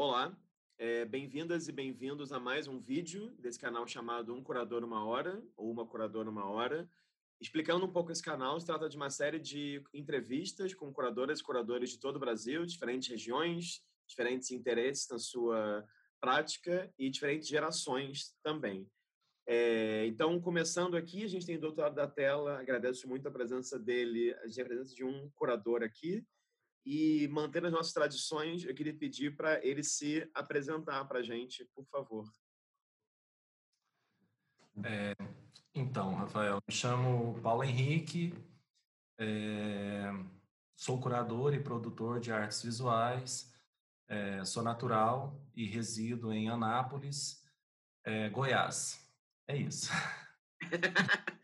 [0.00, 0.32] Olá,
[0.78, 5.42] é, bem-vindas e bem-vindos a mais um vídeo desse canal chamado Um Curador Uma Hora,
[5.56, 6.88] ou Uma Curadora Uma Hora.
[7.40, 11.42] Explicando um pouco esse canal, se trata de uma série de entrevistas com curadoras e
[11.42, 15.84] curadores de todo o Brasil, diferentes regiões, diferentes interesses na sua
[16.20, 18.88] prática e diferentes gerações também.
[19.48, 23.76] É, então, começando aqui, a gente tem o doutorado da tela, agradeço muito a presença
[23.76, 26.24] dele, a presença de um curador aqui,
[26.88, 31.62] e mantendo as nossas tradições, eu queria pedir para ele se apresentar para a gente,
[31.74, 32.26] por favor.
[34.82, 35.14] É,
[35.74, 38.32] então, Rafael, me chamo Paulo Henrique,
[39.18, 40.06] é,
[40.74, 43.54] sou curador e produtor de artes visuais,
[44.08, 47.44] é, sou natural e resido em Anápolis,
[48.02, 49.06] é, Goiás.
[49.46, 49.90] É isso.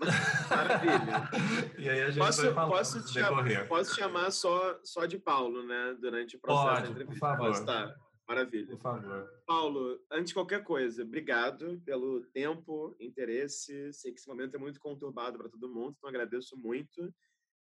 [0.48, 1.30] Maravilha.
[1.78, 5.18] e aí a gente posso, vai falar, posso, te chamar, posso chamar só, só de
[5.18, 5.96] Paulo, né?
[6.00, 7.36] Durante o processo Pode, da entrevista.
[7.36, 7.64] Por favor.
[7.64, 7.94] tá.
[8.28, 8.68] Maravilha.
[8.68, 9.28] Por favor.
[9.46, 13.92] Paulo, antes de qualquer coisa, obrigado pelo tempo, interesse.
[13.92, 17.12] Sei que esse momento é muito conturbado para todo mundo, então agradeço muito.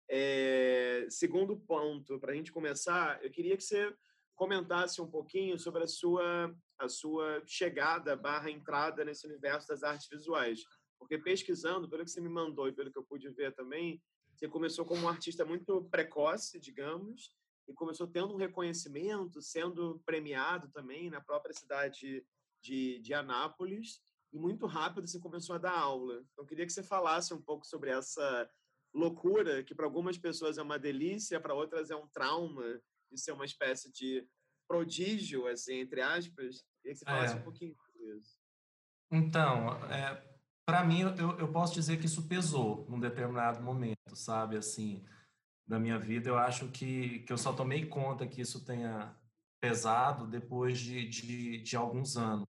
[0.09, 3.95] É, segundo ponto, para a gente começar, eu queria que você
[4.35, 10.09] comentasse um pouquinho sobre a sua, a sua chegada barra entrada nesse universo das artes
[10.09, 10.61] visuais.
[11.05, 14.03] Porque pesquisando, pelo que você me mandou e pelo que eu pude ver também,
[14.35, 17.31] você começou como um artista muito precoce, digamos,
[17.69, 22.27] e começou tendo um reconhecimento, sendo premiado também na própria cidade
[22.63, 24.01] de, de Anápolis,
[24.33, 26.25] e muito rápido você começou a dar aula.
[26.33, 28.51] Então, queria que você falasse um pouco sobre essa
[28.93, 32.81] loucura, que para algumas pessoas é uma delícia, para outras é um trauma,
[33.13, 34.27] de ser uma espécie de
[34.67, 36.65] prodígio, assim, entre aspas.
[36.81, 37.37] Queria que você falasse é.
[37.37, 38.39] um pouquinho sobre isso.
[39.11, 40.34] Então, é,
[40.67, 44.57] para mim, eu, eu posso dizer que isso pesou num determinado momento, sabe?
[44.57, 45.05] Assim,
[45.67, 49.15] da minha vida, eu acho que, que eu só tomei conta que isso tenha
[49.61, 52.47] pesado depois de, de, de alguns anos.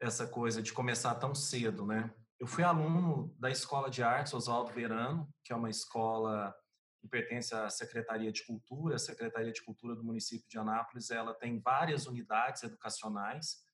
[0.00, 2.14] Essa coisa de começar tão cedo, né?
[2.38, 6.54] Eu fui aluno da Escola de Artes Oswaldo Verano, que é uma escola
[7.00, 8.94] que pertence à Secretaria de Cultura.
[8.94, 13.64] A Secretaria de Cultura do município de Anápolis, ela tem várias unidades educacionais.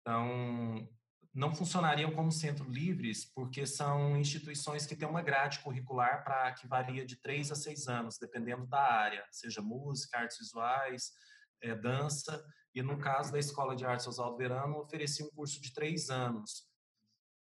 [0.00, 0.88] Então,
[1.34, 6.66] não funcionariam como centro livres, porque são instituições que têm uma grade curricular para que
[6.66, 11.12] varia de três a seis anos, dependendo da área, seja música, artes visuais,
[11.62, 12.44] é, dança.
[12.74, 16.70] E no caso da Escola de Artes Oswaldo Verano, oferecia um curso de três anos,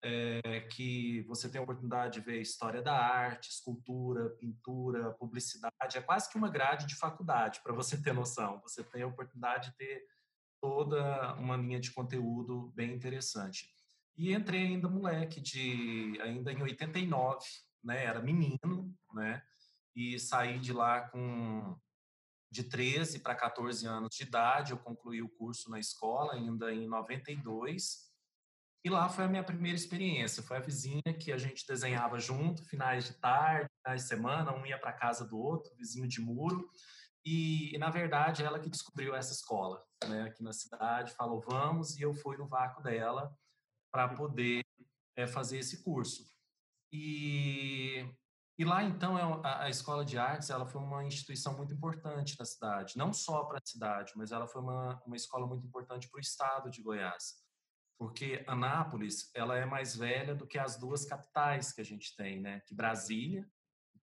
[0.03, 5.97] é, que você tem a oportunidade de ver história da arte, escultura, pintura, publicidade.
[5.97, 8.61] É quase que uma grade de faculdade, para você ter noção.
[8.61, 10.03] Você tem a oportunidade de ter
[10.61, 13.67] toda uma linha de conteúdo bem interessante.
[14.19, 17.39] E entrei ainda moleque, de ainda em 89,
[17.81, 18.03] né?
[18.03, 19.41] Era menino, né?
[19.95, 21.79] E saí de lá com
[22.51, 24.73] de 13 para 14 anos de idade.
[24.73, 28.09] Eu concluí o curso na escola ainda em 92.
[28.83, 30.43] E lá foi a minha primeira experiência.
[30.43, 34.65] Foi a vizinha que a gente desenhava junto, finais de tarde, finais de semana, um
[34.65, 36.69] ia para casa do outro, vizinho de muro.
[37.25, 42.01] E, na verdade, ela que descobriu essa escola, né, aqui na cidade, falou vamos, e
[42.01, 43.33] eu fui no vácuo dela
[43.91, 44.63] para poder
[45.15, 46.29] é, fazer esse curso.
[46.91, 48.05] E,
[48.57, 52.35] e lá, então, é a, a, Escola de Artes ela foi uma instituição muito importante
[52.37, 56.09] na cidade, não só para a cidade, mas ela foi uma, uma escola muito importante
[56.09, 57.35] para o estado de Goiás,
[57.97, 62.41] porque Anápolis ela é mais velha do que as duas capitais que a gente tem,
[62.41, 62.61] né?
[62.61, 63.47] Que Brasília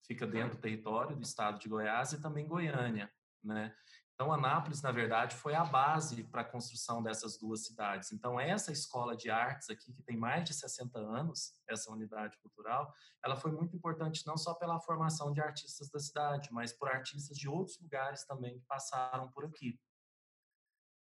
[0.06, 3.12] fica dentro do território do estado de Goiás e também Goiânia,
[3.44, 3.76] né?
[4.16, 8.14] Então, Anápolis, na verdade, foi a base para a construção dessas duas cidades.
[8.14, 12.94] Então, essa escola de artes aqui, que tem mais de 60 anos, essa unidade cultural,
[13.24, 17.38] ela foi muito importante não só pela formação de artistas da cidade, mas por artistas
[17.38, 19.78] de outros lugares também que passaram por aqui.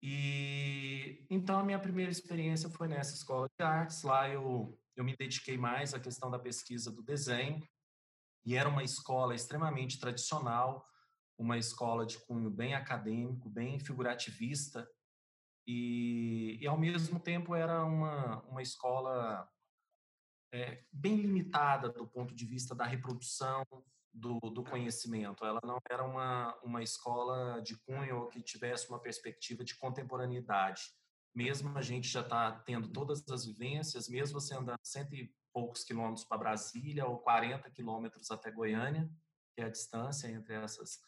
[0.03, 4.03] E então a minha primeira experiência foi nessa escola de artes.
[4.03, 7.63] Lá eu eu me dediquei mais à questão da pesquisa do desenho
[8.45, 10.85] e era uma escola extremamente tradicional
[11.39, 14.89] uma escola de cunho bem acadêmico, bem figurativista,
[15.67, 19.49] e, e ao mesmo tempo era uma, uma escola
[20.53, 23.63] é, bem limitada do ponto de vista da reprodução
[24.13, 25.45] do, do conhecimento.
[25.45, 30.91] Ela não era uma, uma escola de cunho que tivesse uma perspectiva de contemporaneidade.
[31.35, 35.85] Mesmo a gente já está tendo todas as vivências, mesmo você andando cento e poucos
[35.85, 39.09] quilômetros para Brasília ou 40 quilômetros até Goiânia,
[39.55, 40.99] que é a distância entre essas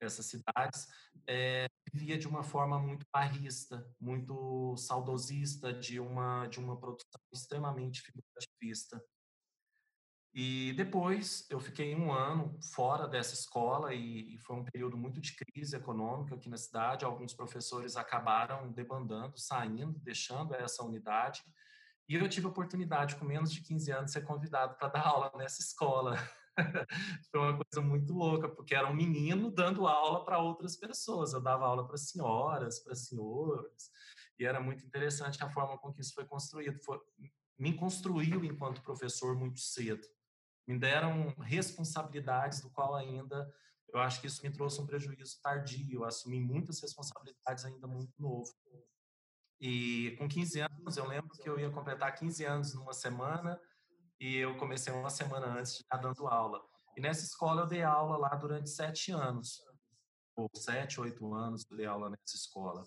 [0.00, 0.86] essas cidades,
[1.26, 8.02] é, vivia de uma forma muito barrista, muito saudosista, de uma, de uma produção extremamente
[8.02, 9.02] figurativista.
[10.38, 15.18] E depois eu fiquei um ano fora dessa escola e, e, foi um período muito
[15.18, 17.06] de crise econômica aqui na cidade.
[17.06, 21.42] Alguns professores acabaram debandando, saindo, deixando essa unidade.
[22.06, 25.06] E eu tive a oportunidade, com menos de 15 anos, de ser convidado para dar
[25.06, 26.16] aula nessa escola.
[27.30, 31.32] foi uma coisa muito louca, porque era um menino dando aula para outras pessoas.
[31.32, 33.90] Eu dava aula para senhoras, para senhores,
[34.38, 36.78] e era muito interessante a forma com que isso foi construído.
[36.84, 36.98] Foi,
[37.58, 40.06] me construiu enquanto professor muito cedo.
[40.66, 43.48] Me deram responsabilidades do qual ainda
[43.92, 46.00] eu acho que isso me trouxe um prejuízo tardio.
[46.00, 48.52] Eu assumi muitas responsabilidades ainda muito novo.
[49.60, 53.58] E com 15 anos, eu lembro que eu ia completar 15 anos numa semana
[54.20, 56.62] e eu comecei uma semana antes de dando aula.
[56.96, 59.62] E nessa escola eu dei aula lá durante sete anos,
[60.34, 62.84] ou sete, oito anos eu dei aula nessa escola.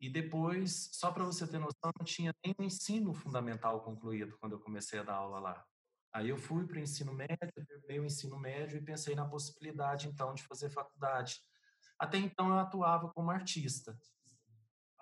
[0.00, 4.52] E depois, só para você ter noção, não tinha nem o ensino fundamental concluído quando
[4.52, 5.64] eu comecei a dar aula lá.
[6.12, 7.36] Aí eu fui para o ensino médio,
[7.66, 11.40] terminei o ensino médio e pensei na possibilidade, então, de fazer faculdade.
[11.98, 13.96] Até então eu atuava como artista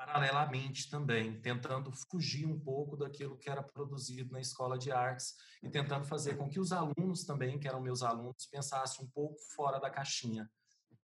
[0.05, 5.71] paralelamente também, tentando fugir um pouco daquilo que era produzido na escola de artes e
[5.71, 9.81] tentando fazer com que os alunos também, que eram meus alunos, pensassem um pouco fora
[9.81, 10.51] da caixinha.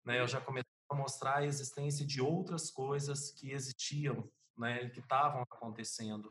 [0.04, 0.20] Né?
[0.20, 5.42] Eu já comecei a mostrar a existência de outras coisas que existiam né, que estavam
[5.42, 6.30] acontecendo.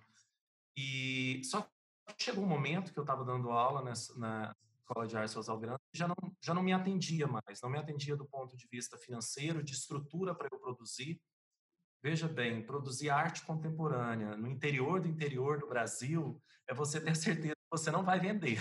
[0.78, 1.68] E só
[2.20, 5.80] chegou um momento que eu estava dando aula nessa, na escola de artes Oswald Grande
[5.94, 9.64] já não já não me atendia mais, não me atendia do ponto de vista financeiro,
[9.64, 11.20] de estrutura para eu produzir
[12.02, 17.56] Veja bem, produzir arte contemporânea no interior do interior do Brasil é você ter certeza
[17.56, 18.60] que você não vai vender.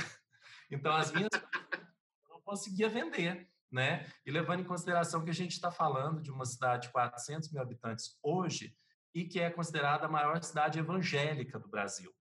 [0.70, 4.11] Então, as minhas eu não conseguia vender, né?
[4.26, 7.62] E levando em consideração que a gente está falando de uma cidade de 400 mil
[7.62, 8.76] habitantes hoje
[9.14, 12.12] e que é considerada a maior cidade evangélica do Brasil,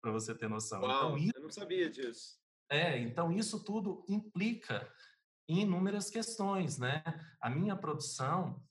[0.00, 0.78] para você ter noção.
[0.78, 2.38] Então, Uau, então, isso, eu não sabia disso.
[2.70, 4.90] É, então isso tudo implica
[5.46, 7.02] em inúmeras questões, né?
[7.40, 8.62] A minha produção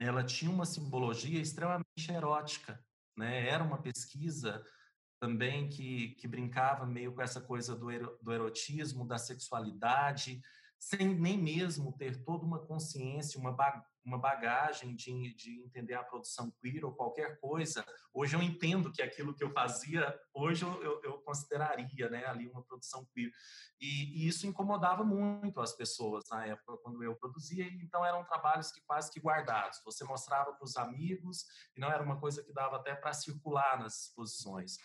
[0.00, 2.82] ela tinha uma simbologia extremamente erótica,
[3.16, 3.46] né?
[3.46, 4.64] Era uma pesquisa
[5.20, 7.88] também que, que brincava meio com essa coisa do,
[8.22, 10.40] do erotismo, da sexualidade,
[10.80, 13.54] sem nem mesmo ter toda uma consciência, uma,
[14.02, 17.84] uma bagagem de, de entender a produção queer ou qualquer coisa.
[18.14, 22.48] Hoje eu entendo que aquilo que eu fazia, hoje eu, eu, eu consideraria né, ali
[22.48, 23.30] uma produção queer.
[23.78, 28.72] E, e, isso incomodava muito as pessoas na época, quando eu produzia, então eram trabalhos
[28.72, 29.82] que quase que guardados.
[29.84, 31.44] Você mostrava para os amigos,
[31.76, 34.78] e não era uma coisa que dava até para circular nas exposições.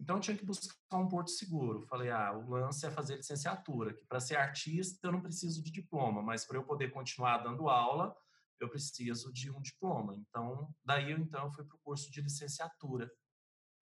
[0.00, 1.82] Então eu tinha que buscar um porto seguro.
[1.82, 5.70] Falei, ah, o lance é fazer licenciatura, que para ser artista eu não preciso de
[5.70, 8.16] diploma, mas para eu poder continuar dando aula,
[8.60, 10.14] eu preciso de um diploma.
[10.14, 13.10] Então, daí eu então fui para o curso de licenciatura.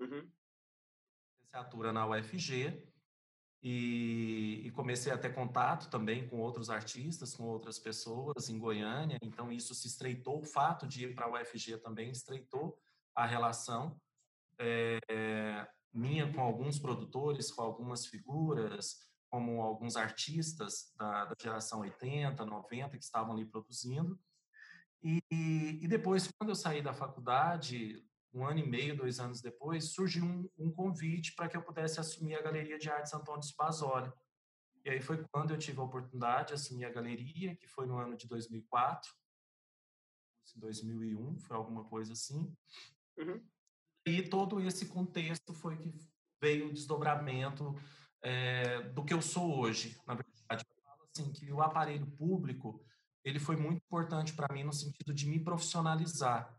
[0.00, 0.30] Uhum.
[1.42, 2.82] Licenciatura na UFG
[3.62, 9.18] e, e, comecei a ter contato também com outros artistas, com outras pessoas em Goiânia.
[9.22, 10.40] Então, isso se estreitou.
[10.40, 12.78] O fato de ir para a UFG também estreitou
[13.14, 14.00] a relação.
[14.58, 15.66] É,
[15.96, 18.96] minha com alguns produtores, com algumas figuras,
[19.31, 24.19] como alguns artistas da, da geração 80, 90 que estavam ali produzindo.
[25.02, 29.93] E, e, depois, quando eu saí da faculdade, um ano e meio, dois anos depois,
[29.93, 34.10] surgiu um, um convite para que eu pudesse assumir a Galeria de Artes Antônio Spazoli.
[34.84, 37.99] E aí foi quando eu tive a oportunidade de assumir a galeria, que foi no
[37.99, 39.10] ano de 2004,
[40.56, 42.52] 2001, foi alguma coisa assim.
[43.19, 43.42] Uhum.
[44.06, 45.92] E todo esse contexto foi que
[46.40, 47.75] veio o desdobramento
[48.22, 49.98] é, do que eu sou hoje.
[50.06, 52.80] Na verdade, eu falo assim que o aparelho público
[53.25, 56.56] ele foi muito importante para mim no sentido de me profissionalizar.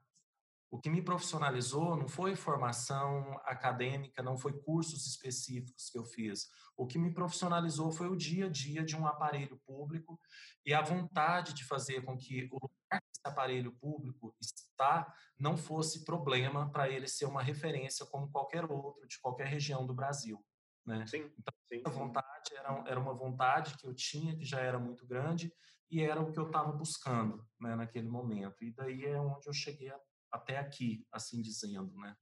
[0.70, 6.50] O que me profissionalizou não foi formação acadêmica, não foi cursos específicos que eu fiz.
[6.76, 10.20] O que me profissionalizou foi o dia a dia de um aparelho público
[10.66, 15.56] e a vontade de fazer com que o lugar que esse aparelho público está não
[15.56, 20.44] fosse problema para ele ser uma referência como qualquer outro de qualquer região do Brasil.
[20.86, 21.06] Né?
[21.08, 24.80] Sim, então, sim, a vontade era, era uma vontade que eu tinha, que já era
[24.80, 25.52] muito grande,
[25.90, 28.64] e era o que eu estava buscando né, naquele momento.
[28.64, 30.00] E daí é onde eu cheguei a
[30.32, 32.16] até aqui, assim dizendo, né?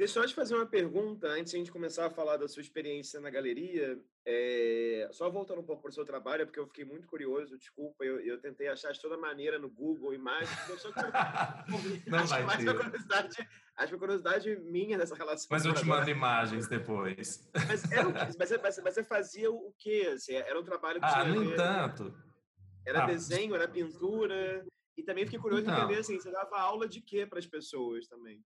[0.00, 2.62] Deixa eu te fazer uma pergunta antes de a gente começar a falar da sua
[2.62, 4.02] experiência na galeria.
[4.24, 5.06] É...
[5.12, 8.18] Só voltando um pouco para o seu trabalho, porque eu fiquei muito curioso, desculpa, eu,
[8.20, 10.50] eu tentei achar de toda maneira no Google imagens.
[10.70, 10.88] Eu só.
[12.08, 12.74] Não acho vai mais ter.
[12.74, 15.48] curiosidade, acho uma curiosidade minha nessa relação.
[15.50, 17.46] Mas eu te mando imagens depois.
[17.68, 20.12] Mas, era o, mas, você, mas você fazia o quê?
[20.14, 22.14] Assim, era um trabalho que Ah, no entanto.
[22.86, 24.64] Era ah, desenho, era pintura.
[25.00, 27.46] E também fiquei curioso então, em entender assim, você dava aula de quê para as
[27.46, 28.44] pessoas também?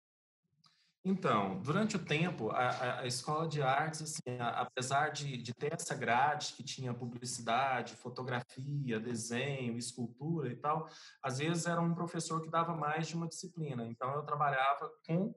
[1.05, 5.73] Então, durante o tempo, a, a escola de artes, assim, a, apesar de, de ter
[5.75, 10.89] essa grade que tinha publicidade, fotografia, desenho, escultura e tal,
[11.23, 13.87] às vezes era um professor que dava mais de uma disciplina.
[13.87, 15.35] Então, eu trabalhava com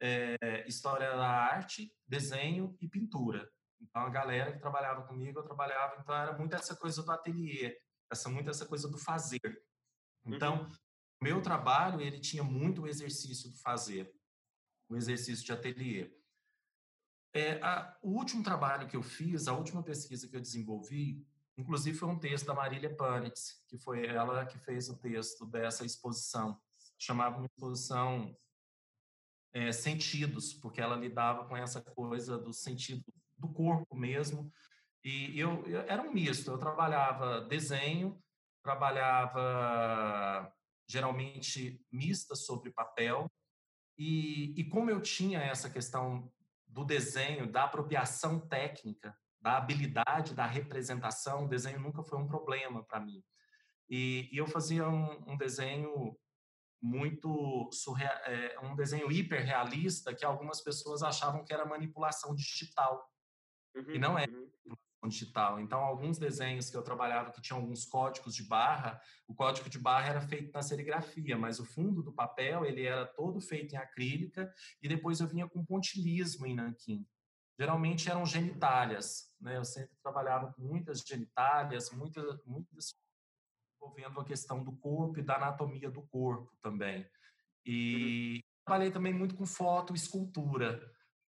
[0.00, 3.48] é, história da arte, desenho e pintura.
[3.80, 7.78] Então, a galera que trabalhava comigo, eu trabalhava, então era muito essa coisa do ateliê,
[8.10, 9.40] essa muito essa coisa do fazer.
[10.24, 10.70] Então, uhum.
[11.22, 14.12] meu trabalho, ele tinha muito o exercício do fazer
[14.90, 16.10] o exercício de ateliê.
[17.32, 21.24] É, a, o último trabalho que eu fiz, a última pesquisa que eu desenvolvi,
[21.56, 25.86] inclusive foi um texto da Marília Panitz, que foi ela que fez o texto dessa
[25.86, 26.60] exposição.
[26.98, 28.36] Chamava uma exposição
[29.52, 33.04] é, Sentidos, porque ela lidava com essa coisa do sentido
[33.38, 34.52] do corpo mesmo.
[35.04, 38.20] E eu, eu era um misto, eu trabalhava desenho,
[38.62, 40.52] trabalhava
[40.88, 43.30] geralmente mista sobre papel,
[43.96, 46.32] e, e como eu tinha essa questão
[46.66, 52.82] do desenho, da apropriação técnica, da habilidade, da representação, o desenho nunca foi um problema
[52.84, 53.22] para mim.
[53.88, 56.16] E, e, eu fazia um, um desenho
[56.82, 63.06] muito surreal, é, um desenho hiperrealista que algumas pessoas achavam que era manipulação digital.
[63.74, 64.26] Uhum, e não é.
[64.26, 64.76] Uhum
[65.08, 65.60] digital.
[65.60, 69.78] Então, alguns desenhos que eu trabalhava que tinham alguns códigos de barra, o código de
[69.78, 73.78] barra era feito na serigrafia, mas o fundo do papel ele era todo feito em
[73.78, 74.52] acrílica
[74.82, 77.06] e depois eu vinha com pontilismo em nanquim.
[77.58, 79.56] Geralmente eram genitálias, né?
[79.56, 82.94] Eu sempre trabalhava com muitas genitálias, muitas, muitas
[83.76, 87.06] envolvendo a questão do corpo e da anatomia do corpo também.
[87.64, 88.40] E uhum.
[88.64, 90.80] trabalhei também muito com foto, escultura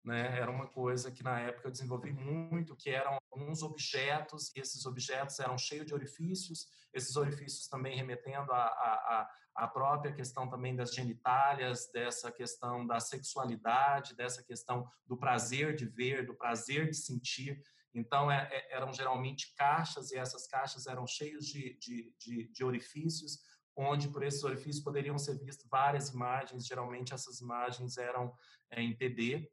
[0.05, 0.39] né?
[0.39, 4.85] Era uma coisa que na época eu desenvolvi muito, que eram alguns objetos, e esses
[4.85, 10.95] objetos eram cheios de orifícios, esses orifícios também remetendo à, à, própria questão também das
[10.95, 17.61] genitálias, dessa questão da sexualidade, dessa questão do prazer de ver, do prazer de sentir.
[17.95, 22.65] Então, é, é, eram geralmente caixas, e essas caixas eram cheias de, de, de, de
[22.65, 23.39] orifícios,
[23.77, 28.33] onde por esses orifícios poderiam ser vistas várias imagens, geralmente essas imagens eram
[28.71, 29.51] é, em PD,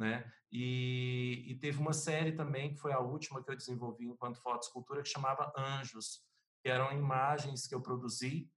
[0.00, 0.24] né?
[0.50, 5.02] E, e, teve uma série também, que foi a última que eu desenvolvi enquanto fotoescultura,
[5.02, 6.22] que chamava Anjos,
[6.62, 8.50] que eram imagens que eu produzi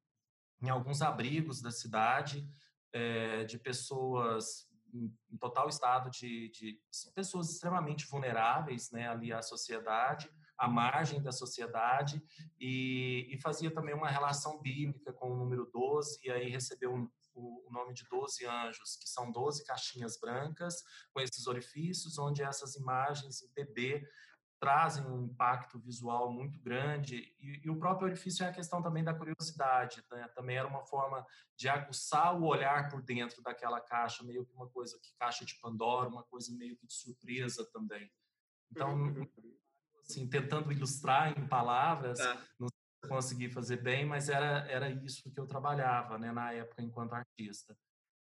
[0.61, 2.47] em alguns abrigos da cidade,
[2.93, 6.79] é, de pessoas em, total estado de, de,
[7.13, 12.23] pessoas extremamente vulneráveis né, ali à sociedade, à margem da sociedade,
[12.57, 17.69] e, e fazia também uma relação bíblica com o número 12, e aí recebeu o,
[17.71, 23.41] nome de 12 anjos, que são 12 caixinhas brancas com esses orifícios, onde essas imagens
[23.41, 24.07] em PB
[24.59, 29.03] trazem um impacto visual muito grande e, e, o próprio orifício é a questão também
[29.03, 30.25] da curiosidade, né?
[30.33, 31.25] também era uma forma
[31.57, 35.59] de aguçar o olhar por dentro daquela caixa, meio que uma coisa que caixa de
[35.59, 38.09] Pandora, uma coisa meio que de surpresa também.
[38.71, 39.29] Então, uhum.
[39.99, 42.41] assim, tentando ilustrar em palavras, tá.
[42.57, 42.69] não
[43.07, 47.75] consegui fazer bem, mas era, era isso que eu trabalhava, né, na época, enquanto artista.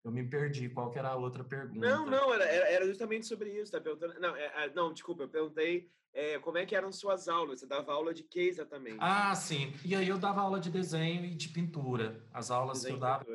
[0.02, 0.68] Eu me perdi.
[0.70, 1.78] Qual que era a outra pergunta?
[1.78, 3.70] Não, não, era, era justamente sobre isso.
[3.70, 4.18] Tá perguntando.
[4.18, 7.60] Não, é, é, não, desculpa, eu perguntei é, como é que eram suas aulas.
[7.60, 8.96] Você dava aula de que exatamente?
[8.98, 9.74] Ah, sim.
[9.84, 12.24] E aí eu dava aula de desenho e de pintura.
[12.32, 13.26] As aulas desenho que eu dava.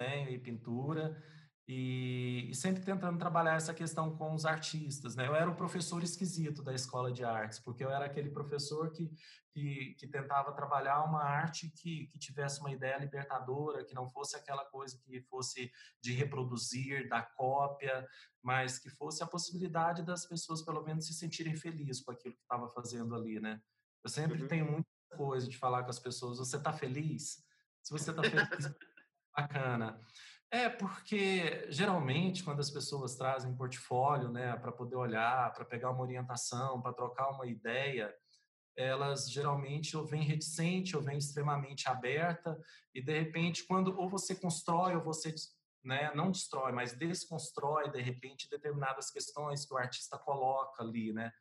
[0.00, 1.22] Desenho e pintura
[1.66, 5.16] e, e, sempre tentando trabalhar essa questão com os artistas.
[5.16, 5.26] Né?
[5.26, 9.10] Eu era o professor esquisito da escola de artes, porque eu era aquele professor que,
[9.50, 14.36] que, que tentava trabalhar uma arte que, que tivesse uma ideia libertadora, que não fosse
[14.36, 18.06] aquela coisa que fosse de reproduzir, da cópia,
[18.42, 22.42] mas que fosse a possibilidade das pessoas, pelo menos, se sentirem felizes com aquilo que
[22.42, 23.40] estava fazendo ali.
[23.40, 23.58] Né?
[24.02, 24.48] Eu sempre uhum.
[24.48, 27.42] tenho muita coisa de falar com as pessoas: você está feliz?
[27.82, 28.74] Se você está feliz,
[29.34, 29.98] bacana.
[30.54, 36.02] É, porque geralmente quando as pessoas trazem portfólio, né, para poder olhar, para pegar uma
[36.02, 38.14] orientação, para trocar uma ideia,
[38.76, 42.56] elas geralmente ou vêm reticente ou vêm extremamente aberta
[42.94, 45.34] e de repente quando ou você constrói ou você
[45.82, 51.32] né, não destrói, mas desconstrói de repente determinadas questões que o artista coloca ali, né?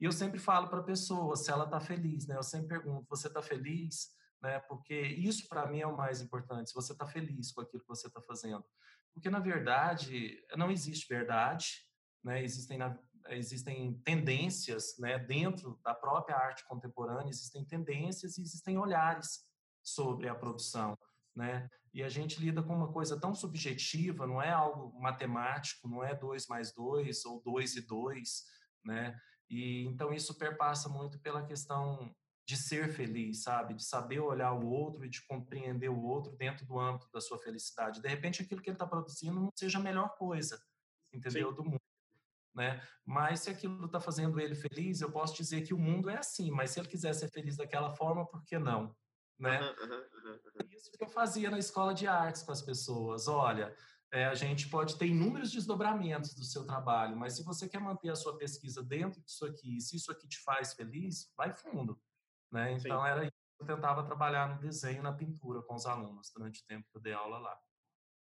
[0.00, 2.36] E eu sempre falo para a pessoa se ela está feliz, né?
[2.36, 4.10] Eu sempre pergunto: você está feliz?
[4.46, 4.60] Né?
[4.60, 6.70] Porque isso para mim é o mais importante.
[6.70, 8.64] Se você está feliz com aquilo que você está fazendo,
[9.12, 11.66] porque na verdade não existe verdade,
[12.24, 12.42] né?
[12.42, 12.78] Existem
[13.28, 15.18] existem tendências, né?
[15.18, 19.44] Dentro da própria arte contemporânea existem tendências e existem olhares
[19.82, 20.96] sobre a produção,
[21.34, 21.68] né?
[21.92, 26.14] E a gente lida com uma coisa tão subjetiva, não é algo matemático, não é
[26.14, 28.44] dois mais dois ou dois e dois,
[28.84, 29.18] né?
[29.50, 32.14] E então isso perpassa muito pela questão
[32.46, 33.74] de ser feliz, sabe?
[33.74, 37.38] De saber olhar o outro e de compreender o outro dentro do âmbito da sua
[37.38, 38.00] felicidade.
[38.00, 40.56] De repente, aquilo que ele está produzindo não seja a melhor coisa,
[41.12, 41.50] entendeu?
[41.50, 41.56] Sim.
[41.56, 41.80] Do mundo.
[42.54, 42.80] Né?
[43.04, 46.50] Mas se aquilo está fazendo ele feliz, eu posso dizer que o mundo é assim.
[46.50, 48.94] Mas se ele quiser ser feliz daquela forma, por que não?
[49.38, 49.60] Né?
[49.60, 50.68] Uhum, uhum, uhum.
[50.70, 53.26] Isso que eu fazia na escola de artes com as pessoas.
[53.26, 53.76] Olha,
[54.12, 58.08] é, a gente pode ter inúmeros desdobramentos do seu trabalho, mas se você quer manter
[58.10, 62.00] a sua pesquisa dentro disso aqui, se isso aqui te faz feliz, vai fundo.
[62.52, 62.72] Né?
[62.72, 63.08] Então, Sim.
[63.08, 63.36] era isso.
[63.58, 67.02] Eu tentava trabalhar no desenho, na pintura com os alunos durante o tempo que eu
[67.02, 67.58] dei aula lá.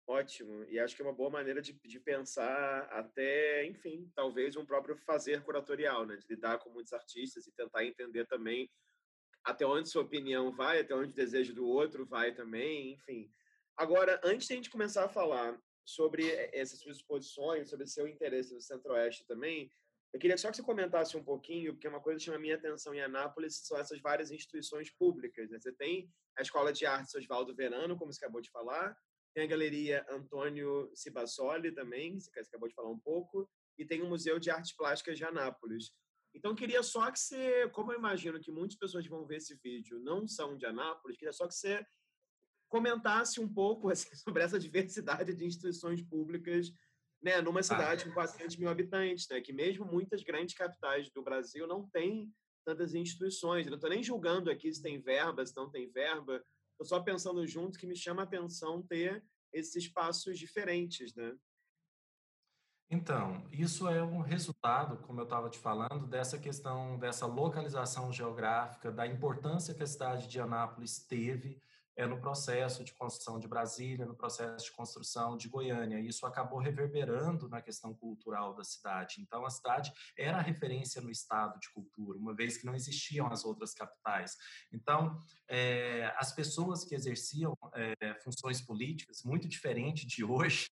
[0.07, 0.63] Ótimo.
[0.65, 4.95] E acho que é uma boa maneira de, de pensar até, enfim, talvez um próprio
[4.97, 6.15] fazer curatorial, né?
[6.15, 8.69] De lidar com muitos artistas e tentar entender também
[9.43, 13.31] até onde sua opinião vai, até onde o desejo do outro vai também, enfim.
[13.77, 18.53] Agora, antes de a gente começar a falar sobre essas suas exposições, sobre seu interesse
[18.53, 19.71] no Centro-Oeste também,
[20.15, 22.95] eu queria só que você comentasse um pouquinho, porque uma coisa que chama minha atenção
[22.95, 25.49] em Anápolis são essas várias instituições públicas.
[25.49, 25.59] Né?
[25.59, 28.95] Você tem a Escola de Artes Oswaldo Verano, como você acabou de falar,
[29.33, 33.45] tem a Galeria Antônio Cibassoli também, você acabou de falar um pouco,
[33.77, 35.91] e tem o Museu de Artes Plásticas de Anápolis.
[36.33, 39.59] Então, queria só que você, como eu imagino que muitas pessoas que vão ver esse
[39.61, 41.85] vídeo não são de Anápolis, queria só que você
[42.69, 46.71] comentasse um pouco assim, sobre essa diversidade de instituições públicas
[47.25, 48.05] né, numa cidade ah.
[48.05, 52.31] com 400 mil habitantes, né, que mesmo muitas grandes capitais do Brasil não têm
[52.63, 53.65] tantas instituições.
[53.65, 56.35] Eu não estou nem julgando aqui se tem verba, se não tem verba.
[56.73, 61.35] Estou só pensando junto que me chama a atenção ter esses espaços diferentes, né?
[62.91, 68.91] Então, isso é um resultado, como eu estava te falando, dessa questão, dessa localização geográfica,
[68.91, 71.59] da importância que a cidade de Anápolis teve
[71.95, 75.99] é, no processo de construção de Brasília, no processo de construção de Goiânia.
[75.99, 79.21] Isso acabou reverberando na questão cultural da cidade.
[79.21, 83.27] Então, a cidade era a referência no estado de cultura, uma vez que não existiam
[83.27, 84.35] as outras capitais.
[84.71, 90.67] Então, é, as pessoas que exerciam é, funções políticas, muito diferente de hoje,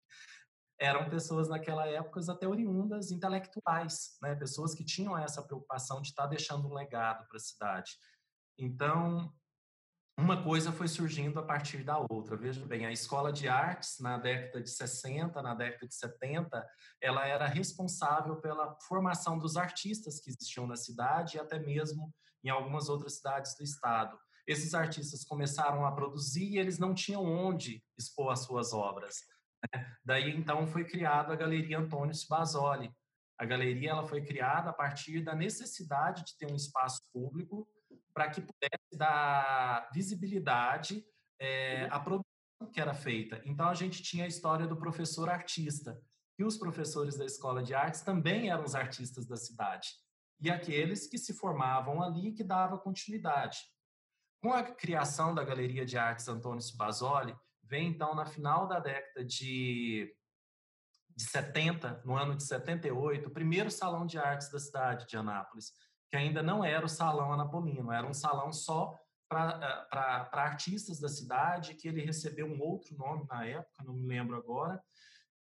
[0.79, 4.35] eram pessoas naquela época até oriundas intelectuais, né?
[4.35, 7.97] pessoas que tinham essa preocupação de estar deixando um legado para a cidade.
[8.57, 9.33] Então,
[10.17, 12.37] uma coisa foi surgindo a partir da outra.
[12.37, 16.65] Veja bem, a escola de artes, na década de 60, na década de 70,
[17.01, 22.49] ela era responsável pela formação dos artistas que existiam na cidade e até mesmo em
[22.49, 24.17] algumas outras cidades do estado.
[24.45, 29.15] Esses artistas começaram a produzir e eles não tinham onde expor as suas obras.
[29.73, 29.95] Né?
[30.05, 32.93] Daí, então, foi criada a Galeria Antônio Basoli.
[33.39, 37.67] A galeria ela foi criada a partir da necessidade de ter um espaço público
[38.13, 41.03] para que pudesse dar visibilidade
[41.39, 42.23] é, à produção
[42.71, 43.41] que era feita.
[43.45, 45.99] Então, a gente tinha a história do professor artista,
[46.37, 49.89] e os professores da escola de artes também eram os artistas da cidade,
[50.39, 53.59] e aqueles que se formavam ali que dava continuidade.
[54.41, 59.23] Com a criação da Galeria de Artes Antônio Basoli, vem então na final da década
[59.23, 60.13] de,
[61.15, 65.71] de 70, no ano de 78, o primeiro salão de artes da cidade de Anápolis,
[66.13, 68.95] que ainda não era o Salão Anapolino, era um salão só
[69.27, 74.05] para eh, artistas da cidade, que ele recebeu um outro nome na época, não me
[74.05, 74.79] lembro agora,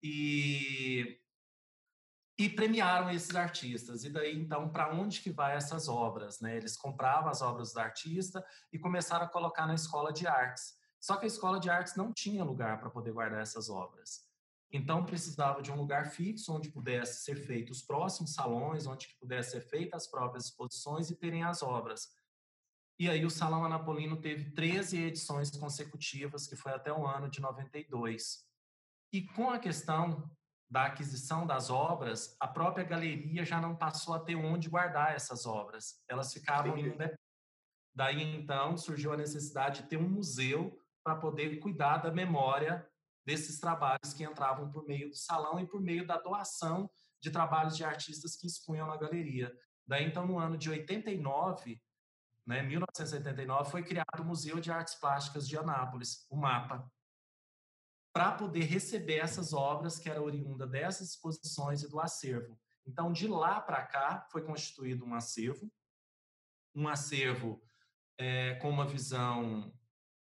[0.02, 1.20] e,
[2.38, 4.02] e premiaram esses artistas.
[4.02, 6.40] E daí, então, para onde que vai essas obras?
[6.40, 6.56] Né?
[6.56, 10.72] Eles compravam as obras do artista e começaram a colocar na escola de artes.
[10.98, 14.26] Só que a escola de artes não tinha lugar para poder guardar essas obras.
[14.72, 19.50] Então, precisava de um lugar fixo onde pudesse ser feito os próximos salões, onde pudesse
[19.50, 22.08] ser feitas as próprias exposições e terem as obras.
[22.98, 27.40] E aí o Salão Anapolino teve 13 edições consecutivas, que foi até o ano de
[27.40, 28.46] 92.
[29.12, 30.30] E com a questão
[30.70, 35.44] da aquisição das obras, a própria galeria já não passou a ter onde guardar essas
[35.44, 36.02] obras.
[36.08, 37.20] Elas ficavam em um depósito.
[37.94, 42.88] Daí então surgiu a necessidade de ter um museu para poder cuidar da memória
[43.24, 47.76] desses trabalhos que entravam por meio do salão e por meio da doação de trabalhos
[47.76, 49.52] de artistas que expunham na galeria.
[49.87, 51.80] Daí, então, no ano de 89,
[52.46, 56.85] né, 1989, foi criado o Museu de Artes Plásticas de Anápolis, o MAPA,
[58.12, 62.58] para poder receber essas obras que eram oriunda dessas exposições e do acervo.
[62.85, 65.70] Então, de lá para cá, foi constituído um acervo,
[66.74, 67.62] um acervo
[68.18, 69.72] é, com uma visão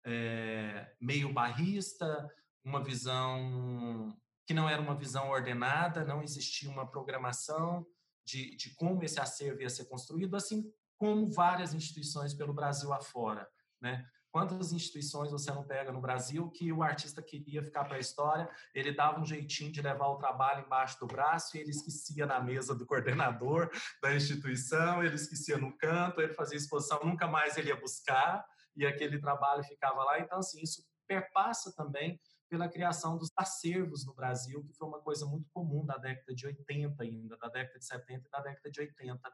[0.05, 2.29] é, meio barrista,
[2.67, 4.13] uma visão
[4.45, 7.87] que não era uma visão ordenada, não existia uma programação
[8.25, 10.65] de, de como esse acervo ia ser construído, assim
[10.99, 13.49] como várias instituições pelo Brasil afora.
[13.81, 14.05] Né?
[14.33, 18.51] Quantas instituições você não pega no Brasil que o artista queria ficar para a história,
[18.75, 22.41] ele dava um jeitinho de levar o trabalho embaixo do braço e ele esquecia na
[22.41, 23.71] mesa do coordenador
[24.03, 28.45] da instituição, ele esquecia no canto, ele fazia exposição, nunca mais ele ia buscar
[28.77, 30.19] e aquele trabalho ficava lá.
[30.19, 35.27] Então, assim, isso perpassa também pela criação dos acervos no Brasil, que foi uma coisa
[35.27, 38.81] muito comum da década de 80 ainda, da década de 70 e da década de
[38.81, 39.33] 80.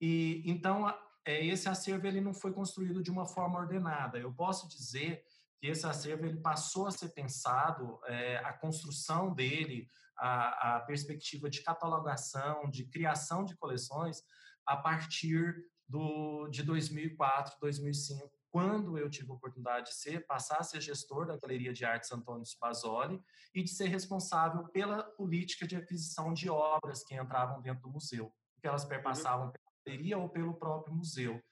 [0.00, 0.88] E então
[1.24, 4.18] é, esse acervo ele não foi construído de uma forma ordenada.
[4.18, 5.24] Eu posso dizer
[5.60, 11.48] que esse acervo ele passou a ser pensado, é, a construção dele, a, a, perspectiva
[11.48, 14.22] de catalogação, de criação de coleções,
[14.66, 15.54] a partir
[15.88, 21.26] do, de 2004, 2005, quando eu tive a oportunidade de ser, passar a ser gestor
[21.26, 23.18] da Galeria de Artes Antônio Spazoli
[23.54, 28.30] e de ser responsável pela política de aquisição de obras que entravam dentro do museu,
[28.60, 29.52] que elas perpassavam uhum.
[29.52, 31.42] pela galeria ou pelo próprio museu.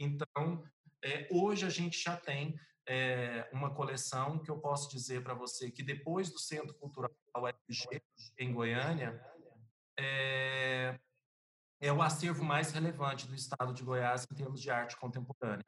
[0.00, 0.64] Então,
[1.02, 5.70] é, hoje a gente já tem é, uma coleção que eu posso dizer para você
[5.70, 8.02] que depois do Centro Cultural UFG,
[8.36, 9.24] em Goiânia,
[9.96, 10.98] é,
[11.80, 15.64] é o acervo mais relevante do estado de Goiás em termos de arte contemporânea.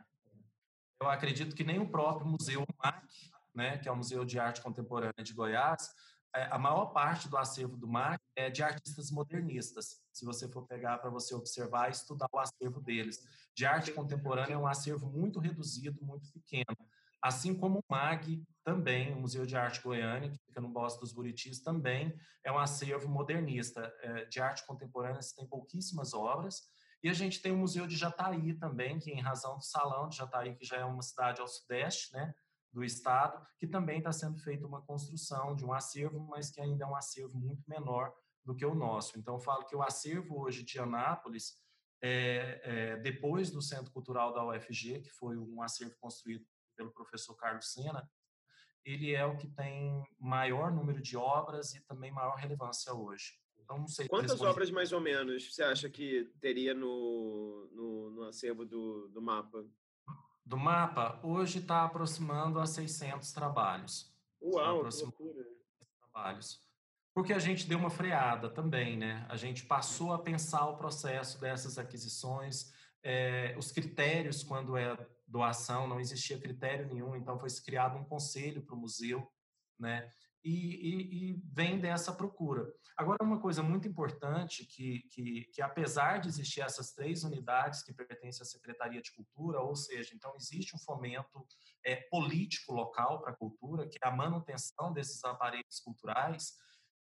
[1.01, 3.07] Eu acredito que nem o próprio Museu MAC,
[3.55, 5.91] né, que é o Museu de Arte Contemporânea de Goiás,
[6.35, 10.01] é, a maior parte do acervo do MAC é de artistas modernistas.
[10.13, 13.19] Se você for pegar para você observar e estudar o acervo deles.
[13.55, 16.77] De arte contemporânea é um acervo muito reduzido, muito pequeno.
[17.21, 21.13] Assim como o MAG também, o Museu de Arte Goiânia, que fica no Bosque dos
[21.13, 23.93] Buritis, também é um acervo modernista.
[24.03, 26.71] É, de arte contemporânea você tem pouquíssimas obras.
[27.03, 30.17] E a gente tem o Museu de Jataí também, que em razão do Salão de
[30.17, 32.35] Jataí, que já é uma cidade ao sudeste, né?
[32.73, 36.85] do Estado, que também está sendo feita uma construção de um acervo, mas que ainda
[36.85, 39.19] é um acervo muito menor do que o nosso.
[39.19, 41.59] Então, eu falo que o acervo hoje de Anápolis,
[42.03, 47.35] é, é, depois do Centro Cultural da UFG, que foi um acervo construído pelo professor
[47.37, 48.09] Carlos Sena,
[48.85, 53.35] ele é o que tem maior número de obras e também maior relevância hoje.
[53.71, 58.23] Então, não sei Quantas obras, mais ou menos, você acha que teria no, no, no
[58.25, 59.65] acervo do, do mapa?
[60.45, 64.13] do mapa, hoje está aproximando a 600 trabalhos.
[64.43, 65.47] Uau, que loucura!
[66.01, 66.61] Trabalhos.
[67.15, 69.25] Porque a gente deu uma freada também, né?
[69.29, 72.73] A gente passou a pensar o processo dessas aquisições,
[73.05, 78.63] é, os critérios quando é doação, não existia critério nenhum, então foi criado um conselho
[78.63, 79.31] para o museu,
[79.79, 80.11] né?
[80.43, 82.67] E, e, e, vem dessa procura.
[82.97, 87.93] Agora, uma coisa muito importante que, que, que, apesar de existir essas três unidades que
[87.93, 91.47] pertencem à Secretaria de Cultura, ou seja, então existe um fomento
[91.85, 96.55] é, político local para a cultura, que é a manutenção desses aparelhos culturais,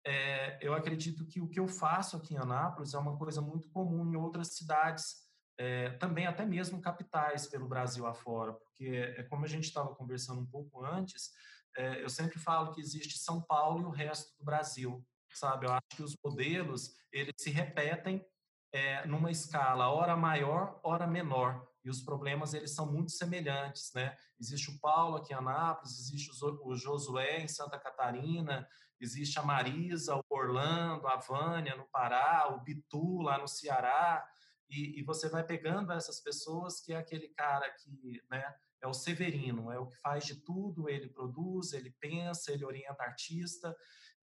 [0.06, 3.68] é, eu acredito que o que eu faço aqui em Anápolis é uma coisa muito
[3.70, 5.26] comum em outras cidades,
[5.58, 8.86] é, também até mesmo capitais pelo Brasil afora, porque
[9.18, 11.32] é como a gente estava conversando um pouco antes,
[11.76, 15.66] é, eu sempre falo que existe São Paulo e o resto do Brasil, sabe?
[15.66, 18.26] Eu acho que os modelos, eles se repetem
[18.72, 24.18] é, numa escala hora maior, hora menor, e os problemas, eles são muito semelhantes, né?
[24.40, 28.68] Existe o Paulo aqui em Anápolis, existe o Josué em Santa Catarina,
[29.00, 34.28] existe a Marisa, o Orlando, a Vânia no Pará, o Bitu lá no Ceará,
[34.68, 38.56] e, e, você vai pegando essas pessoas que é aquele cara que, né,
[38.86, 43.04] é o Severino, é o que faz de tudo, ele produz, ele pensa, ele orienta
[43.04, 43.76] artista,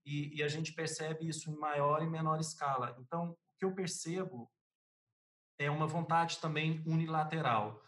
[0.07, 2.97] e, e a gente percebe isso em maior e menor escala.
[3.01, 4.51] Então, o que eu percebo
[5.59, 7.83] é uma vontade também unilateral.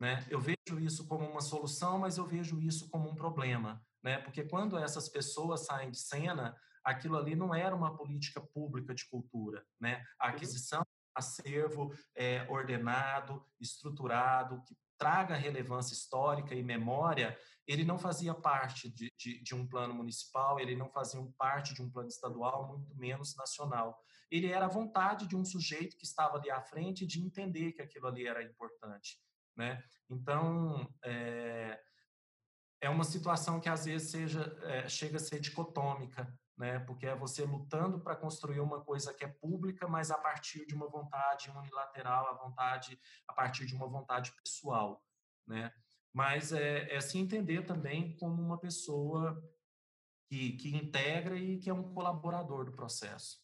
[0.00, 0.24] Né?
[0.30, 4.18] Eu vejo isso como uma solução, mas eu vejo isso como um problema, né?
[4.18, 9.08] Porque quando essas pessoas saem de cena, aquilo ali não era uma política pública de
[9.08, 10.04] cultura, né?
[10.18, 10.34] A uhum.
[10.34, 17.36] aquisição acervo é, ordenado, estruturado, que traga relevância histórica e memória,
[17.66, 21.82] ele não fazia parte de, de, de, um plano municipal, ele não fazia parte de
[21.82, 23.98] um plano estadual, muito menos nacional.
[24.30, 27.82] Ele era a vontade de um sujeito que estava ali à frente de entender que
[27.82, 29.18] aquilo ali era importante.
[29.56, 29.82] Né?
[30.08, 31.80] Então, é,
[32.80, 36.78] é uma situação que às vezes seja, é, chega a ser dicotômica né?
[36.80, 40.74] Porque é você lutando para construir uma coisa que é pública, mas a partir de
[40.74, 45.02] uma vontade unilateral, a vontade a partir de uma vontade pessoal,
[45.46, 45.72] né?
[46.12, 49.42] Mas é, é se entender também como uma pessoa
[50.28, 53.40] que, que integra e que é um colaborador do processo.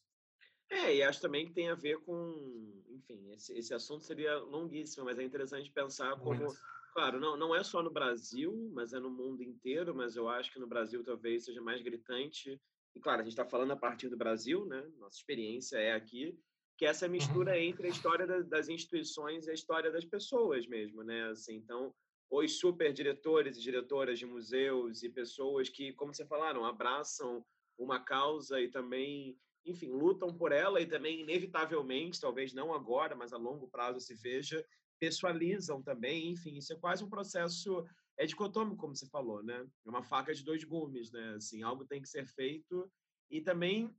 [0.70, 5.06] É, e acho também que tem a ver com, enfim, esse, esse assunto seria longuíssimo,
[5.06, 6.58] mas é interessante pensar como, Muito.
[6.92, 10.52] claro, não, não é só no Brasil, mas é no mundo inteiro, mas eu acho
[10.52, 12.60] que no Brasil talvez seja mais gritante
[12.98, 14.84] e claro, a gente está falando a partir do Brasil, né?
[14.98, 16.36] Nossa experiência é aqui,
[16.76, 17.58] que é essa mistura uhum.
[17.58, 21.30] entre a história das instituições e a história das pessoas mesmo, né?
[21.30, 21.94] Assim, então,
[22.28, 27.44] os super diretores e diretoras de museus e pessoas que, como você falaram, abraçam
[27.78, 33.32] uma causa e também, enfim, lutam por ela e também, inevitavelmente, talvez não agora, mas
[33.32, 34.64] a longo prazo se veja,
[34.98, 37.86] pessoalizam também, enfim, isso é quase um processo
[38.18, 39.66] é dicotômico, como você falou, né?
[39.86, 41.34] É uma faca de dois gumes, né?
[41.36, 42.90] Assim, algo tem que ser feito
[43.30, 43.96] e também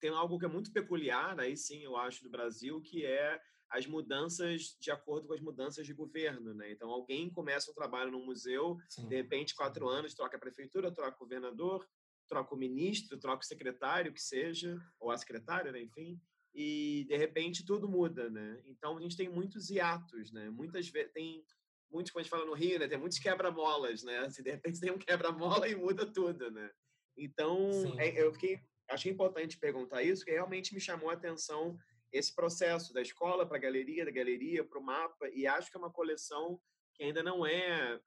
[0.00, 3.86] tem algo que é muito peculiar, aí sim, eu acho, do Brasil, que é as
[3.86, 6.70] mudanças de acordo com as mudanças de governo, né?
[6.70, 9.08] Então, alguém começa um trabalho no museu, sim.
[9.08, 11.86] de repente, quatro anos, troca a prefeitura, troca o governador,
[12.28, 15.82] troca o ministro, troca o secretário, que seja, ou a secretária, né?
[15.82, 16.20] enfim,
[16.54, 18.60] e de repente tudo muda, né?
[18.64, 20.50] Então a gente tem muitos hiatos, né?
[20.50, 21.44] Muitas vezes tem
[21.90, 22.88] muitos, como a gente fala no Rio, né?
[22.88, 24.18] Tem muitos quebra-molas, né?
[24.18, 26.70] Assim, de repente tem um quebra-mola e muda tudo, né?
[27.16, 31.76] Então é, eu fiquei, achei importante perguntar isso, que realmente me chamou a atenção
[32.12, 35.76] esse processo da escola para a galeria, da galeria para o mapa, e acho que
[35.76, 36.60] é uma coleção
[36.94, 38.00] que ainda não é,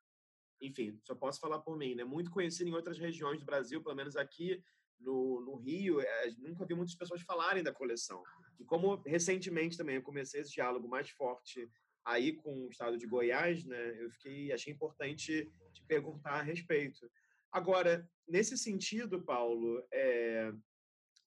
[0.62, 2.04] enfim, só posso falar por mim, né?
[2.04, 4.64] Muito conhecida em outras regiões do Brasil, pelo menos aqui
[5.00, 8.24] no, no Rio, é, nunca vi muitas pessoas falarem da coleção.
[8.60, 11.70] E como recentemente também eu comecei esse diálogo mais forte
[12.06, 17.10] aí com o estado de Goiás, né, eu fiquei achei importante te perguntar a respeito.
[17.52, 20.52] Agora, nesse sentido, Paulo, é,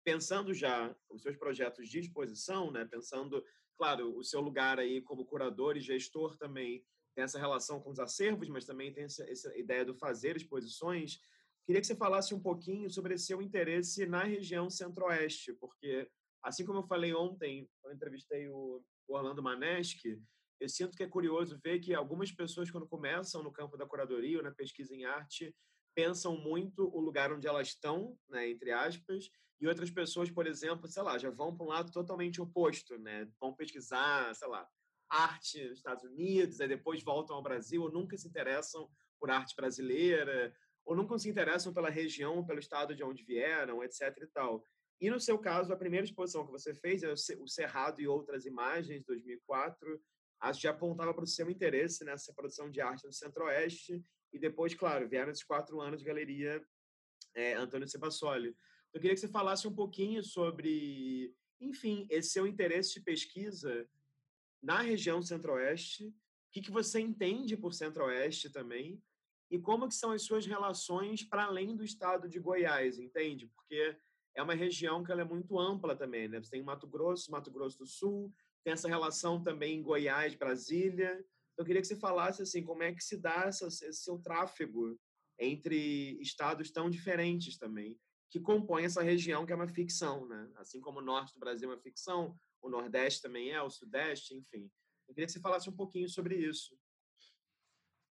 [0.03, 3.45] pensando já os seus projetos de exposição, né, pensando,
[3.77, 6.85] claro, o seu lugar aí como curador e gestor também
[7.15, 11.21] tem essa relação com os acervos, mas também tem essa, essa ideia do fazer exposições.
[11.65, 16.11] Queria que você falasse um pouquinho sobre seu interesse na região centro-oeste, porque,
[16.43, 20.21] assim como eu falei ontem, quando entrevistei o Orlando Maneschi,
[20.64, 24.38] eu sinto que é curioso ver que algumas pessoas, quando começam no campo da curadoria
[24.38, 25.55] ou na pesquisa em arte,
[25.94, 30.88] pensam muito o lugar onde elas estão, né, entre aspas, e outras pessoas, por exemplo,
[30.88, 33.31] sei lá, já vão para um lado totalmente oposto, né?
[33.40, 34.68] Vão pesquisar, sei lá,
[35.09, 39.55] arte nos Estados Unidos, aí depois voltam ao Brasil ou nunca se interessam por arte
[39.55, 40.53] brasileira,
[40.85, 44.03] ou nunca se interessam pela região, pelo estado de onde vieram, etc.
[44.22, 44.66] e tal.
[45.00, 48.44] E no seu caso, a primeira exposição que você fez, é o Cerrado e Outras
[48.44, 50.00] Imagens, 2004,
[50.53, 55.09] já apontava para o seu interesse nessa produção de arte no Centro-Oeste, e depois, claro,
[55.09, 56.65] vieram esses quatro anos de galeria
[57.35, 58.57] é, Antônio Sebassoli.
[58.93, 63.89] Eu queria que você falasse um pouquinho sobre, enfim, esse seu interesse de pesquisa
[64.63, 66.15] na região Centro-Oeste, o
[66.53, 69.03] que, que você entende por Centro-Oeste também,
[69.51, 73.47] e como que são as suas relações para além do estado de Goiás, entende?
[73.47, 73.97] Porque
[74.35, 76.43] é uma região que ela é muito ampla também, né?
[76.43, 81.12] Você tem Mato Grosso, Mato Grosso do Sul, tem essa relação também em Goiás, Brasília.
[81.53, 84.18] Então, eu queria que você falasse assim, como é que se dá essa, esse seu
[84.18, 84.98] tráfego
[85.38, 87.98] entre estados tão diferentes também,
[88.31, 90.50] que compõem essa região que é uma ficção, né?
[90.57, 94.35] Assim como o norte do Brasil é uma ficção, o nordeste também é, o sudeste,
[94.35, 94.70] enfim.
[95.07, 96.77] Eu queria que você falasse um pouquinho sobre isso.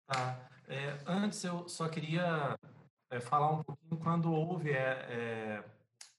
[0.06, 0.48] Tá.
[0.68, 2.56] É, antes, eu só queria
[3.10, 5.64] é, falar um pouquinho quando houve é, é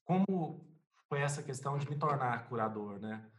[0.03, 0.65] como
[1.07, 3.29] foi essa questão de me tornar curador, né?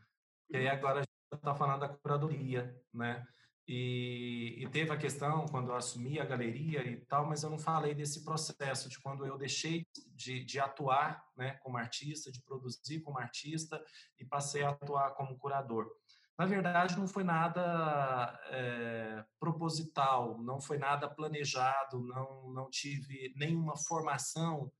[0.50, 3.26] E aí agora a gente está falando da curadoria, né?
[3.66, 7.59] E, e, teve a questão quando eu assumi a galeria e tal, mas eu não
[7.59, 13.00] falei desse processo de quando eu deixei de, de atuar né, como artista, de produzir
[13.00, 13.83] como artista
[14.18, 15.90] e passei a atuar como curador.
[16.37, 23.78] Na verdade, não foi nada é, proposital, não foi nada planejado, não, não tive nenhuma
[23.78, 24.70] formação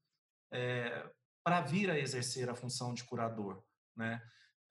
[0.53, 1.09] é,
[1.43, 3.63] para vir a exercer a função de curador.
[3.97, 4.21] Né?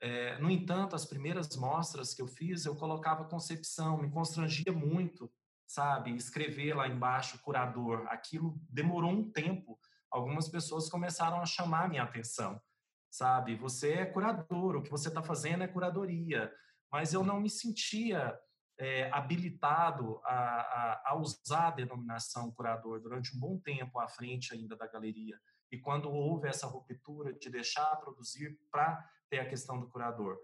[0.06, 5.32] É, no entanto, as primeiras mostras que eu fiz, eu colocava concepção, me constrangia muito,
[5.66, 6.14] sabe?
[6.14, 8.06] Escrever lá embaixo, curador.
[8.10, 9.80] Aquilo demorou um tempo.
[10.12, 12.62] Algumas pessoas começaram a chamar a minha atenção,
[13.10, 13.56] sabe?
[13.56, 16.52] Você é curador, o que você está fazendo é curadoria
[16.94, 18.40] mas eu não me sentia
[18.80, 24.54] é, habilitado a, a, a, usar a denominação curador durante um bom tempo à frente
[24.54, 25.36] ainda da galeria.
[25.74, 30.38] E quando houve essa ruptura de deixar produzir para ter a questão do curador.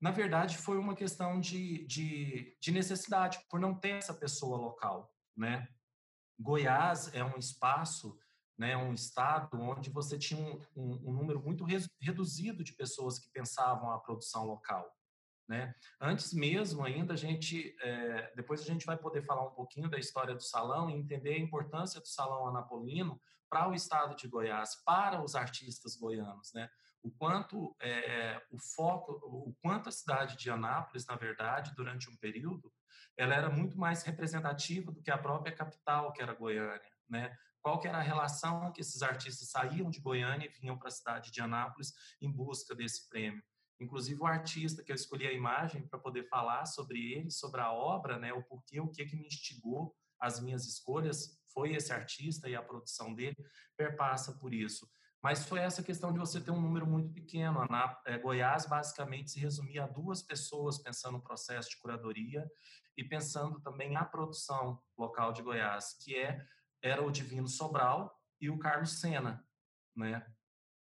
[0.00, 5.12] Na verdade, foi uma questão de, de, de necessidade, por não ter essa pessoa local.
[5.36, 5.68] Né?
[6.38, 8.16] Goiás é um espaço
[8.56, 11.64] né, um estado onde você tinha um, um, um número muito
[12.00, 14.92] reduzido de pessoas que pensavam a produção local.
[15.48, 15.74] Né?
[16.00, 19.98] Antes mesmo ainda a gente, é, depois a gente vai poder falar um pouquinho da
[19.98, 24.76] história do salão e entender a importância do salão anapolino para o estado de Goiás,
[24.84, 26.70] para os artistas goianos, né?
[27.02, 32.16] O quanto é, o foco, o quanto a cidade de Anápolis, na verdade, durante um
[32.16, 32.72] período,
[33.16, 37.36] ela era muito mais representativa do que a própria capital, que era Goiânia, né?
[37.60, 40.92] Qual que era a relação que esses artistas saíam de Goiânia e vinham para a
[40.92, 43.42] cidade de Anápolis em busca desse prêmio?
[43.80, 47.72] inclusive o artista que eu escolhi a imagem para poder falar sobre ele, sobre a
[47.72, 52.48] obra, né, o porquê, o que que me instigou as minhas escolhas, foi esse artista
[52.48, 53.36] e a produção dele
[53.76, 54.88] perpassa por isso.
[55.20, 57.66] Mas foi essa questão de você ter um número muito pequeno.
[57.68, 62.48] Na, é, Goiás, basicamente, se resumia a duas pessoas pensando no processo de curadoria
[62.96, 66.46] e pensando também a produção local de Goiás, que é
[66.80, 69.44] era o Divino Sobral e o Carlos Sena,
[69.96, 70.24] né?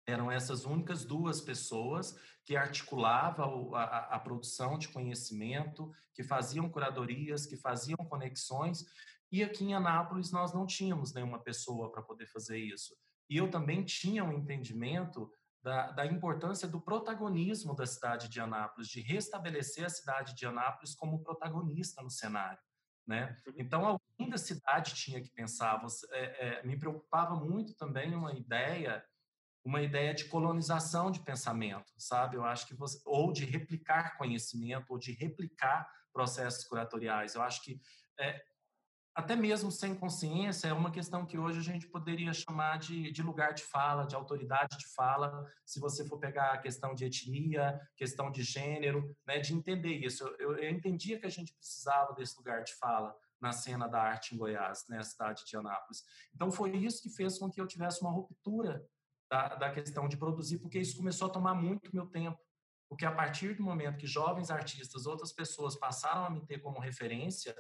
[0.07, 6.69] Eram essas únicas duas pessoas que articulavam a, a, a produção de conhecimento, que faziam
[6.69, 8.85] curadorias, que faziam conexões.
[9.31, 12.95] E aqui em Anápolis nós não tínhamos nenhuma pessoa para poder fazer isso.
[13.29, 15.31] E eu também tinha um entendimento
[15.63, 20.95] da, da, importância do protagonismo da cidade de Anápolis, de restabelecer a cidade de Anápolis
[20.95, 22.59] como protagonista no cenário.
[23.07, 23.37] Né?
[23.47, 23.55] Uhum.
[23.59, 25.81] Então, alguém da cidade tinha que pensar.
[25.83, 29.05] Você, é, é, me preocupava muito também uma ideia,
[29.65, 32.37] uma ideia de colonização de pensamento, sabe?
[32.37, 37.35] Eu acho que você, ou de replicar conhecimento, ou de replicar processos curatoriais.
[37.35, 37.81] Eu acho que
[38.21, 38.43] é,
[39.19, 43.21] até mesmo sem consciência, é uma questão que hoje a gente poderia chamar de, de,
[43.21, 47.81] lugar de fala, de autoridade de fala, se você for pegar a questão de etnia,
[47.97, 50.25] questão de gênero, né, de entender isso.
[50.39, 54.37] Eu, eu entendia que a gente precisava desse lugar de fala na cena da arte
[54.37, 56.05] em Goiás, né, cidade de Anápolis.
[56.33, 58.87] Então, foi isso que fez com que eu tivesse uma ruptura
[59.29, 62.39] da, da questão de produzir, porque isso começou a tomar muito meu tempo.
[62.89, 66.79] Porque a partir do momento que jovens artistas, outras pessoas passaram a me ter como
[66.79, 67.53] referência,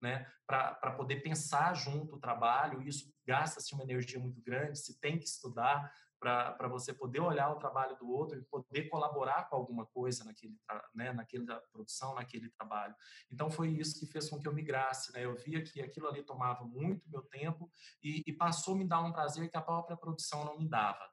[0.00, 2.82] né, para poder pensar junto o trabalho.
[2.82, 7.58] Isso gasta-se uma energia muito grande, se tem que estudar para você poder olhar o
[7.58, 10.54] trabalho do outro e poder colaborar com alguma coisa naquele,
[10.94, 12.94] né, naquela produção, naquele trabalho.
[13.32, 15.12] Então, foi isso que fez com que eu migrasse.
[15.14, 15.24] Né?
[15.24, 17.70] Eu via que aquilo ali tomava muito meu tempo
[18.02, 21.08] e, e passou a me dar um prazer que a própria produção não me dava,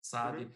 [0.00, 0.44] sabe?
[0.44, 0.52] Uhum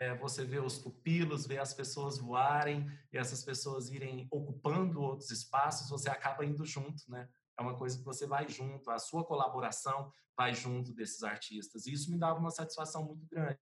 [0.00, 5.30] é, você vê os pupilos, vê as pessoas voarem e essas pessoas irem ocupando outros
[5.30, 7.28] espaços, você acaba indo junto, né?
[7.58, 11.86] É uma coisa que você vai junto, a sua colaboração vai junto desses artistas.
[11.86, 13.58] E isso me dava uma satisfação muito grande.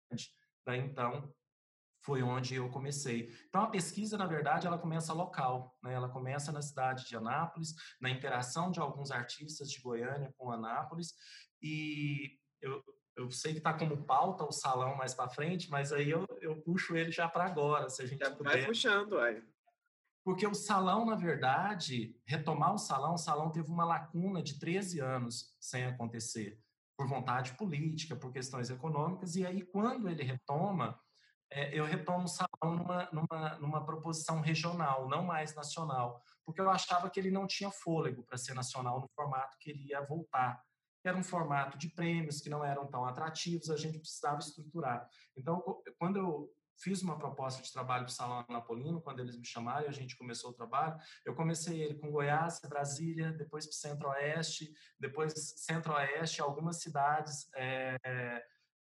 [0.63, 1.33] Daí então
[2.03, 3.33] foi onde eu comecei.
[3.49, 5.93] Então a pesquisa, na verdade, ela começa local, né?
[5.93, 11.13] Ela começa na cidade de Anápolis, na interação de alguns artistas de Goiânia com Anápolis
[11.61, 12.83] e eu,
[13.17, 16.61] eu sei que está como pauta o salão mais para frente, mas aí eu, eu
[16.61, 18.57] puxo ele já para agora, se a gente já puder.
[18.57, 19.43] Vai puxando, aí.
[20.23, 24.99] Porque o salão, na verdade, retomar o salão, o salão teve uma lacuna de 13
[24.99, 26.61] anos sem acontecer,
[26.95, 30.99] por vontade política, por questões econômicas, e aí quando ele retoma,
[31.49, 36.69] é, eu retomo o salão numa, numa, numa proposição regional, não mais nacional, porque eu
[36.69, 40.61] achava que ele não tinha fôlego para ser nacional no formato que ele ia voltar
[41.07, 45.07] era um formato de prêmios que não eram tão atrativos, a gente precisava estruturar.
[45.35, 49.45] Então, quando eu fiz uma proposta de trabalho para o Salão Napolino, quando eles me
[49.45, 53.75] chamaram e a gente começou o trabalho, eu comecei ele com Goiás, Brasília, depois para
[53.75, 57.97] Centro-Oeste, depois Centro-Oeste, algumas cidades, é,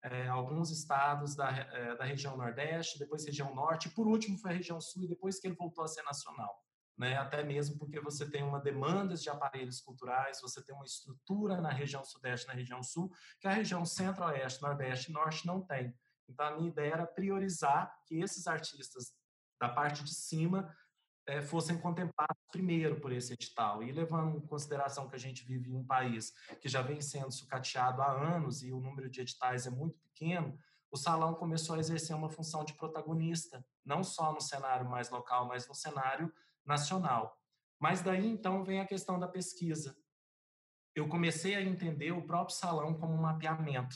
[0.03, 4.51] é, alguns estados da, é, da região Nordeste, depois região Norte, e por último foi
[4.51, 6.68] a região Sul, e depois que ele voltou a ser nacional
[6.99, 7.15] né?
[7.15, 11.69] até mesmo porque você tem uma demanda de aparelhos culturais, você tem uma estrutura na
[11.69, 13.09] região sudeste, na região sul,
[13.39, 15.95] que a região centro-oeste, nordeste e norte não tem.
[16.27, 19.13] Então, a minha ideia era priorizar que esses artistas
[19.59, 20.75] da parte de cima
[21.25, 23.81] é, fossem contemplados primeiro por esse edital.
[23.81, 27.31] E levando em consideração que a gente vive em um país que já vem sendo
[27.31, 30.57] sucateado há anos e o número de editais é muito pequeno,
[30.91, 35.47] o salão começou a exercer uma função de protagonista, não só no cenário mais local,
[35.47, 36.33] mas no cenário
[36.65, 37.37] nacional.
[37.79, 39.95] Mas daí então vem a questão da pesquisa.
[40.95, 43.95] Eu comecei a entender o próprio salão como um mapeamento,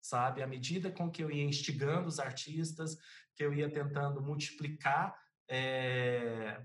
[0.00, 0.42] sabe?
[0.42, 2.96] À medida com que eu ia instigando os artistas,
[3.34, 5.18] que eu ia tentando multiplicar
[5.48, 6.62] é,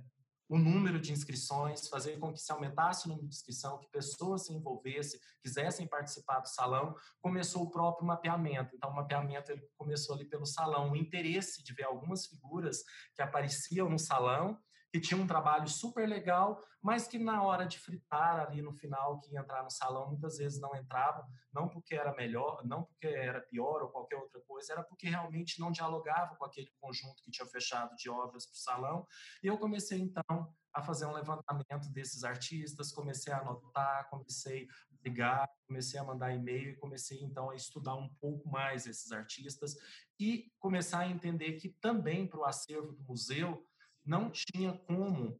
[0.49, 4.45] o número de inscrições, fazer com que se aumentasse o número de inscrição, que pessoas
[4.45, 8.75] se envolvessem, quisessem participar do salão, começou o próprio mapeamento.
[8.75, 13.21] Então, o mapeamento ele começou ali pelo salão, o interesse de ver algumas figuras que
[13.21, 14.57] apareciam no salão
[14.91, 19.19] que tinha um trabalho super legal, mas que na hora de fritar ali no final,
[19.19, 23.07] que ia entrar no salão, muitas vezes não entrava, não porque era melhor, não porque
[23.07, 27.31] era pior ou qualquer outra coisa, era porque realmente não dialogava com aquele conjunto que
[27.31, 29.07] tinha fechado de obras para o salão.
[29.43, 34.95] E eu comecei então a fazer um levantamento desses artistas, comecei a anotar, comecei a
[35.03, 39.75] ligar, comecei a mandar e-mail e comecei então a estudar um pouco mais esses artistas
[40.19, 43.66] e começar a entender que também para o acervo do museu
[44.07, 45.39] não tinha como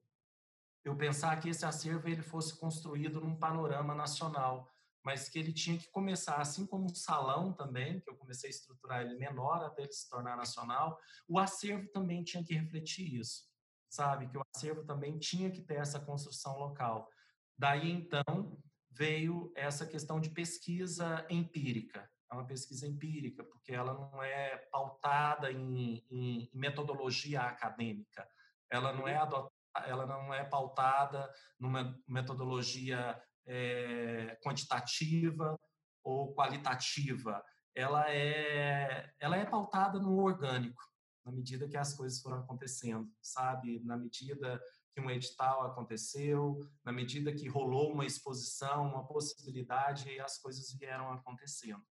[0.84, 4.70] eu pensar que esse acervo ele fosse construído num panorama nacional,
[5.04, 8.52] mas que ele tinha que começar, assim como o salão também, que eu comecei a
[8.52, 13.46] estruturar ele menor até ele se tornar nacional, o acervo também tinha que refletir isso,
[13.90, 14.28] sabe?
[14.30, 17.10] Que o acervo também tinha que ter essa construção local.
[17.58, 18.62] Daí, então,
[18.92, 22.10] veio essa questão de pesquisa empírica.
[22.30, 28.28] É uma pesquisa empírica, porque ela não é pautada em, em metodologia acadêmica,
[28.72, 29.54] ela não é adotada,
[29.86, 35.58] ela não é pautada numa metodologia é, quantitativa
[36.04, 37.44] ou qualitativa,
[37.76, 40.82] ela é, ela é pautada no orgânico,
[41.24, 43.80] na medida que as coisas foram acontecendo, sabe?
[43.84, 44.60] Na medida
[44.94, 50.74] que um edital aconteceu, na medida que rolou uma exposição, uma possibilidade, e as coisas
[50.74, 51.86] vieram acontecendo.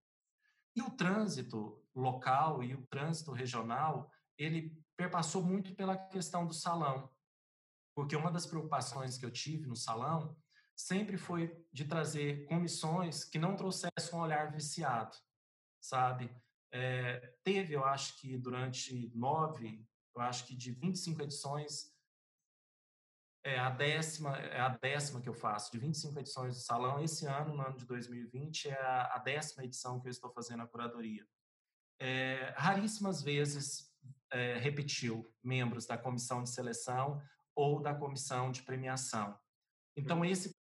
[0.76, 7.10] E o trânsito local e o trânsito regional, ele perpassou muito pela questão do salão,
[7.96, 10.36] porque uma das preocupações que eu tive no salão
[10.76, 15.16] sempre foi de trazer comissões que não trouxessem um olhar viciado,
[15.80, 16.30] sabe?
[16.72, 21.94] É, teve, eu acho que durante nove, eu acho que de 25 edições,
[23.46, 27.04] é a décima, é a décima que eu faço, de 25 edições do salão.
[27.04, 30.68] Esse ano, no ano de 2020, é a, décima edição que eu estou fazendo a
[30.68, 31.28] curadoria.
[32.00, 33.93] É, raríssimas vezes
[34.34, 37.22] é, repetiu membros da comissão de seleção
[37.56, 39.38] ou da comissão de premiação.
[39.96, 40.26] Então, uhum.
[40.26, 40.54] esse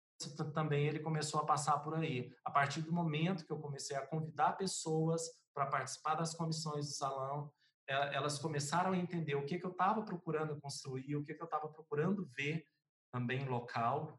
[0.54, 2.32] também ele começou a passar por aí.
[2.44, 6.92] A partir do momento que eu comecei a convidar pessoas para participar das comissões do
[6.92, 7.50] salão,
[7.88, 11.46] elas começaram a entender o que, que eu estava procurando construir, o que, que eu
[11.46, 12.64] estava procurando ver
[13.12, 14.18] também local,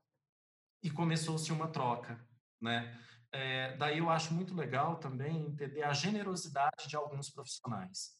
[0.84, 2.20] e começou-se uma troca,
[2.62, 3.00] né?
[3.32, 8.16] É, daí eu acho muito legal também entender a generosidade de alguns profissionais,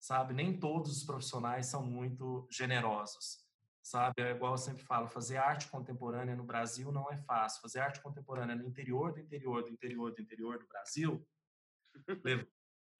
[0.00, 0.34] sabe?
[0.34, 3.48] Nem todos os profissionais são muito generosos
[3.88, 4.14] sabe?
[4.18, 7.62] É igual eu sempre falo, fazer arte contemporânea no Brasil não é fácil.
[7.62, 11.26] Fazer arte contemporânea no interior do interior do interior do interior do Brasil,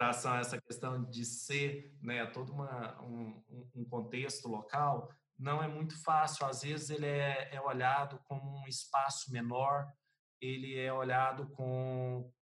[0.00, 3.42] a essa questão de ser, né, todo uma, um,
[3.74, 6.46] um contexto local, não é muito fácil.
[6.46, 9.92] Às vezes ele é, é olhado como um espaço menor,
[10.40, 12.32] ele é olhado com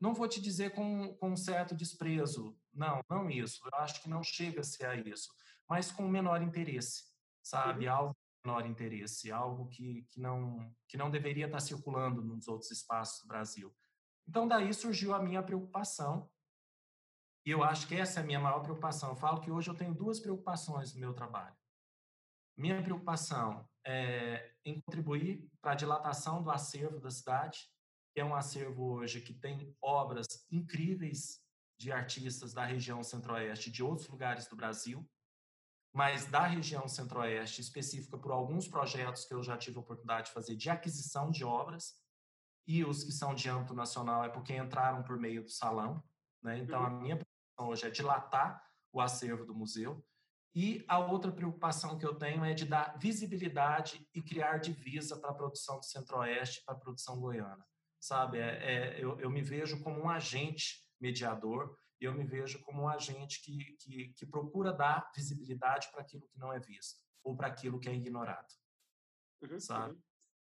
[0.00, 3.60] não vou te dizer com, com um certo desprezo, não, não isso.
[3.64, 5.30] Eu acho que não chega a ser a isso,
[5.68, 7.14] mas com menor interesse
[7.44, 7.86] sabe?
[7.86, 7.94] Uhum.
[7.94, 12.70] Algo de menor interesse, algo que, que, não, que não deveria estar circulando nos outros
[12.70, 13.74] espaços do Brasil.
[14.26, 16.28] Então, daí surgiu a minha preocupação,
[17.46, 19.10] e eu acho que essa é a minha maior preocupação.
[19.10, 21.54] Eu falo que hoje eu tenho duas preocupações no meu trabalho.
[22.56, 27.68] Minha preocupação é em contribuir para a dilatação do acervo da cidade,
[28.14, 31.43] que é um acervo hoje que tem obras incríveis
[31.78, 35.08] de artistas da região centro-oeste de outros lugares do Brasil,
[35.92, 40.32] mas da região centro-oeste, específica por alguns projetos que eu já tive a oportunidade de
[40.32, 41.94] fazer de aquisição de obras,
[42.66, 46.02] e os que são de âmbito nacional é porque entraram por meio do salão.
[46.42, 46.58] Né?
[46.58, 46.86] Então, uhum.
[46.86, 48.62] a minha preocupação hoje é dilatar
[48.92, 50.04] o acervo do museu.
[50.54, 55.30] E a outra preocupação que eu tenho é de dar visibilidade e criar divisa para
[55.30, 57.66] a produção do Centro-Oeste, para a produção goiana.
[58.00, 62.82] Sabe, é, é, eu, eu me vejo como um agente mediador eu me vejo como
[62.82, 67.36] um agente que, que, que procura dar visibilidade para aquilo que não é visto ou
[67.36, 68.52] para aquilo que é ignorado,
[69.42, 69.94] uhum, sabe?
[69.94, 70.02] Uhum.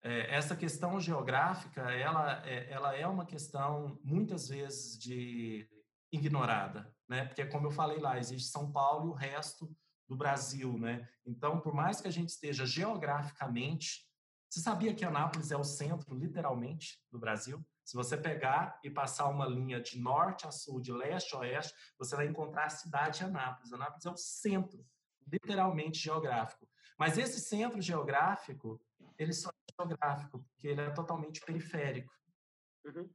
[0.02, 5.68] É, essa questão geográfica, ela é, ela é uma questão muitas vezes de
[6.12, 7.24] ignorada, né?
[7.24, 9.76] Porque como eu falei lá, existe São Paulo e o resto
[10.08, 11.08] do Brasil, né?
[11.24, 14.06] Então, por mais que a gente esteja geograficamente,
[14.48, 17.64] você sabia que Anápolis é o centro, literalmente, do Brasil?
[17.86, 21.72] Se você pegar e passar uma linha de norte a sul, de leste a oeste,
[21.96, 23.72] você vai encontrar a cidade de Anápolis.
[23.72, 24.84] Anápolis é o centro,
[25.24, 26.68] literalmente geográfico.
[26.98, 28.82] Mas esse centro geográfico,
[29.16, 32.12] ele só é geográfico, porque ele é totalmente periférico.
[32.84, 33.08] Uhum.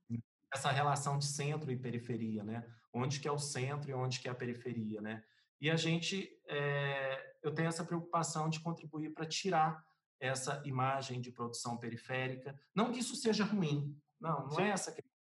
[0.54, 2.66] Essa relação de centro e periferia, né?
[2.94, 5.22] Onde que é o centro e onde que é a periferia, né?
[5.60, 9.84] E a gente, é, eu tenho essa preocupação de contribuir para tirar
[10.18, 12.58] essa imagem de produção periférica.
[12.74, 15.12] Não que isso seja ruim, não, não é essa questão.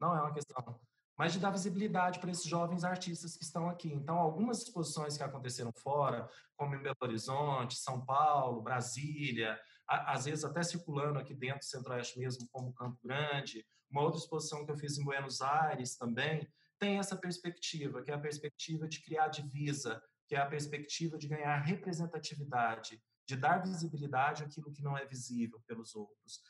[0.00, 0.80] Não é uma questão.
[1.16, 3.92] Mas de dar visibilidade para esses jovens artistas que estão aqui.
[3.92, 10.44] Então, algumas exposições que aconteceram fora, como em Belo Horizonte, São Paulo, Brasília, às vezes
[10.44, 14.76] até circulando aqui dentro do Centro-Oeste mesmo, como Campo Grande, uma outra exposição que eu
[14.76, 20.00] fiz em Buenos Aires também, tem essa perspectiva, que é a perspectiva de criar divisa,
[20.28, 25.60] que é a perspectiva de ganhar representatividade, de dar visibilidade àquilo que não é visível
[25.66, 26.40] pelos outros.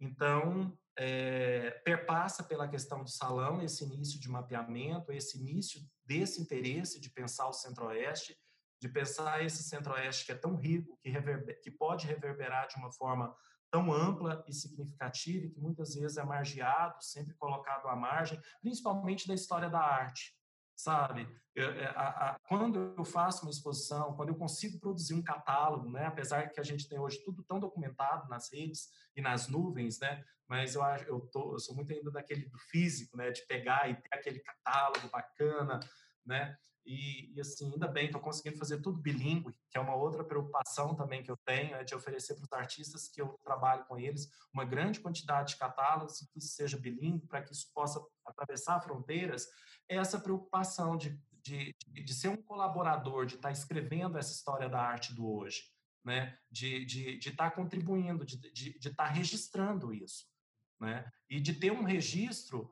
[0.00, 7.00] Então, é, perpassa pela questão do salão esse início de mapeamento, esse início desse interesse
[7.00, 8.36] de pensar o Centro-Oeste,
[8.80, 12.92] de pensar esse Centro-Oeste que é tão rico, que, reverber, que pode reverberar de uma
[12.92, 13.34] forma
[13.70, 19.26] tão ampla e significativa e que muitas vezes é margeado, sempre colocado à margem, principalmente
[19.26, 20.32] da história da arte,
[20.76, 21.28] sabe?
[21.54, 25.90] Eu, é, a, a, quando eu faço uma exposição, quando eu consigo produzir um catálogo,
[25.90, 26.06] né?
[26.06, 30.24] Apesar que a gente tem hoje tudo tão documentado nas redes e nas nuvens, né?
[30.48, 33.30] Mas eu eu, tô, eu sou muito ainda daquele do físico, né?
[33.30, 35.80] De pegar e ter aquele catálogo bacana,
[36.26, 36.56] né?
[36.86, 40.94] E, e, assim, ainda bem, estou conseguindo fazer tudo bilíngue, que é uma outra preocupação
[40.94, 44.30] também que eu tenho, é de oferecer para os artistas que eu trabalho com eles
[44.52, 49.48] uma grande quantidade de catálogos que seja bilíngue, para que isso possa atravessar fronteiras.
[49.88, 54.80] Essa preocupação de, de, de ser um colaborador, de estar tá escrevendo essa história da
[54.80, 55.62] arte do hoje,
[56.04, 56.38] né?
[56.50, 60.26] de estar de, de tá contribuindo, de estar de, de tá registrando isso.
[60.80, 61.10] Né?
[61.30, 62.70] E de ter um registro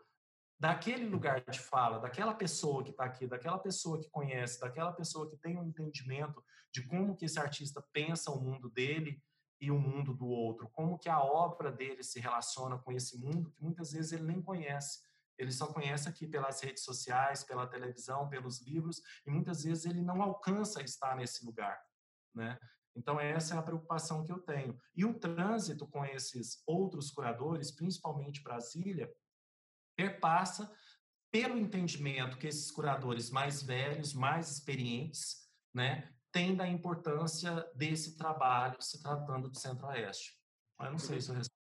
[0.63, 5.29] daquele lugar de fala, daquela pessoa que está aqui, daquela pessoa que conhece, daquela pessoa
[5.29, 6.41] que tem um entendimento
[6.73, 9.21] de como que esse artista pensa o mundo dele
[9.61, 13.51] e o mundo do outro, como que a obra dele se relaciona com esse mundo
[13.51, 15.01] que muitas vezes ele nem conhece.
[15.43, 20.01] Ele só conhece aqui pelas redes sociais, pela televisão, pelos livros, e muitas vezes ele
[20.01, 21.80] não alcança estar nesse lugar,
[22.34, 22.59] né?
[22.95, 24.78] Então, essa é a preocupação que eu tenho.
[24.95, 29.11] E o trânsito com esses outros curadores, principalmente Brasília,
[29.97, 30.70] perpassa
[31.30, 38.76] pelo entendimento que esses curadores mais velhos, mais experientes, né, têm da importância desse trabalho
[38.80, 40.38] se tratando de Centro-Oeste.
[40.78, 41.62] Eu não sei se eu respondi.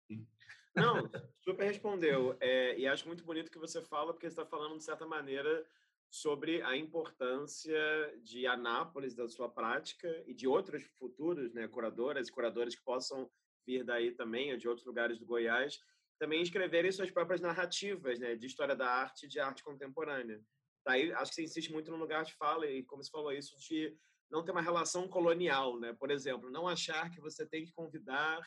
[0.75, 1.09] Não,
[1.43, 2.37] super respondeu.
[2.39, 5.65] É, e acho muito bonito que você fala, porque você está falando, de certa maneira,
[6.09, 7.79] sobre a importância
[8.21, 13.29] de Anápolis, da sua prática, e de outros futuros né, curadoras e curadores que possam
[13.65, 15.79] vir daí também, ou de outros lugares do Goiás,
[16.19, 20.39] também escreverem suas próprias narrativas né, de história da arte e de arte contemporânea.
[20.85, 23.57] Daí, acho que você insiste muito no lugar de fala, e como você falou isso,
[23.59, 23.95] de
[24.29, 25.79] não ter uma relação colonial.
[25.79, 25.93] Né?
[25.93, 28.41] Por exemplo, não achar que você tem que convidar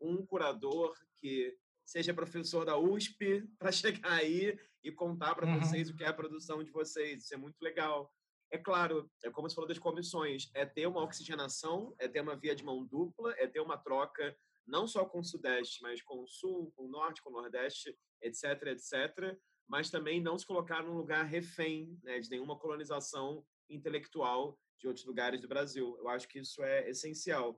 [0.00, 1.54] um curador que
[1.90, 5.58] seja professor da USP para chegar aí e contar para uhum.
[5.58, 7.24] vocês o que é a produção de vocês.
[7.24, 8.12] Isso é muito legal.
[8.52, 12.36] É claro, é como você falou das comissões, é ter uma oxigenação, é ter uma
[12.36, 14.36] via de mão dupla, é ter uma troca
[14.66, 17.96] não só com o Sudeste, mas com o Sul, com o Norte, com o Nordeste,
[18.22, 19.36] etc., etc.,
[19.68, 25.06] mas também não se colocar num lugar refém né, de nenhuma colonização intelectual de outros
[25.06, 25.96] lugares do Brasil.
[25.98, 27.56] Eu acho que isso é essencial.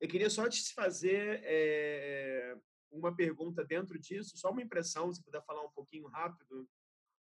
[0.00, 2.56] Eu queria só te fazer é,
[2.94, 6.68] uma pergunta dentro disso, só uma impressão, se puder falar um pouquinho rápido.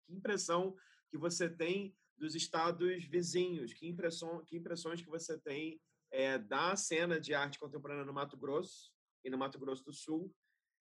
[0.04, 0.76] Que impressão
[1.08, 3.72] que você tem dos estados vizinhos?
[3.72, 5.80] Que, impressão, que impressões que você tem
[6.10, 8.92] é, da cena de arte contemporânea no Mato Grosso
[9.24, 10.34] e no Mato Grosso do Sul.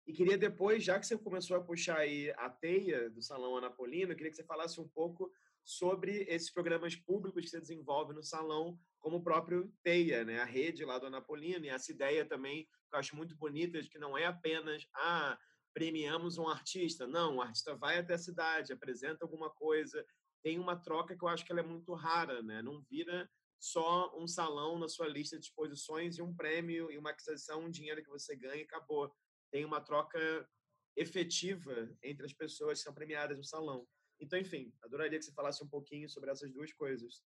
[0.06, 4.14] E queria depois, já que você começou a puxar aí a teia do Salão Anapolino,
[4.16, 5.32] queria que você falasse um pouco
[5.64, 10.40] sobre esses programas públicos que você desenvolve no salão, como o próprio Teia, né?
[10.40, 13.88] a rede lá do Anapolino, e essa ideia também que eu acho muito bonita, de
[13.88, 15.38] que não é apenas, ah,
[15.72, 17.06] premiamos um artista.
[17.06, 20.04] Não, o artista vai até a cidade, apresenta alguma coisa,
[20.42, 22.60] tem uma troca que eu acho que ela é muito rara, né?
[22.62, 27.10] Não vira só um salão na sua lista de exposições e um prêmio e uma
[27.10, 29.14] aquisição, um dinheiro que você ganha e acabou.
[29.52, 30.48] Tem uma troca
[30.96, 33.86] efetiva entre as pessoas que são premiadas no salão.
[34.22, 37.22] Então, enfim, adoraria que você falasse um pouquinho sobre essas duas coisas.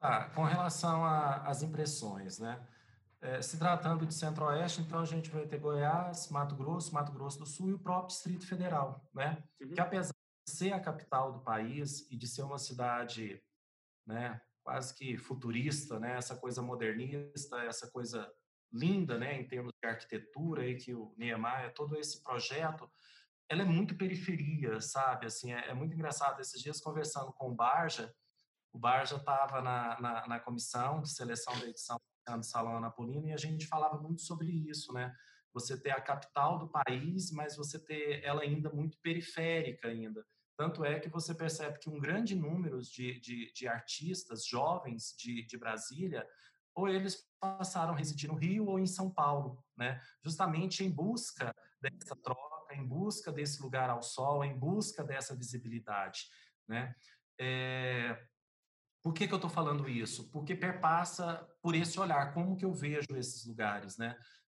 [0.00, 2.66] Tá, com relação às impressões, né?
[3.20, 7.38] É, se tratando de Centro-Oeste, então a gente vai ter Goiás, Mato Grosso, Mato Grosso
[7.38, 9.44] do Sul e o próprio Distrito Federal, né?
[9.60, 9.74] Uhum.
[9.74, 10.14] Que apesar
[10.46, 13.40] de ser a capital do país e de ser uma cidade,
[14.06, 16.16] né, quase que futurista, né?
[16.16, 18.32] Essa coisa modernista, essa coisa
[18.72, 19.38] linda, né?
[19.38, 22.90] Em termos de arquitetura aí que o Niemeyer, todo esse projeto,
[23.50, 25.26] ela é muito periferia, sabe?
[25.26, 26.40] Assim, é, é muito engraçado.
[26.40, 28.14] Esses dias conversando com o Barja,
[28.72, 32.00] o Barja estava na, na, na, comissão de seleção da edição
[32.36, 35.12] do Salão Anapolino e a gente falava muito sobre isso, né?
[35.52, 40.24] Você ter a capital do país, mas você ter ela ainda muito periférica ainda.
[40.56, 45.44] Tanto é que você percebe que um grande número de, de, de artistas jovens de,
[45.44, 46.24] de Brasília,
[46.72, 50.00] ou eles passaram a residir no Rio ou em São Paulo, né?
[50.22, 56.24] justamente em busca dessa troca, em busca desse lugar ao sol, em busca dessa visibilidade.
[56.68, 56.94] Né?
[57.38, 58.26] É...
[59.02, 60.30] Por que, que eu estou falando isso?
[60.30, 64.16] Porque perpassa por esse olhar, como que eu vejo esses lugares, né?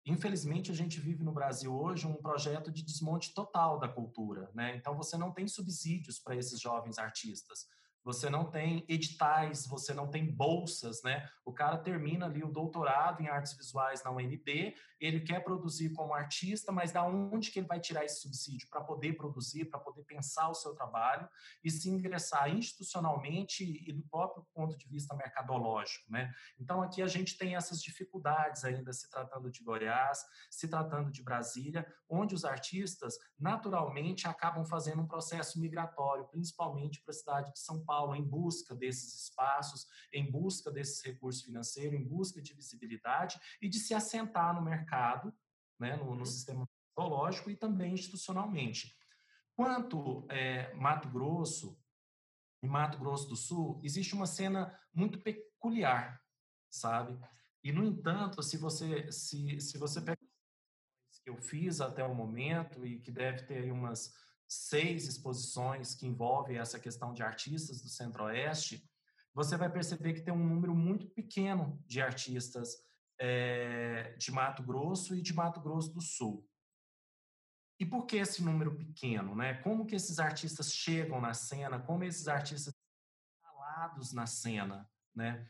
[0.07, 4.75] Infelizmente, a gente vive no Brasil hoje um projeto de desmonte total da cultura, né?
[4.77, 7.67] Então, você não tem subsídios para esses jovens artistas.
[8.05, 11.29] Você não tem editais, você não tem bolsas, né?
[11.45, 16.15] O cara termina ali o doutorado em artes visuais na UNB, ele quer produzir como
[16.15, 20.03] artista, mas da onde que ele vai tirar esse subsídio para poder produzir, para poder
[20.05, 21.29] pensar o seu trabalho
[21.65, 26.33] e se ingressar institucionalmente e do próprio ponto de vista mercadológico, né?
[26.59, 30.21] Então aqui a gente tem essas dificuldades ainda se tratando de Goiás,
[30.51, 37.13] se tratando de Brasília, onde os artistas naturalmente acabam fazendo um processo migratório, principalmente para
[37.13, 42.05] a cidade de São Paulo, em busca desses espaços, em busca desses recursos financeiros, em
[42.05, 45.33] busca de visibilidade e de se assentar no mercado,
[45.79, 46.25] né, no, no uhum.
[46.25, 48.95] sistema mercadológico e também institucionalmente.
[49.55, 51.79] Quanto é, Mato Grosso
[52.63, 56.21] e Mato Grosso do Sul, existe uma cena muito peculiar,
[56.71, 57.19] sabe?
[57.63, 60.19] E, no entanto, se você, se, se você pega
[61.23, 64.15] que eu fiz até o momento e que deve ter aí umas
[64.51, 68.85] seis exposições que envolvem essa questão de artistas do Centro-Oeste,
[69.33, 72.75] você vai perceber que tem um número muito pequeno de artistas
[73.21, 76.45] é, de Mato Grosso e de Mato Grosso do Sul.
[77.79, 79.37] E por que esse número pequeno?
[79.37, 79.55] Né?
[79.63, 81.79] Como que esses artistas chegam na cena?
[81.79, 84.91] Como esses artistas estão instalados na cena?
[85.15, 85.49] Né?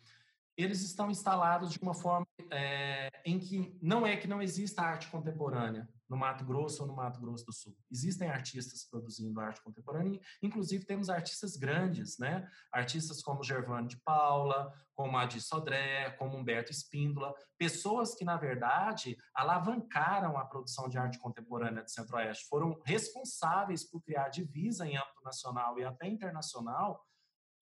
[0.61, 5.09] Eles estão instalados de uma forma é, em que não é que não exista arte
[5.09, 7.77] contemporânea, no Mato Grosso ou no Mato Grosso do Sul.
[7.91, 12.47] Existem artistas produzindo arte contemporânea, inclusive temos artistas grandes, né?
[12.73, 19.17] Artistas como Gervano de Paula, como Adi Sodré, como Humberto Espíndola, pessoas que, na verdade,
[19.35, 25.23] alavancaram a produção de arte contemporânea do Centro-Oeste, foram responsáveis por criar divisa em âmbito
[25.25, 27.01] nacional e até internacional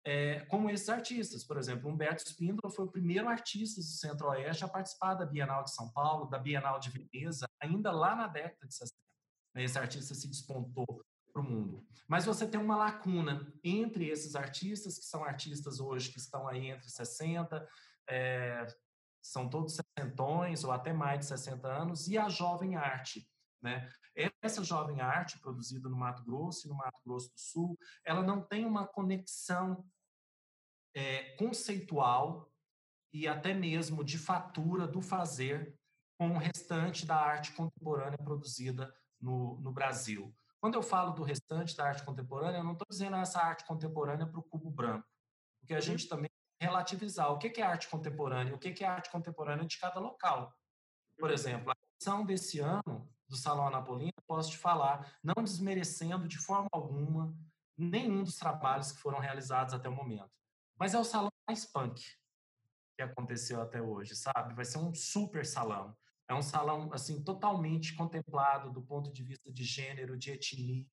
[0.06, 1.44] é, como esses artistas.
[1.44, 5.74] Por exemplo, Humberto Spindola foi o primeiro artista do Centro-Oeste a participar da Bienal de
[5.74, 8.94] São Paulo, da Bienal de Veneza, ainda lá na década de 60.
[9.56, 10.86] Né, esse artista se despontou
[11.32, 11.86] para o mundo.
[12.08, 16.68] Mas você tem uma lacuna entre esses artistas, que são artistas hoje que estão aí
[16.68, 17.68] entre 60,
[18.10, 18.68] é,
[19.22, 23.28] são todos sessentões ou até mais de 60 anos, e a jovem arte.
[23.64, 23.90] Né?
[24.42, 28.42] Essa jovem arte produzida no Mato Grosso e no Mato Grosso do Sul, ela não
[28.42, 29.88] tem uma conexão
[30.94, 32.52] é, conceitual
[33.12, 35.76] e até mesmo de fatura do fazer
[36.18, 40.36] com o restante da arte contemporânea produzida no, no Brasil.
[40.60, 44.28] Quando eu falo do restante da arte contemporânea, eu não estou dizendo essa arte contemporânea
[44.28, 45.08] para o cubo branco,
[45.60, 45.82] porque a uhum.
[45.82, 46.30] gente também
[46.62, 50.54] relativizar o que é arte contemporânea, o que é arte contemporânea de cada local.
[51.18, 51.34] Por uhum.
[51.34, 56.68] exemplo, a edição desse ano do Salão Anapolina, posso te falar, não desmerecendo de forma
[56.72, 57.36] alguma
[57.76, 60.38] nenhum dos trabalhos que foram realizados até o momento.
[60.78, 62.00] Mas é o salão mais punk
[62.96, 64.54] que aconteceu até hoje, sabe?
[64.54, 65.98] Vai ser um super salão.
[66.30, 70.86] É um salão assim totalmente contemplado do ponto de vista de gênero, de etnia,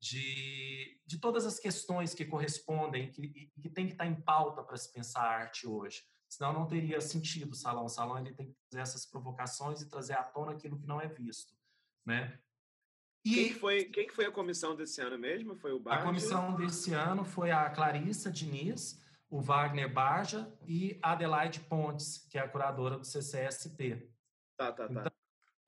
[0.00, 4.78] de, de todas as questões que correspondem, que, que tem que estar em pauta para
[4.78, 6.02] se pensar arte hoje.
[6.26, 7.84] Senão não teria sentido o salão.
[7.84, 11.00] O salão ele tem que fazer essas provocações e trazer à tona aquilo que não
[11.00, 11.55] é visto
[12.06, 12.38] né?
[13.24, 15.56] E quem foi, quem foi a comissão desse ano mesmo?
[15.56, 16.00] Foi o Barja?
[16.00, 22.38] A comissão desse ano foi a Clarissa Diniz, o Wagner Barja e Adelaide Pontes, que
[22.38, 24.08] é a curadora do CCSP.
[24.56, 24.90] Tá, tá, tá.
[24.92, 25.12] Então,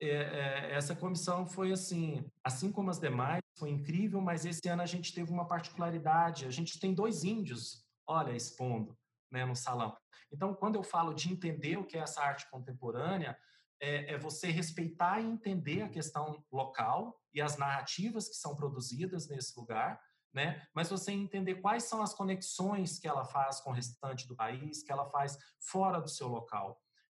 [0.01, 4.81] é, é, essa comissão foi assim, assim como as demais, foi incrível, mas esse ano
[4.81, 6.45] a gente teve uma particularidade.
[6.45, 8.97] A gente tem dois índios, olha, expondo
[9.29, 9.95] né, no salão.
[10.31, 13.37] Então, quando eu falo de entender o que é essa arte contemporânea,
[13.79, 19.29] é, é, você respeitar e entender a questão local e as narrativas que são produzidas
[19.29, 20.01] nesse lugar,
[20.33, 20.67] né?
[20.75, 24.83] Mas você entender quais são as conexões que ela faz com o restante do país,
[24.83, 26.79] que ela faz fora do seu local.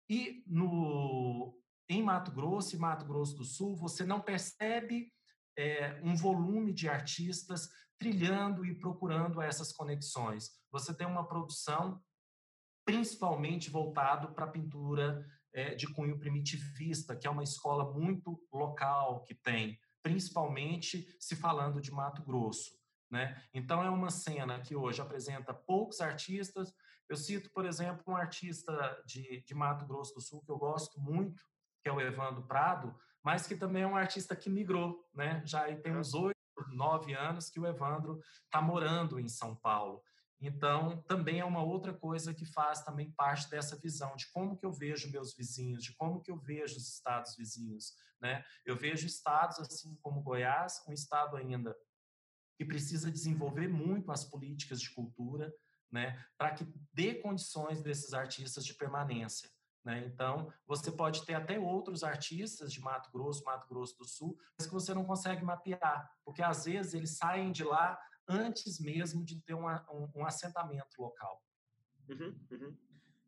[0.10, 1.56] E no
[1.88, 5.12] em Mato Grosso e Mato Grosso do Sul, você não percebe
[5.58, 10.52] é, um volume de artistas trilhando e procurando essas conexões.
[10.72, 12.02] Você tem uma produção
[12.86, 19.24] principalmente voltado para a pintura é, de cunho primitivista, que é uma escola muito local
[19.24, 22.78] que tem, principalmente se falando de Mato Grosso.
[23.12, 23.42] Né?
[23.54, 26.74] Então, é uma cena que hoje apresenta poucos artistas.
[27.08, 31.00] Eu cito, por exemplo, um artista de, de Mato Grosso do Sul que eu gosto
[31.00, 31.44] muito,
[31.82, 35.04] que é o Evandro Prado, mas que também é um artista que migrou.
[35.14, 35.42] Né?
[35.46, 36.38] Já tem uns oito,
[36.72, 40.04] nove anos que o Evandro está morando em São Paulo.
[40.42, 44.66] Então, também é uma outra coisa que faz também parte dessa visão de como que
[44.66, 48.44] eu vejo meus vizinhos, de como que eu vejo os estados vizinhos, né?
[48.66, 51.76] Eu vejo estados assim como Goiás, um estado ainda
[52.58, 55.54] que precisa desenvolver muito as políticas de cultura,
[55.90, 59.50] né, para que dê condições desses artistas de permanência.
[59.84, 60.06] Né?
[60.06, 64.68] Então, você pode ter até outros artistas de Mato Grosso, Mato Grosso do Sul, mas
[64.68, 67.98] que você não consegue mapear, porque às vezes eles saem de lá
[68.30, 71.44] antes mesmo de ter um, um, um assentamento local.
[72.08, 72.78] Uhum, uhum.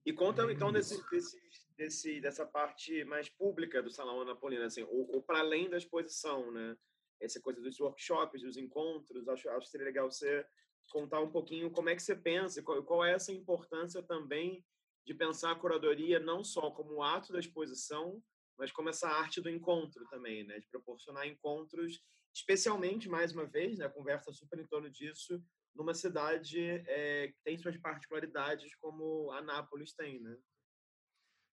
[0.05, 1.37] E conta é então desse, desse,
[1.75, 6.51] desse, dessa parte mais pública do Salão Anapolina, assim, ou, ou para além da exposição,
[6.51, 6.77] né?
[7.19, 10.45] Essa coisa dos workshops, dos encontros, acho, acho que seria legal você
[10.91, 14.65] contar um pouquinho como é que você pensa, qual, qual é essa importância também
[15.05, 18.21] de pensar a curadoria não só como ato da exposição,
[18.57, 20.59] mas como essa arte do encontro também, né?
[20.59, 22.03] De proporcionar encontros,
[22.33, 23.85] especialmente, mais uma vez, né?
[23.85, 25.43] A conversa super em torno disso,
[25.75, 30.37] numa cidade é, que tem suas particularidades, como Anápolis tem, né?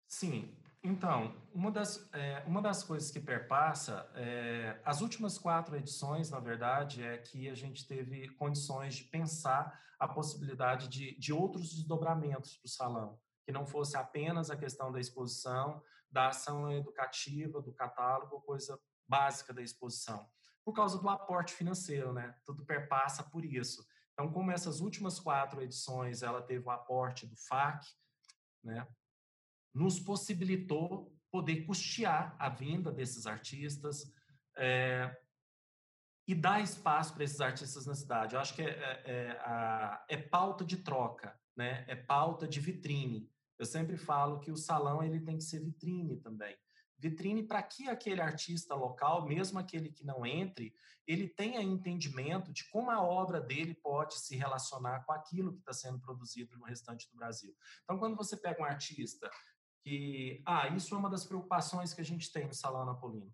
[0.07, 0.57] Sim.
[0.83, 6.39] Então, uma das, é, uma das coisas que perpassa, é, as últimas quatro edições, na
[6.39, 12.57] verdade, é que a gente teve condições de pensar a possibilidade de, de outros desdobramentos
[12.57, 17.72] para o salão, que não fosse apenas a questão da exposição, da ação educativa, do
[17.72, 20.29] catálogo, coisa básica da exposição,
[20.69, 22.35] por causa do aporte financeiro, né?
[22.45, 23.83] Tudo perpassa por isso.
[24.12, 27.87] Então, como essas últimas quatro edições, ela teve o aporte do FAC,
[28.62, 28.87] né?
[29.73, 34.12] nos possibilitou poder custear a vinda desses artistas
[34.59, 35.11] é,
[36.27, 38.35] e dar espaço para esses artistas na cidade.
[38.35, 41.87] Eu acho que é, é, é, a, é, pauta de troca, né?
[41.89, 43.27] é pauta de vitrine.
[43.59, 46.55] Eu sempre falo que o salão ele tem que ser vitrine também.
[46.99, 50.74] Vitrine para que aquele artista local, mesmo aquele que não entre,
[51.07, 55.72] ele tenha entendimento de como a obra dele pode se relacionar com aquilo que está
[55.72, 57.55] sendo produzido no restante do Brasil.
[57.84, 59.30] Então, quando você pega um artista
[59.82, 63.32] que, ah, isso é uma das preocupações que a gente tem no Salão Napolino.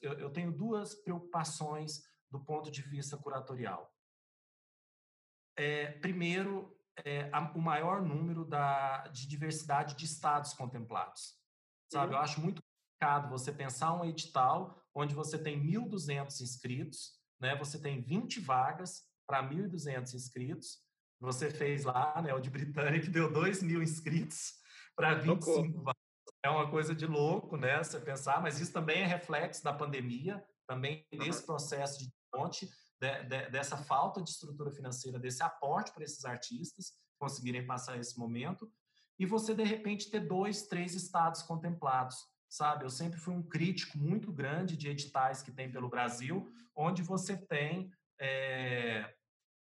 [0.00, 3.92] Eu, eu tenho duas preocupações do ponto de vista curatorial.
[5.56, 11.38] É, primeiro, é, a, o maior número da, de diversidade de estados contemplados.
[11.92, 12.18] Sabe, uhum.
[12.18, 12.62] eu acho muito
[13.00, 17.56] complicado você pensar um edital onde você tem 1.200 inscritos, né?
[17.56, 20.78] Você tem 20 vagas para 1.200 inscritos.
[21.18, 22.34] Você fez lá, né?
[22.34, 24.52] O de Britânia que deu 2 mil inscritos
[24.94, 26.00] para 25 vagas.
[26.44, 27.82] É uma coisa de louco, né?
[27.82, 32.68] Você pensar, mas isso também é reflexo da pandemia, também desse processo de ponte,
[33.00, 38.18] de, de, dessa falta de estrutura financeira, desse aporte para esses artistas conseguirem passar esse
[38.18, 38.70] momento,
[39.18, 42.16] e você, de repente, ter dois, três estados contemplados,
[42.50, 42.84] sabe?
[42.84, 47.36] Eu sempre fui um crítico muito grande de editais que tem pelo Brasil, onde você
[47.36, 49.14] tem é,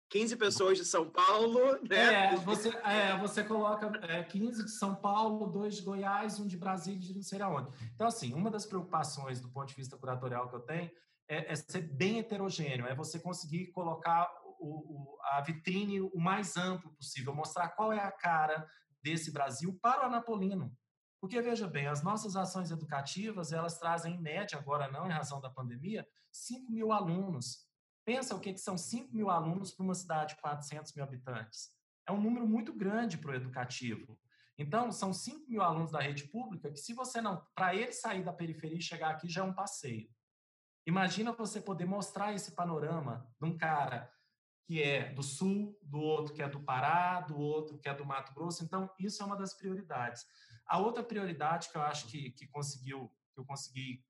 [0.10, 2.34] 15 pessoas de São Paulo, né?
[2.34, 6.58] É, você, é, você coloca é, 15 de São Paulo, dois de Goiás, um de
[6.58, 7.72] Brasília e de não sei aonde.
[7.94, 10.90] Então, assim, uma das preocupações do ponto de vista curatorial que eu tenho
[11.30, 16.56] é, é ser bem heterogêneo, é você conseguir colocar o, o, a vitrine o mais
[16.58, 18.68] amplo possível, mostrar qual é a cara
[19.02, 20.72] desse Brasil para o anapolino.
[21.22, 25.40] Porque, veja bem, as nossas ações educativas, elas trazem, em média, agora não, em razão
[25.40, 27.68] da pandemia, 5 mil alunos.
[28.04, 31.70] Pensa o que, que são 5 mil alunos para uma cidade de 400 mil habitantes.
[32.08, 34.20] É um número muito grande para o educativo.
[34.58, 37.46] Então, são 5 mil alunos da rede pública que, se você não.
[37.54, 40.10] Para ele sair da periferia e chegar aqui, já é um passeio.
[40.88, 44.12] Imagina você poder mostrar esse panorama de um cara
[44.72, 48.06] que é do Sul, do outro que é do Pará, do outro que é do
[48.06, 48.64] Mato Grosso.
[48.64, 50.26] Então, isso é uma das prioridades.
[50.66, 54.02] A outra prioridade que eu acho que, que conseguiu, que eu consegui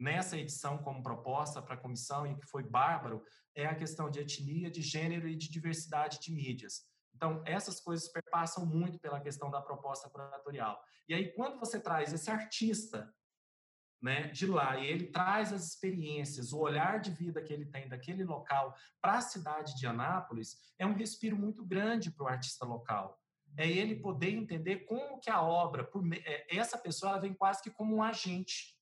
[0.00, 3.22] nessa edição como proposta para a comissão e que foi bárbaro
[3.54, 6.84] é a questão de etnia, de gênero e de diversidade de mídias.
[7.14, 10.82] Então, essas coisas perpassam muito pela questão da proposta curatorial.
[11.08, 13.14] E aí, quando você traz esse artista
[14.00, 17.88] né, de lá e ele traz as experiências, o olhar de vida que ele tem
[17.88, 22.64] daquele local para a cidade de Anápolis, é um respiro muito grande para o artista
[22.64, 23.18] local.
[23.56, 27.62] É ele poder entender como que a obra, por, é, essa pessoa ela vem quase
[27.62, 28.78] que como um agente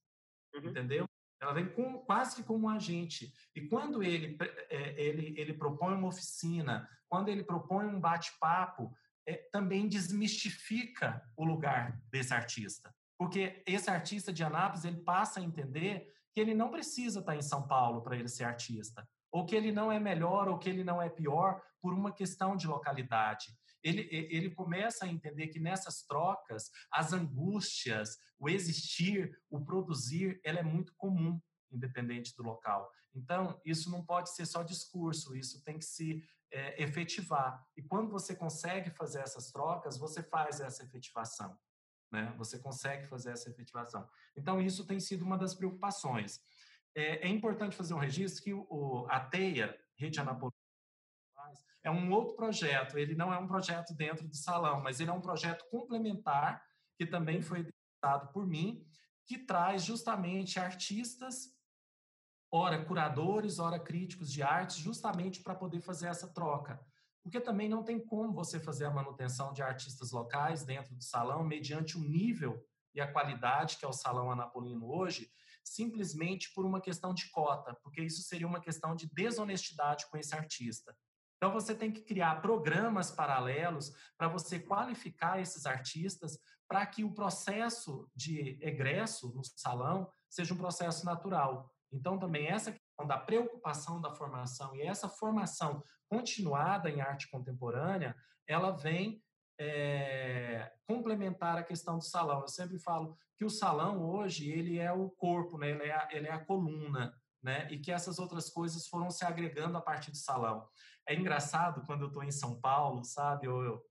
[0.55, 0.71] uhum.
[0.71, 1.09] entendeu?
[1.41, 3.33] Ela vem com, quase que como um agente.
[3.55, 4.37] E quando ele,
[4.71, 8.93] é, ele, ele propõe uma oficina, quando ele propõe um bate-papo,
[9.27, 12.93] é, também desmistifica o lugar desse artista.
[13.19, 17.43] Porque esse artista de Anápolis, ele passa a entender que ele não precisa estar em
[17.43, 19.07] São Paulo para ele ser artista.
[19.33, 22.57] Ou que ele não é melhor, ou que ele não é pior por uma questão
[22.57, 23.53] de localidade
[23.83, 30.59] ele, ele começa a entender que nessas trocas, as angústias, o existir, o produzir, ela
[30.59, 31.41] é muito comum,
[31.71, 32.91] independente do local.
[33.15, 37.65] Então, isso não pode ser só discurso, isso tem que se é, efetivar.
[37.77, 41.57] E quando você consegue fazer essas trocas, você faz essa efetivação.
[42.11, 42.35] Né?
[42.39, 44.09] Você consegue fazer essa efetivação.
[44.37, 46.41] Então, isso tem sido uma das preocupações.
[46.95, 50.55] É, é importante fazer um registro que o, a TEIA, Rede Anapolina
[51.85, 52.99] é um outro projeto.
[52.99, 56.63] Ele não é um projeto dentro do salão, mas ele é um projeto complementar
[56.97, 57.69] que também foi
[58.03, 58.85] dado por mim,
[59.27, 61.57] que traz justamente artistas
[62.51, 66.81] ora curadores, ora críticos de artes, justamente para poder fazer essa troca.
[67.23, 71.45] Porque também não tem como você fazer a manutenção de artistas locais dentro do salão
[71.45, 72.65] mediante o nível
[72.95, 75.31] e a qualidade que é o Salão Anapolino hoje,
[75.63, 80.35] simplesmente por uma questão de cota, porque isso seria uma questão de desonestidade com esse
[80.35, 80.97] artista.
[81.37, 87.15] Então você tem que criar programas paralelos para você qualificar esses artistas para que o
[87.15, 91.73] processo de egresso no salão seja um processo natural.
[91.93, 98.17] Então também essa questão da preocupação da formação e essa formação continuada em arte contemporânea,
[98.47, 99.23] ela vem
[99.61, 102.41] é, complementar a questão do salão.
[102.41, 105.71] Eu sempre falo que o salão hoje ele é o corpo, né?
[105.71, 107.71] ele, é a, ele é a coluna, né?
[107.71, 110.67] e que essas outras coisas foram se agregando a partir do salão.
[111.07, 113.47] É engraçado quando eu estou em São Paulo, sabe?
[113.49, 113.85] Ou eu...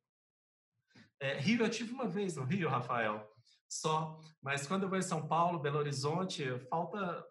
[1.19, 3.27] É, Rio, eu tive uma vez no Rio, Rafael,
[3.69, 7.25] só, mas quando eu vou em São Paulo, Belo Horizonte, falta,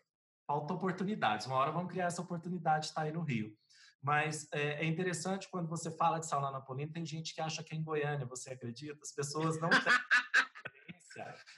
[0.47, 1.47] falta oportunidades.
[1.47, 3.53] Uma hora vamos criar essa oportunidade de estar aí no Rio.
[4.03, 7.75] Mas é, é, interessante quando você fala de Salão Napolino, tem gente que acha que
[7.75, 8.99] é em Goiânia, você acredita?
[9.03, 9.81] As pessoas não têm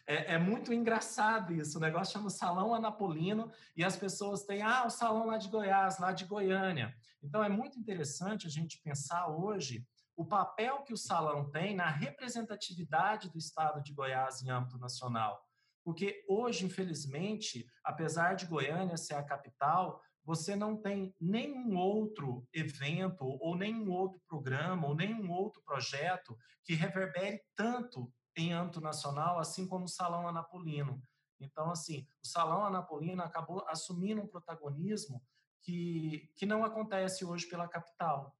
[0.07, 1.79] é, é, muito engraçado isso.
[1.79, 5.99] O negócio chama Salão Anapolino e as pessoas têm, ah, o salão lá de Goiás,
[5.99, 6.95] lá de Goiânia.
[7.23, 9.87] Então é muito interessante a gente pensar hoje
[10.17, 15.41] o papel que o salão tem na representatividade do estado de Goiás em âmbito nacional.
[15.85, 23.25] Porque hoje, infelizmente, apesar de Goiânia ser a capital, você não tem nenhum outro evento,
[23.25, 29.67] ou nenhum outro programa, ou nenhum outro projeto que reverbere tanto em âmbito nacional, assim
[29.67, 31.01] como o Salão Anapolino.
[31.41, 35.23] Então, assim, o Salão Anapolino acabou assumindo um protagonismo
[35.63, 38.37] que, que não acontece hoje pela capital,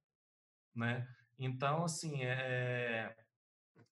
[0.75, 1.07] né?
[1.37, 3.15] Então, assim, é,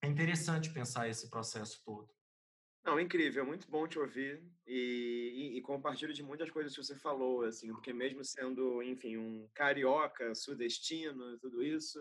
[0.02, 2.08] é interessante pensar esse processo todo.
[2.88, 6.96] Não, incrível, muito bom te ouvir e, e, e, compartilho de muitas coisas que você
[6.96, 11.98] falou, assim, porque mesmo sendo, enfim, um carioca, sudestino, tudo isso,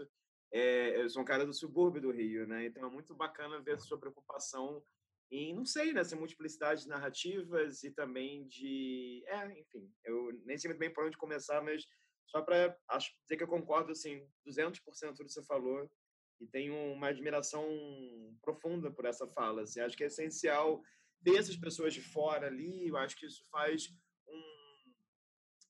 [0.50, 2.68] é, eu sou um cara do subúrbio do Rio, né?
[2.68, 4.82] Então é muito bacana ver a sua preocupação
[5.30, 10.58] em, não sei, nessa né, multiplicidade de narrativas e também de, é, enfim, eu nem
[10.58, 11.86] sei muito bem por onde começar, mas
[12.28, 12.74] só para
[13.24, 15.92] dizer que eu concordo, assim, 200% do que você falou
[16.40, 17.66] e tenho uma admiração
[18.42, 19.64] profunda por essa fala.
[19.64, 19.80] Assim.
[19.80, 20.82] Acho que é essencial
[21.24, 22.88] ter essas pessoas de fora ali.
[22.88, 23.90] Eu acho que isso faz
[24.28, 24.58] um.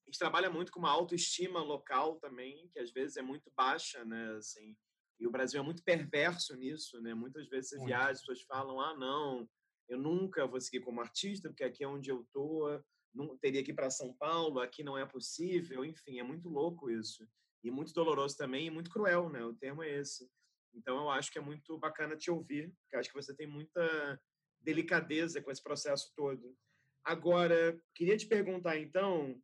[0.05, 4.05] A gente trabalha muito com uma autoestima local também, que às vezes é muito baixa,
[4.05, 4.35] né?
[4.37, 4.75] Assim,
[5.19, 7.13] e o Brasil é muito perverso nisso, né?
[7.13, 9.49] Muitas vezes você viaja, as pessoas falam: ah, não,
[9.89, 12.67] eu nunca vou seguir como artista, porque aqui é onde eu tô,
[13.13, 15.83] não teria que ir para São Paulo, aqui não é possível.
[15.83, 17.27] Enfim, é muito louco isso.
[17.63, 19.43] E muito doloroso também, e muito cruel, né?
[19.43, 20.29] O termo é esse.
[20.73, 24.19] Então, eu acho que é muito bacana te ouvir, porque acho que você tem muita
[24.61, 26.55] delicadeza com esse processo todo.
[27.03, 29.41] Agora, queria te perguntar, então,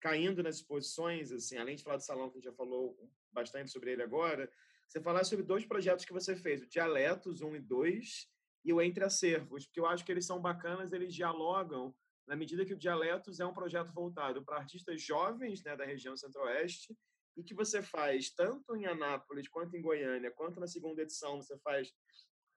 [0.00, 2.96] caindo nas posições, assim, além de falar do salão, que a gente já falou
[3.32, 4.50] bastante sobre ele agora,
[4.86, 8.28] você falar sobre dois projetos que você fez, o Dialetos 1 e 2
[8.64, 11.94] e o Entre Acervos, porque eu acho que eles são bacanas, eles dialogam
[12.26, 16.16] na medida que o Dialetos é um projeto voltado para artistas jovens né, da região
[16.16, 16.96] centro-oeste
[17.36, 21.58] e que você faz tanto em Anápolis, quanto em Goiânia, quanto na segunda edição, você
[21.58, 21.92] faz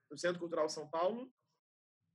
[0.10, 1.32] no Centro Cultural São Paulo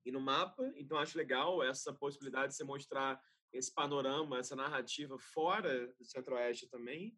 [0.05, 0.73] e no Mapa.
[0.77, 3.21] Então, acho legal essa possibilidade de você mostrar
[3.53, 7.17] esse panorama, essa narrativa fora do Centro-Oeste também.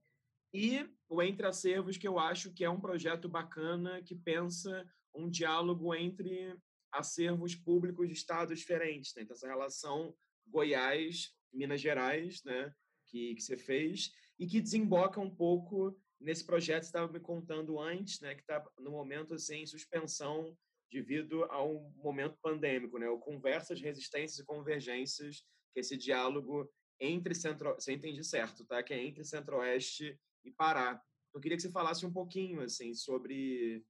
[0.53, 5.31] E o Entre Acervos, que eu acho que é um projeto bacana que pensa um
[5.31, 6.57] diálogo entre
[6.93, 9.15] acervos públicos de estados diferentes.
[9.15, 9.23] Né?
[9.23, 10.15] Então, essa relação
[10.47, 12.75] Goiás, Minas Gerais, né?
[13.07, 17.79] que, que você fez, e que desemboca um pouco nesse projeto que estava me contando
[17.79, 20.57] antes, né, que está no momento assim, em suspensão
[20.91, 25.41] devido ao momento pandêmico, né, o conversas, resistências e convergências,
[25.73, 26.71] que é esse diálogo
[27.01, 28.83] entre centro, você entende certo, tá?
[28.83, 31.01] Que é entre Centro-Oeste e Pará.
[31.35, 33.85] Eu queria que você falasse um pouquinho assim sobre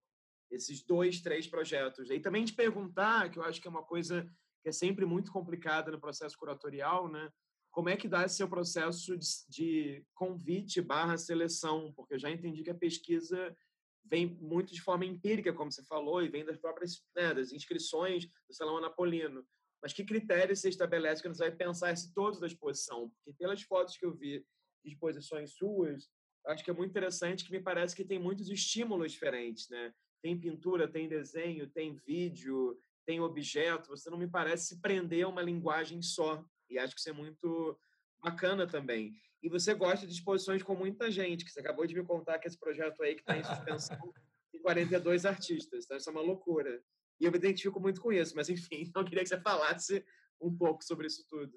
[0.51, 2.11] esses dois, três projetos.
[2.11, 4.29] E também te perguntar, que eu acho que é uma coisa
[4.63, 7.31] que é sempre muito complicada no processo curatorial, né?
[7.77, 11.93] Como é que dá esse seu processo de, de convite barra seleção?
[11.93, 13.55] Porque eu já entendi que a pesquisa
[14.03, 18.27] vem muito de forma empírica, como você falou, e vem das próprias né, das inscrições
[18.49, 19.47] do Salão Anapolino.
[19.83, 23.11] Mas que critérios você estabelece que você vai pensar esse todo da exposição?
[23.11, 24.43] Porque pelas fotos que eu vi
[24.83, 26.09] de exposições suas,
[26.47, 29.93] acho que é muito interessante que me parece que tem muitos estímulos diferentes, né?
[30.23, 33.91] Tem pintura, tem desenho, tem vídeo, tem objeto.
[33.91, 36.43] Você não me parece se prender a uma linguagem só.
[36.69, 37.79] E acho que isso é muito
[38.23, 39.15] bacana também.
[39.43, 42.49] E você gosta de exposições com muita gente, que você acabou de me contar que
[42.49, 43.97] esse projeto aí que está em suspensão
[44.51, 46.83] tem 42 artistas, então isso é uma loucura.
[47.21, 50.05] E eu me identifico muito com isso, mas enfim, não queria que você falasse
[50.41, 51.53] um pouco sobre isso tudo.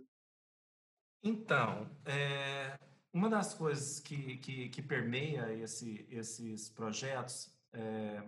[1.21, 2.77] Então, é,
[3.13, 8.23] uma das coisas que, que, que permeia esse, esses projetos, é,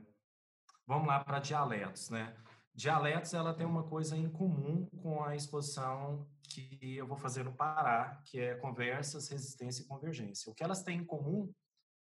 [0.85, 2.35] vamos lá para dialetos, né?
[2.73, 7.55] Dialetos, ela tem uma coisa em comum com a exposição que eu vou fazer no
[7.55, 10.51] Pará, que é conversas, resistência e convergência.
[10.51, 11.51] O que elas têm em comum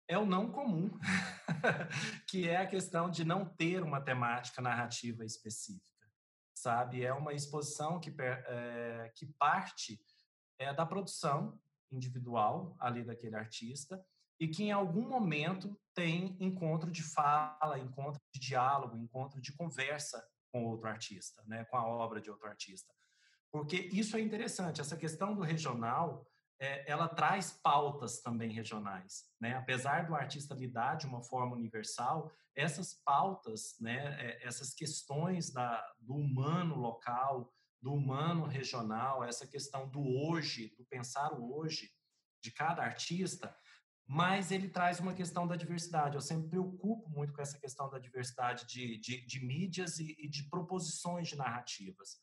[0.07, 0.91] é o não comum,
[2.27, 6.07] que é a questão de não ter uma temática narrativa específica,
[6.53, 7.03] sabe?
[7.03, 9.99] É uma exposição que, é, que parte
[10.59, 11.59] é, da produção
[11.91, 14.03] individual ali daquele artista
[14.39, 20.25] e que em algum momento tem encontro de fala, encontro de diálogo, encontro de conversa
[20.51, 22.93] com outro artista, né, com a obra de outro artista.
[23.54, 26.28] Porque isso é interessante, essa questão do regional,
[26.60, 29.54] é, ela traz pautas também regionais, né?
[29.56, 35.86] Apesar do artista lidar de uma forma universal, essas pautas, né, é, essas questões da,
[35.99, 41.91] do humano local, do humano regional, essa questão do hoje, do pensar o hoje
[42.41, 43.56] de cada artista,
[44.08, 46.16] mas ele traz uma questão da diversidade.
[46.16, 50.16] Eu sempre me preocupo muito com essa questão da diversidade de, de, de mídias e,
[50.18, 52.22] e, de proposições de narrativas.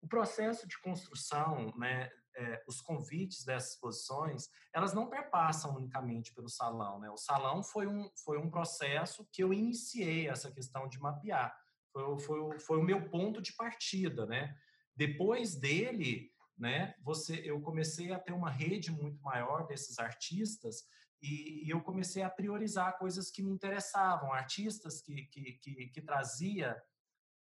[0.00, 6.48] O processo de construção, né, é, os convites dessas exposições, elas não perpassam unicamente pelo
[6.48, 6.98] salão.
[6.98, 7.10] Né?
[7.10, 11.54] O salão foi um, foi um processo que eu iniciei essa questão de mapear.
[11.92, 14.56] Foi, foi, foi o meu ponto de partida, né?
[14.94, 20.84] Depois dele, né, você, eu comecei a ter uma rede muito maior desses artistas
[21.22, 26.02] e, e eu comecei a priorizar coisas que me interessavam, artistas que, que, que, que
[26.02, 26.80] trazia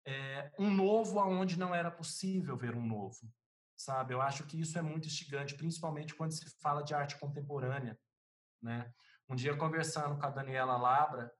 [0.05, 3.31] é, um novo aonde não era possível ver um novo,
[3.75, 4.13] sabe?
[4.13, 7.97] Eu acho que isso é muito instigante, principalmente quando se fala de arte contemporânea,
[8.61, 8.91] né?
[9.29, 11.31] Um dia conversando com a Daniela Labra,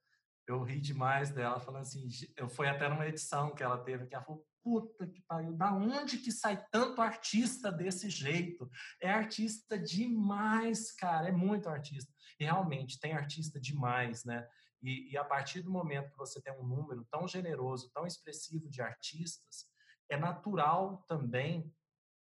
[0.48, 4.16] eu ri demais dela, falando assim, eu fui até numa edição que ela teve, que
[4.16, 8.70] ela falou, puta que pariu, da onde que sai tanto artista desse jeito?
[9.02, 12.12] É artista demais, cara, é muito artista.
[12.40, 14.48] E realmente, tem artista demais, né?
[14.82, 18.70] E, e a partir do momento que você tem um número tão generoso, tão expressivo
[18.70, 19.68] de artistas,
[20.10, 21.72] é natural também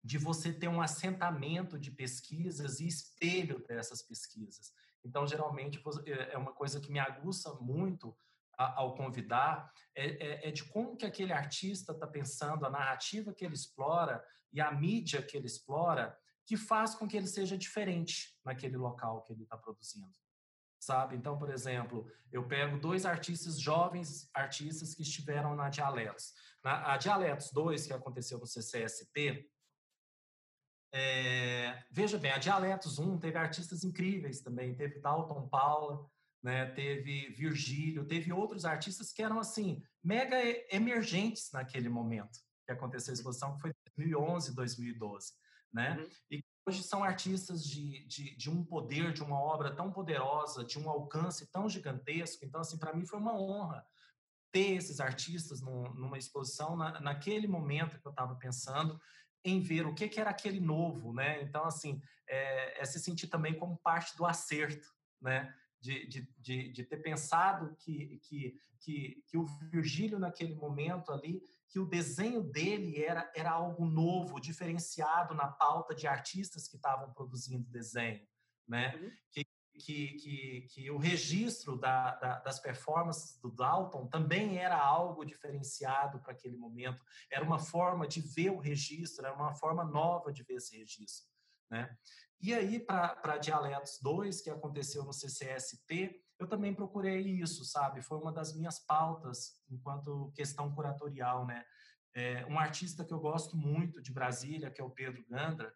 [0.03, 4.73] de você ter um assentamento de pesquisas e espelho dessas pesquisas.
[5.03, 8.15] Então, geralmente, é, é uma coisa que me aguça muito
[8.57, 13.43] ao convidar é, é, é, de como que aquele artista está pensando, a narrativa que
[13.43, 16.15] ele explora e a mídia que ele explora,
[16.45, 20.13] que faz com que ele seja diferente naquele local que ele está produzindo.
[20.83, 21.15] Sabe?
[21.15, 26.33] Então, por exemplo, eu pego dois artistas, jovens artistas que estiveram na Dialetos.
[26.61, 29.49] Na, a Dialetos 2, que aconteceu no CCSP,
[30.93, 36.05] é, veja bem, a Dialetos 1 teve artistas incríveis também, teve Dalton Paula,
[36.43, 36.65] né?
[36.71, 40.35] Teve Virgílio, teve outros artistas que eram assim mega
[40.69, 45.31] emergentes naquele momento que aconteceu a exposição, que foi 2011, 2012,
[45.73, 45.97] né?
[45.97, 46.09] Uhum.
[46.29, 50.79] E hoje são artistas de, de, de, um poder, de uma obra tão poderosa, de
[50.79, 52.45] um alcance tão gigantesco.
[52.45, 53.85] Então, assim, para mim foi uma honra
[54.51, 58.99] ter esses artistas numa exposição na, naquele momento que eu estava pensando
[59.43, 61.41] em ver o que, que era aquele novo, né?
[61.41, 64.87] Então, assim, é, é se sentir também como parte do acerto,
[65.19, 65.53] né?
[65.83, 71.43] de, de, de, de ter pensado que, que, que, que o Virgílio, naquele momento ali,
[71.73, 77.11] que o desenho dele era, era algo novo, diferenciado na pauta de artistas que estavam
[77.11, 78.23] produzindo desenho,
[78.67, 78.95] né?
[78.95, 79.11] Uhum.
[79.31, 85.25] Que, que, que, que, o registro da, da, das performances do Dalton também era algo
[85.25, 90.31] diferenciado para aquele momento, era uma forma de ver o registro, era uma forma nova
[90.31, 91.27] de ver esse registro.
[91.71, 91.97] Né?
[92.39, 98.01] E aí, para Dialetos 2, que aconteceu no CCSP, eu também procurei isso, sabe?
[98.01, 101.63] Foi uma das minhas pautas enquanto questão curatorial, né?
[102.15, 105.73] É, um artista que eu gosto muito de Brasília, que é o Pedro Gandra,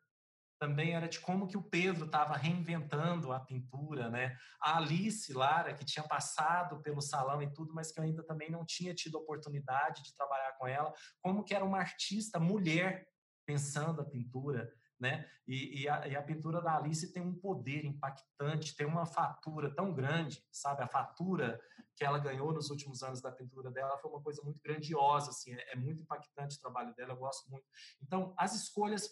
[0.59, 4.35] também era de como que o Pedro estava reinventando a pintura, né?
[4.61, 8.49] A Alice Lara, que tinha passado pelo salão e tudo, mas que eu ainda também
[8.49, 13.07] não tinha tido oportunidade de trabalhar com ela, como que era uma artista mulher
[13.45, 15.29] pensando a pintura, né?
[15.47, 19.73] E, e, a, e, a, pintura da Alice tem um poder impactante, tem uma fatura
[19.73, 20.81] tão grande, sabe?
[20.81, 21.59] A fatura
[21.95, 25.53] que ela ganhou nos últimos anos da pintura dela foi uma coisa muito grandiosa, assim,
[25.53, 27.65] é, é muito impactante o trabalho dela, eu gosto muito.
[28.01, 29.09] Então, as escolhas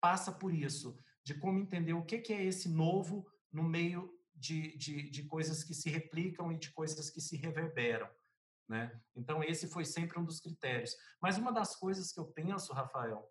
[0.00, 4.76] passa por isso, de como entender o que, que é esse novo no meio de,
[4.76, 8.08] de, de coisas que se replicam e de coisas que se reverberam.
[8.68, 9.00] Né?
[9.16, 10.94] Então, esse foi sempre um dos critérios.
[11.20, 13.28] Mas uma das coisas que eu penso, Rafael,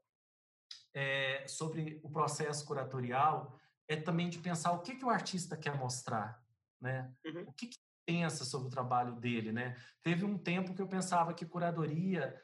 [0.94, 3.58] é, sobre o processo curatorial
[3.88, 6.42] é também de pensar o que, que o artista quer mostrar,
[6.82, 7.14] né?
[7.26, 7.44] Uhum.
[7.48, 9.76] O que, que pensa sobre o trabalho dele, né?
[10.02, 12.36] Teve um tempo que eu pensava que curadoria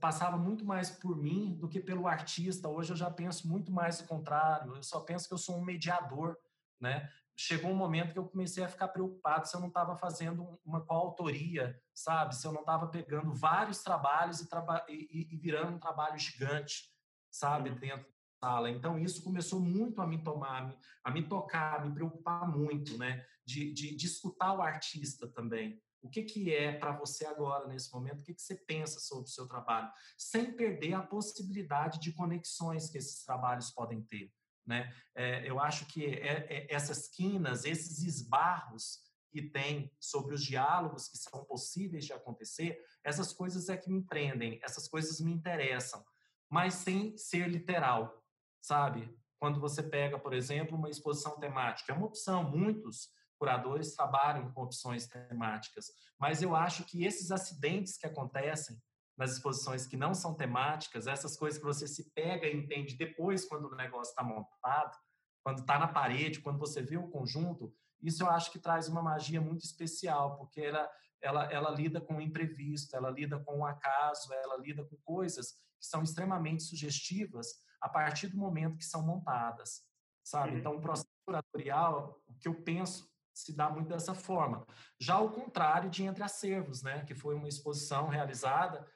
[0.00, 2.68] passava muito mais por mim do que pelo artista.
[2.68, 4.76] Hoje eu já penso muito mais o contrário.
[4.76, 6.36] Eu só penso que eu sou um mediador,
[6.80, 7.10] né?
[7.38, 10.80] Chegou um momento que eu comecei a ficar preocupado se eu não estava fazendo uma
[10.80, 12.34] coautoria, sabe?
[12.34, 16.90] Se eu não estava pegando vários trabalhos e, traba e, e, virando um trabalho gigante,
[17.38, 17.70] sabe?
[17.70, 17.76] Uhum.
[17.76, 18.70] Dentro da sala.
[18.70, 23.24] Então isso começou muito a me tomar, a me tocar, a me preocupar muito, né?
[23.44, 25.80] De, de, de escutar o artista também.
[26.02, 28.20] O que, que é para você agora, nesse momento?
[28.20, 29.90] O que, que você pensa sobre o seu trabalho?
[30.16, 34.32] Sem perder a possibilidade de conexões que esses trabalhos podem ter.
[34.64, 34.92] Né?
[35.14, 39.00] É, eu acho que é, é, essas quinas, esses esbarros
[39.32, 44.02] que tem sobre os diálogos que são possíveis de acontecer, essas coisas é que me
[44.02, 46.04] prendem, essas coisas me interessam,
[46.50, 48.22] mas sem ser literal,
[48.60, 49.14] sabe?
[49.38, 54.62] Quando você pega, por exemplo, uma exposição temática, é uma opção, muitos curadores trabalham com
[54.62, 55.86] opções temáticas,
[56.18, 58.80] mas eu acho que esses acidentes que acontecem
[59.16, 63.44] nas exposições que não são temáticas, essas coisas que você se pega e entende depois
[63.44, 64.96] quando o negócio está montado,
[65.42, 67.72] quando está na parede, quando você vê o conjunto,
[68.02, 70.90] isso eu acho que traz uma magia muito especial, porque ela,
[71.20, 75.54] ela, ela lida com o imprevisto, ela lida com o acaso, ela lida com coisas
[75.78, 77.48] que são extremamente sugestivas
[77.80, 79.82] a partir do momento que são montadas,
[80.24, 80.52] sabe?
[80.52, 80.58] Uhum.
[80.58, 84.66] Então, o processo curatorial, o que eu penso se dá muito dessa forma.
[84.98, 88.86] Já o contrário de Entre Acervos, né, que foi uma exposição realizada,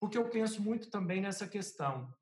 [0.00, 2.12] porque eu penso muito também nessa questão,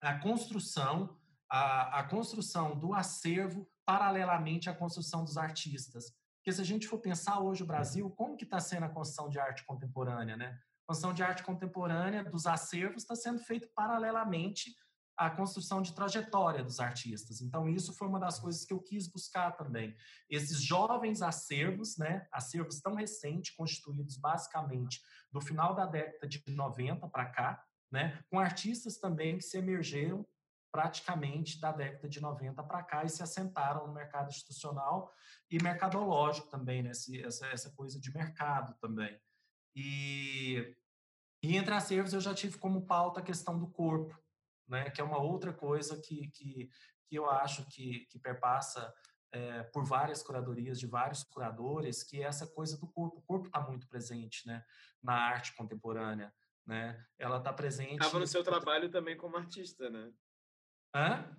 [0.00, 1.16] a construção,
[1.50, 6.12] a, a construção do acervo paralelamente à construção dos artistas.
[6.38, 9.28] Porque se a gente for pensar hoje o Brasil, como que está sendo a construção
[9.28, 10.58] de arte contemporânea, né?
[10.92, 14.74] Construção de arte contemporânea dos acervos está sendo feito paralelamente
[15.16, 17.40] a construção de trajetória dos artistas.
[17.40, 19.96] Então, isso foi uma das coisas que eu quis buscar também.
[20.28, 25.00] Esses jovens acervos, né, acervos tão recentes, constituídos basicamente
[25.32, 30.26] do final da década de 90 para cá, né, com artistas também que se emergeram
[30.70, 35.10] praticamente da década de 90 para cá e se assentaram no mercado institucional
[35.50, 39.18] e mercadológico também, né, essa, essa coisa de mercado também.
[39.74, 40.76] E,
[41.42, 44.16] e entre acervos eu já tive como pauta a questão do corpo,
[44.68, 46.70] né, que é uma outra coisa que, que,
[47.06, 48.92] que eu acho que, que perpassa
[49.32, 53.18] é, por várias curadorias de vários curadores, que é essa coisa do corpo.
[53.18, 54.62] O corpo está muito presente né,
[55.02, 56.32] na arte contemporânea.
[56.66, 57.04] Né?
[57.18, 57.94] Ela está presente.
[57.94, 60.12] Estava no seu trabalho também como artista, né?
[60.94, 61.36] Hã?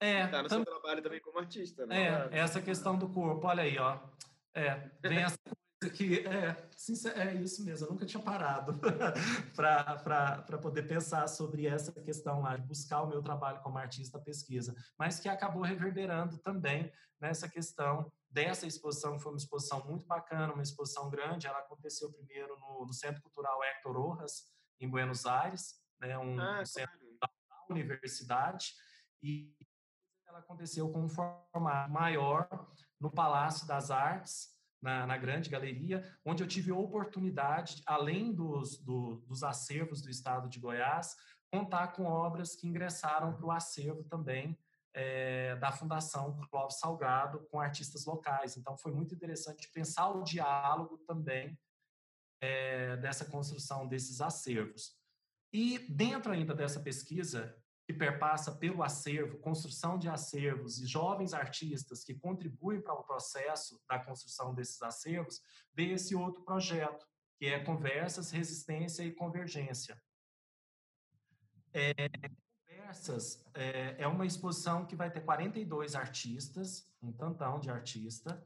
[0.00, 0.24] É.
[0.24, 0.58] Está no tam...
[0.58, 2.28] seu trabalho também como artista, né?
[2.30, 3.46] É, essa questão do corpo.
[3.46, 3.98] Olha aí, ó.
[4.54, 5.38] É, vem essa
[5.92, 6.56] que é,
[7.16, 8.78] é isso mesmo, eu nunca tinha parado
[9.54, 14.74] para poder pensar sobre essa questão lá, de buscar o meu trabalho como artista pesquisa,
[14.98, 20.52] mas que acabou reverberando também nessa questão dessa exposição, que foi uma exposição muito bacana,
[20.52, 24.44] uma exposição grande, ela aconteceu primeiro no, no Centro Cultural Hector Rojas,
[24.80, 27.28] em Buenos Aires, né, um, ah, um centro da
[27.70, 28.74] universidade,
[29.22, 29.54] e
[30.26, 32.48] ela aconteceu com um formato maior
[33.00, 34.55] no Palácio das Artes,
[34.86, 40.08] na, na, grande galeria, onde eu tive a oportunidade, além dos, do, dos acervos do
[40.08, 41.16] estado de Goiás,
[41.50, 44.56] contar com obras que ingressaram para o acervo também
[44.94, 48.56] é, da Fundação Clóvis Salgado com artistas locais.
[48.56, 51.58] Então, foi muito interessante pensar o diálogo também
[52.40, 54.96] é, dessa construção desses acervos.
[55.52, 57.56] E dentro ainda dessa pesquisa,
[57.86, 63.80] que perpassa pelo acervo, construção de acervos e jovens artistas que contribuem para o processo
[63.88, 65.40] da construção desses acervos,
[65.72, 67.06] veio esse outro projeto,
[67.38, 70.02] que é Conversas, Resistência e Convergência.
[71.72, 71.92] É,
[72.66, 78.44] Conversas é, é uma exposição que vai ter 42 artistas, um tantão de artista,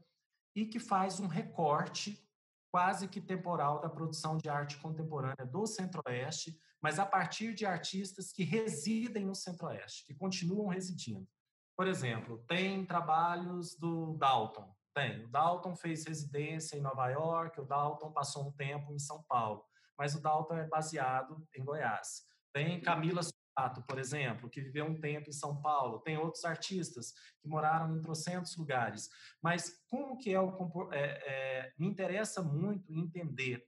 [0.55, 2.23] e que faz um recorte
[2.71, 8.31] quase que temporal da produção de arte contemporânea do Centro-Oeste, mas a partir de artistas
[8.31, 11.27] que residem no Centro-Oeste, que continuam residindo.
[11.75, 14.73] Por exemplo, tem trabalhos do Dalton.
[14.93, 15.23] Tem.
[15.23, 19.63] O Dalton fez residência em Nova York, o Dalton passou um tempo em São Paulo,
[19.97, 22.23] mas o Dalton é baseado em Goiás.
[22.53, 23.21] Tem Camila
[23.69, 28.01] por exemplo, que viveu um tempo em São Paulo, tem outros artistas que moraram em
[28.01, 29.09] trocentos lugares.
[29.41, 33.65] Mas como que é o é, é, me interessa muito entender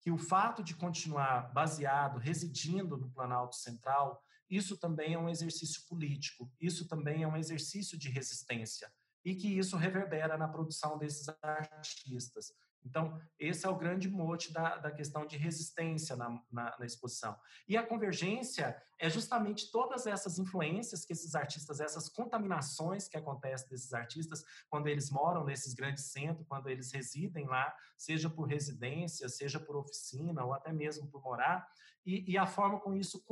[0.00, 5.82] que o fato de continuar baseado, residindo no Planalto Central, isso também é um exercício
[5.88, 8.90] político, isso também é um exercício de resistência
[9.24, 12.52] e que isso reverbera na produção desses artistas.
[12.84, 17.36] Então, esse é o grande mote da, da questão de resistência na, na, na, exposição.
[17.68, 23.68] E a convergência é justamente todas essas influências que esses artistas, essas contaminações que acontecem
[23.68, 29.28] desses artistas quando eles moram nesses grandes centros, quando eles residem lá, seja por residência,
[29.28, 31.66] seja por oficina ou até mesmo por morar,
[32.04, 33.24] e, e a forma com isso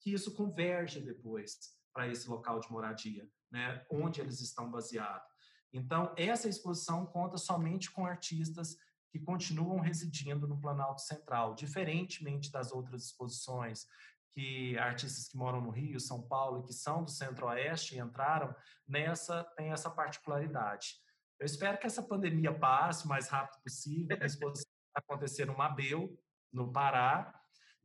[0.00, 1.58] que isso converge depois
[1.92, 5.28] para esse local de moradia, né, onde eles estão baseados.
[5.72, 8.76] Então, essa exposição conta somente com artistas
[9.10, 13.86] que continuam residindo no Planalto Central, diferentemente das outras exposições
[14.32, 18.54] que artistas que moram no Rio, São Paulo e que são do Centro-Oeste entraram
[18.86, 20.94] nessa tem essa particularidade.
[21.38, 24.16] Eu espero que essa pandemia passe o mais rápido possível.
[24.20, 26.08] A exposição vai acontecer no Mabel,
[26.52, 27.34] no Pará,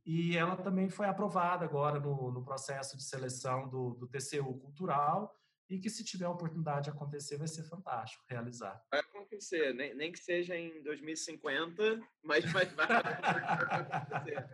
[0.06, 5.34] e ela também foi aprovada agora no, no processo de seleção do, do TCU Cultural
[5.68, 8.80] e que se tiver a oportunidade de acontecer vai ser fantástico realizar.
[8.92, 14.46] Vai acontecer, nem, nem que seja em 2050, mas vai, acontecer.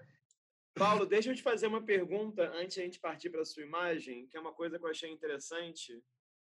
[0.74, 3.64] Paulo, deixa eu te fazer uma pergunta antes de a gente partir para a sua
[3.64, 6.02] imagem, que é uma coisa que eu achei interessante.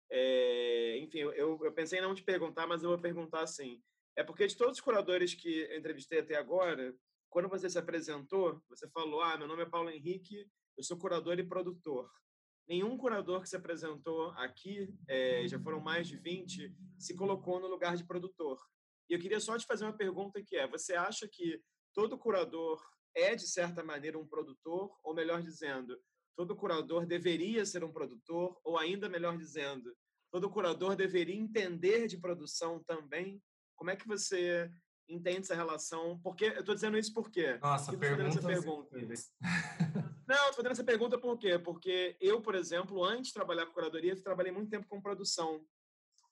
[0.10, 3.81] É, enfim, eu, eu pensei em não te perguntar, mas eu vou perguntar assim.
[4.15, 6.95] É porque de todos os curadores que eu entrevistei até agora,
[7.30, 10.47] quando você se apresentou, você falou: Ah, meu nome é Paulo Henrique,
[10.77, 12.10] eu sou curador e produtor
[12.69, 17.67] nenhum curador que se apresentou aqui, é, já foram mais de 20, se colocou no
[17.67, 18.63] lugar de produtor.
[19.09, 21.59] E eu queria só te fazer uma pergunta que é, você acha que
[21.95, 22.79] todo curador
[23.15, 24.95] é, de certa maneira, um produtor?
[25.03, 25.99] Ou melhor dizendo,
[26.35, 28.59] todo curador deveria ser um produtor?
[28.63, 29.91] Ou ainda melhor dizendo,
[30.31, 33.41] todo curador deveria entender de produção também?
[33.75, 34.71] Como é que você
[35.10, 36.19] entende essa relação?
[36.23, 37.57] Porque eu estou dizendo isso por quê?
[37.61, 38.41] Nossa, pergunta.
[38.41, 38.98] pergunta.
[40.27, 41.57] Não, estou fazendo essa pergunta por quê?
[41.57, 45.65] Porque eu, por exemplo, antes de trabalhar com curadoria, trabalhei muito tempo com produção.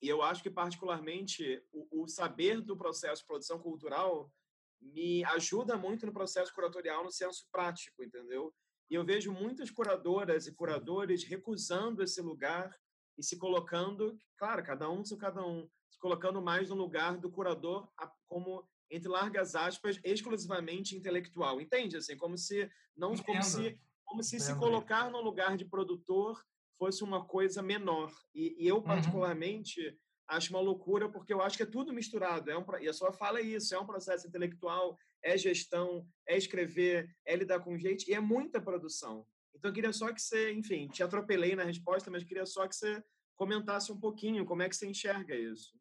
[0.00, 4.32] E eu acho que, particularmente, o, o saber do processo de produção cultural
[4.80, 8.54] me ajuda muito no processo curatorial no senso prático, entendeu?
[8.88, 12.72] E eu vejo muitas curadoras e curadores recusando esse lugar
[13.18, 15.68] e se colocando, claro, cada um seu cada um,
[15.98, 17.88] colocando mais no lugar do curador
[18.26, 21.96] como entre largas aspas exclusivamente intelectual, entende?
[21.96, 23.26] Assim, como se não Entendo.
[23.26, 26.42] como se como se se colocar no lugar de produtor
[26.78, 28.10] fosse uma coisa menor.
[28.34, 28.82] E, e eu, uhum.
[28.82, 29.96] particularmente, uhum.
[30.28, 32.50] acho uma loucura, porque eu acho que é tudo misturado.
[32.50, 36.38] É um, e a sua fala é isso: é um processo intelectual, é gestão, é
[36.38, 39.26] escrever, é lidar com gente, e é muita produção.
[39.54, 42.76] Então, eu queria só que você, enfim, te atropelei na resposta, mas queria só que
[42.76, 43.02] você
[43.36, 45.76] comentasse um pouquinho como é que você enxerga isso.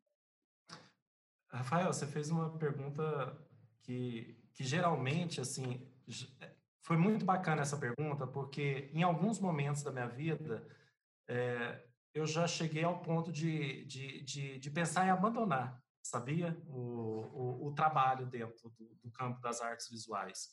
[1.49, 3.38] Rafael, você fez uma pergunta
[3.82, 5.88] que, que geralmente, assim,
[6.82, 10.68] foi muito bacana essa pergunta, porque em alguns momentos da minha vida,
[11.28, 11.84] é,
[12.14, 16.57] eu já cheguei ao ponto de, de, de, de pensar em abandonar, sabia?
[16.68, 20.49] O, o, o trabalho dentro do, do, campo das artes visuais.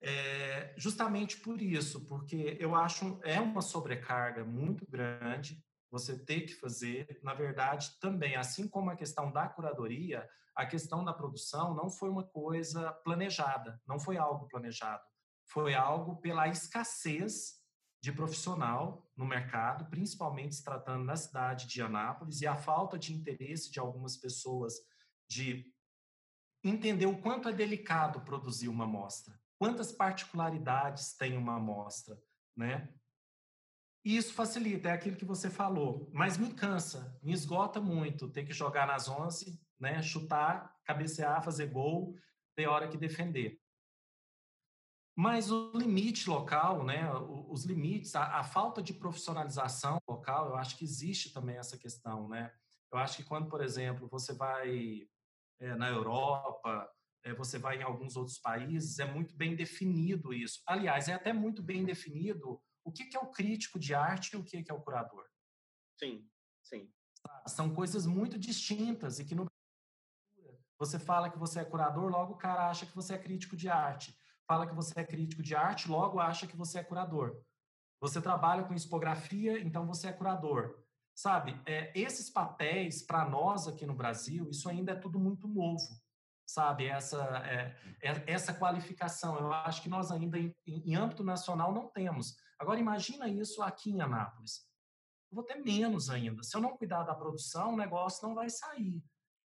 [0.00, 6.54] É, justamente por isso, porque eu acho é uma sobrecarga muito grande você ter que
[6.54, 7.20] fazer.
[7.22, 12.08] Na verdade, também, assim como a questão da curadoria, a questão da produção não foi
[12.08, 15.04] uma coisa planejada, não foi algo planejado.
[15.44, 17.62] Foi algo pela escassez
[18.02, 23.12] de profissional no mercado, principalmente se tratando na cidade de Anápolis, e a falta de
[23.12, 24.74] interesse de algumas pessoas
[25.28, 25.72] de
[26.62, 32.20] entender o quanto é delicado produzir uma amostra, quantas particularidades tem uma amostra,
[32.56, 32.92] né?
[34.06, 38.44] E isso facilita, é aquilo que você falou, mas me cansa, me esgota muito ter
[38.44, 40.02] que jogar nas 11 né?
[40.02, 42.14] Chutar, cabecear, fazer gol,
[42.54, 43.60] ter hora que defender.
[45.14, 47.10] Mas o limite local, né?
[47.48, 52.28] Os limites, a, a, falta de profissionalização local, eu acho que existe também essa questão,
[52.28, 52.52] né?
[52.92, 55.08] Eu acho que quando, por exemplo, você vai
[55.58, 56.90] é, na Europa,
[57.24, 60.62] é, você vai em alguns outros países, é muito bem definido isso.
[60.66, 64.36] Aliás, é até muito bem definido o que, que é o crítico de arte e
[64.36, 65.26] o que, que é o curador.
[65.98, 66.26] Sim,
[66.62, 66.90] sim.
[67.46, 69.46] São coisas muito distintas e que no
[70.78, 73.68] você fala que você é curador, logo o cara acha que você é crítico de
[73.68, 74.16] arte.
[74.46, 77.42] Fala que você é crítico de arte, logo acha que você é curador.
[77.98, 80.78] Você trabalha com expografia, então você é curador.
[81.14, 85.98] Sabe, é, esses papéis, para nós aqui no Brasil, isso ainda é tudo muito novo.
[86.46, 91.72] Sabe, essa, é, é, essa qualificação, eu acho que nós ainda, em, em âmbito nacional,
[91.72, 92.36] não temos.
[92.58, 94.66] Agora, imagina isso aqui em Anápolis.
[95.30, 96.42] Eu vou ter menos ainda.
[96.42, 99.02] Se eu não cuidar da produção, o negócio não vai sair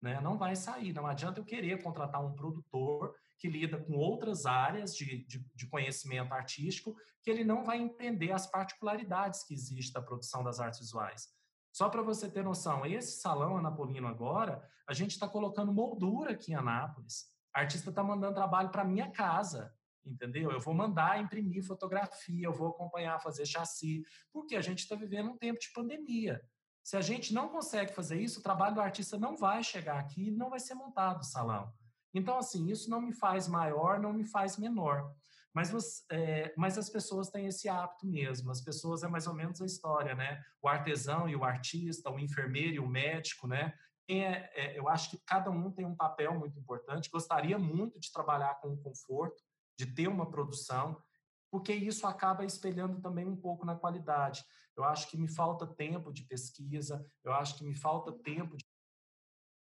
[0.02, 0.20] né?
[0.20, 0.94] Não vai sair.
[0.94, 5.68] Não adianta eu querer contratar um produtor que lida com outras áreas de, de, de,
[5.68, 10.80] conhecimento artístico, que ele não vai entender as particularidades que existem da produção das artes
[10.80, 11.28] visuais.
[11.72, 16.52] Só para você ter noção, esse salão Anapolino agora, a gente está colocando moldura aqui
[16.52, 17.32] em Anápolis.
[17.54, 19.74] A artista está mandando trabalho para minha casa,
[20.06, 20.52] entendeu?
[20.52, 25.32] Eu vou mandar imprimir fotografia, eu vou acompanhar, fazer chassi, porque a gente está vivendo
[25.32, 26.42] um tempo de pandemia.
[26.84, 30.28] Se a gente não consegue fazer isso, o trabalho do artista não vai chegar aqui
[30.28, 31.72] e não vai ser montado o salão.
[32.14, 35.14] Então, assim, isso não me faz maior, não me faz menor.
[35.54, 38.52] Mas, você, é, mas as pessoas têm esse hábito mesmo.
[38.52, 40.42] As pessoas é mais ou menos a história, né?
[40.62, 43.74] O artesão e o artista, o enfermeiro e o médico, né?
[44.10, 47.10] É, é, eu acho que cada um tem um papel muito importante.
[47.10, 49.42] Gostaria muito de trabalhar com o conforto,
[49.82, 51.02] de ter uma produção,
[51.50, 54.46] porque isso acaba espelhando também um pouco na qualidade.
[54.78, 58.66] Eu acho que me falta tempo de pesquisa, eu acho que me falta tempo de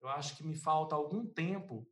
[0.03, 1.89] eu acho que me falta algum tempo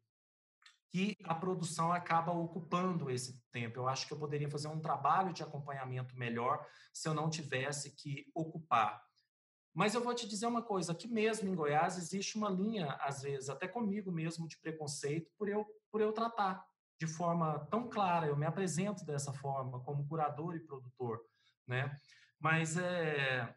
[0.90, 3.78] que a produção acaba ocupando esse tempo.
[3.78, 7.94] Eu acho que eu poderia fazer um trabalho de acompanhamento melhor se eu não tivesse
[7.94, 9.00] que ocupar.
[9.72, 13.22] Mas eu vou te dizer uma coisa, aqui mesmo em Goiás existe uma linha, às
[13.22, 16.68] vezes, até comigo mesmo, de preconceito por eu, por eu tratar
[17.00, 21.24] de forma tão clara, eu me apresento dessa forma, como curador e produtor,
[21.66, 21.96] né?
[22.38, 23.54] Mas, é,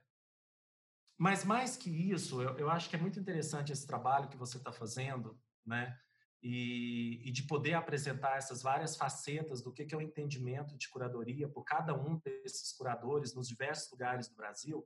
[1.18, 4.58] mas mais que isso, eu, eu acho que é muito interessante esse trabalho que você
[4.58, 5.98] está fazendo, né?
[6.44, 10.90] e, e, de poder apresentar essas várias facetas do que, que é o entendimento de
[10.90, 14.86] curadoria por cada um desses curadores nos diversos lugares do Brasil,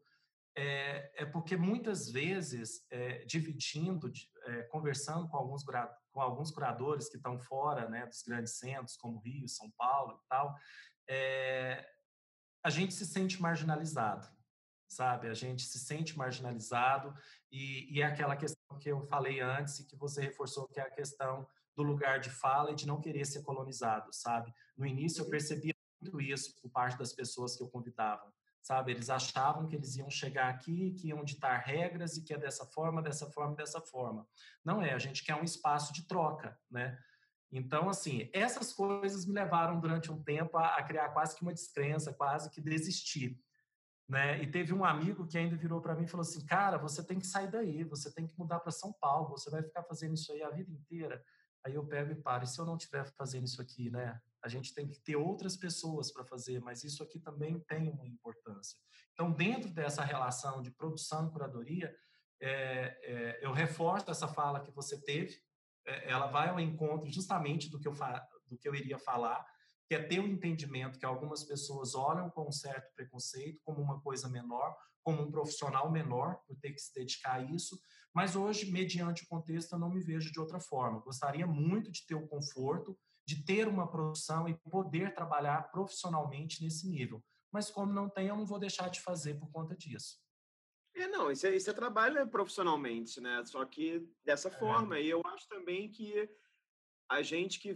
[0.58, 4.12] é, é porque muitas vezes, é, dividindo,
[4.46, 5.64] é, conversando com alguns,
[6.12, 10.28] com alguns curadores que estão fora né, dos grandes centros, como Rio, São Paulo e
[10.28, 10.56] tal,
[11.08, 11.88] é,
[12.64, 14.28] a gente se sente marginalizado,
[14.90, 15.28] sabe?
[15.28, 17.14] A gente se sente marginalizado
[17.52, 20.84] e, e é aquela questão que eu falei antes e que você reforçou, que é
[20.84, 24.52] a questão do lugar de fala e de não querer ser colonizado, sabe?
[24.76, 25.32] No início eu uhum.
[25.32, 28.92] percebia muito isso por parte das pessoas que eu convidava, sabe?
[28.92, 32.66] Eles achavam que eles iam chegar aqui, que iam ditar regras e que é dessa
[32.66, 34.28] forma, dessa forma, dessa forma.
[34.64, 36.98] Não é, a gente quer um espaço de troca, né?
[37.52, 41.54] Então, assim, essas coisas me levaram durante um tempo a, a criar quase que uma
[41.54, 43.40] descrença, quase que desistir.
[44.08, 44.42] Né?
[44.42, 47.20] E teve um amigo que ainda virou para mim e falou assim: Cara, você tem
[47.20, 50.32] que sair daí, você tem que mudar para São Paulo, você vai ficar fazendo isso
[50.32, 51.24] aí a vida inteira.
[51.66, 52.46] Aí eu pego e paro.
[52.46, 54.20] E se eu não estiver fazendo isso aqui, né?
[54.44, 58.06] A gente tem que ter outras pessoas para fazer, mas isso aqui também tem uma
[58.06, 58.78] importância.
[59.14, 61.96] Então, dentro dessa relação de produção e curadoria,
[62.40, 65.36] é, é, eu reforço essa fala que você teve.
[65.86, 67.94] É, ela vai ao encontro justamente do que eu,
[68.46, 69.46] do que eu iria falar
[69.88, 73.82] que é ter o um entendimento que algumas pessoas olham com um certo preconceito como
[73.82, 77.80] uma coisa menor, como um profissional menor por ter que se dedicar a isso,
[78.14, 81.00] mas hoje, mediante o contexto, eu não me vejo de outra forma.
[81.02, 82.98] Gostaria muito de ter o conforto
[83.28, 87.22] de ter uma produção e poder trabalhar profissionalmente nesse nível.
[87.52, 90.18] Mas como não tem, eu não vou deixar de fazer por conta disso.
[90.96, 93.44] É, não, isso é, isso é trabalho profissionalmente, né?
[93.46, 94.52] Só que dessa é.
[94.52, 95.00] forma.
[95.00, 96.30] E eu acho também que
[97.10, 97.76] a gente que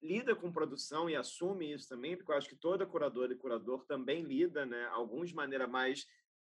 [0.00, 3.84] lida com produção e assume isso também, porque eu acho que toda curadora e curador
[3.86, 4.86] também lida, né?
[4.92, 6.06] Alguns de maneira mais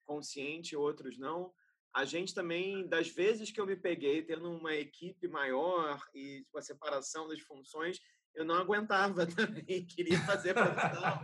[0.04, 1.52] consciente, outros não.
[1.94, 6.58] A gente também, das vezes que eu me peguei tendo uma equipe maior e com
[6.58, 8.00] a separação das funções,
[8.34, 11.20] eu não aguentava também, queria fazer produção.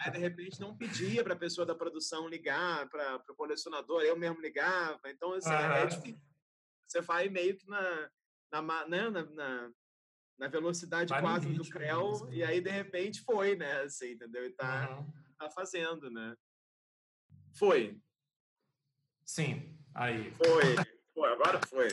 [0.00, 4.16] Aí, de repente, não pedia para a pessoa da produção ligar, para o colecionador, eu
[4.16, 5.00] mesmo ligava.
[5.06, 5.56] Então, assim, uhum.
[5.56, 6.20] é difícil.
[6.86, 8.10] Você vai meio que na,
[8.52, 9.70] na, né, na, na
[10.38, 12.32] na velocidade Vai 4 do Creu, mesmo.
[12.32, 13.80] e aí, de repente, foi, né?
[13.82, 14.44] Assim, entendeu?
[14.44, 15.12] E tá, uhum.
[15.38, 16.36] tá fazendo, né?
[17.54, 17.98] Foi.
[19.24, 20.30] Sim, aí.
[20.32, 20.76] Foi,
[21.14, 21.88] foi, agora foi.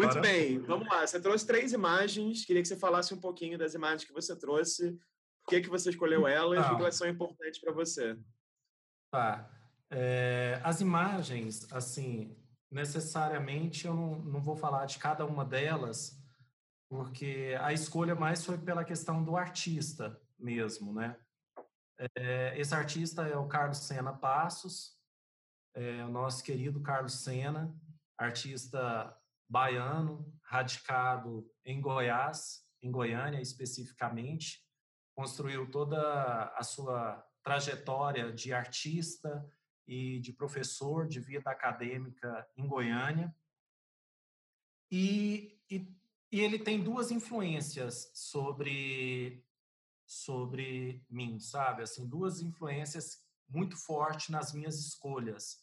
[0.00, 1.06] Muito agora bem, vamos lá.
[1.06, 4.92] Você trouxe três imagens, queria que você falasse um pouquinho das imagens que você trouxe,
[5.42, 8.18] por que, que você escolheu elas e que elas são importantes para você.
[9.10, 9.50] Tá.
[9.90, 12.36] É, as imagens, assim,
[12.70, 16.18] necessariamente eu não, não vou falar de cada uma delas,
[16.88, 21.16] porque a escolha mais foi pela questão do artista mesmo, né?
[22.16, 24.96] É, esse artista é o Carlos Sena Passos,
[25.74, 27.74] é, o nosso querido Carlos Sena,
[28.16, 29.16] artista
[29.50, 34.64] baiano, radicado em Goiás, em Goiânia especificamente,
[35.14, 39.46] construiu toda a sua trajetória de artista
[39.86, 43.34] e de professor de vida acadêmica em Goiânia.
[44.90, 46.00] E, e
[46.32, 49.44] e ele tem duas influências sobre
[50.06, 51.82] sobre mim, sabe?
[51.82, 55.60] Assim, duas influências muito fortes nas minhas escolhas.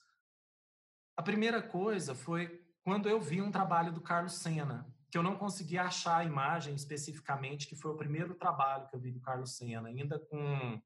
[1.18, 5.36] A primeira coisa foi quando eu vi um trabalho do Carlos Sena, que eu não
[5.36, 9.58] conseguia achar a imagem especificamente, que foi o primeiro trabalho que eu vi do Carlos
[9.58, 10.82] Sena, ainda com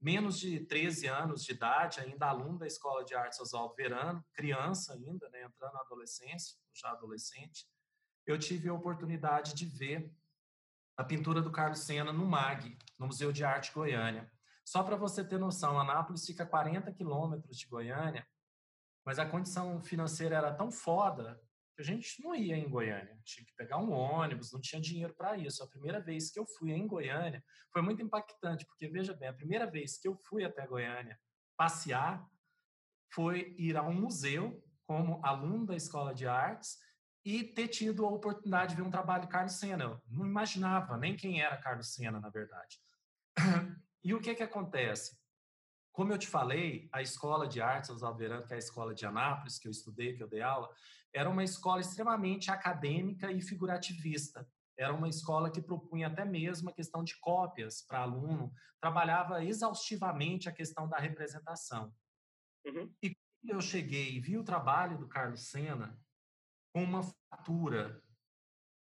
[0.00, 4.94] menos de 13 anos de idade, ainda aluno da Escola de Artes Oswaldo Verano, criança
[4.94, 7.66] ainda, né, entrando na adolescência, já adolescente,
[8.24, 10.08] eu tive a oportunidade de ver
[10.96, 14.30] a pintura do Carlos Sena no MAG, no Museu de Arte Goiânia.
[14.64, 18.24] Só para você ter noção, Anápolis fica a 40 quilômetros de Goiânia,
[19.04, 21.40] mas a condição financeira era tão foda
[21.74, 23.18] que a gente não ia em Goiânia.
[23.24, 25.62] Tinha que pegar um ônibus, não tinha dinheiro para isso.
[25.62, 29.34] A primeira vez que eu fui em Goiânia foi muito impactante, porque veja bem, a
[29.34, 31.18] primeira vez que eu fui até Goiânia
[31.56, 32.26] passear
[33.12, 36.78] foi ir a um museu como aluno da Escola de Artes
[37.24, 39.84] e ter tido a oportunidade de ver um trabalho de Carlos Sena.
[39.84, 42.78] Eu não imaginava nem quem era Carlos Sena, na verdade.
[44.02, 45.19] E o que que acontece?
[46.00, 49.04] Como eu te falei, a Escola de Artes Oswaldo Verano, que é a Escola de
[49.04, 50.74] Anápolis, que eu estudei, que eu dei aula,
[51.12, 54.48] era uma escola extremamente acadêmica e figurativista.
[54.78, 58.50] Era uma escola que propunha até mesmo a questão de cópias para aluno,
[58.80, 61.94] trabalhava exaustivamente a questão da representação.
[62.64, 62.90] Uhum.
[63.02, 66.00] E quando eu cheguei e vi o trabalho do Carlos Sena,
[66.72, 68.02] com uma fatura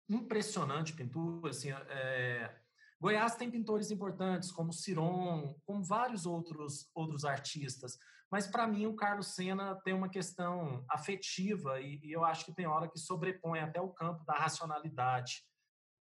[0.07, 2.61] impressionante, pintura, assim, é,
[2.99, 7.97] Goiás tem pintores importantes, como Ciron, como vários outros, outros artistas,
[8.31, 12.53] mas para mim o Carlos Sena tem uma questão afetiva e, e, eu acho que
[12.53, 15.43] tem hora que sobrepõe até o campo da racionalidade.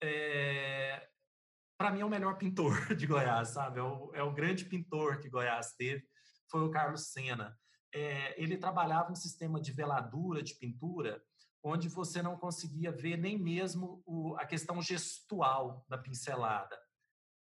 [0.02, 1.08] É,
[1.78, 3.80] para mim é o melhor pintor de Goiás, sabe?
[3.80, 6.08] É o, é o, grande pintor que Goiás teve,
[6.49, 7.58] foi o Carlos Sena.
[7.94, 11.22] É, ele trabalhava um sistema de veladura, de pintura,
[11.64, 16.78] onde você não conseguia ver nem mesmo o, a questão gestual da pincelada.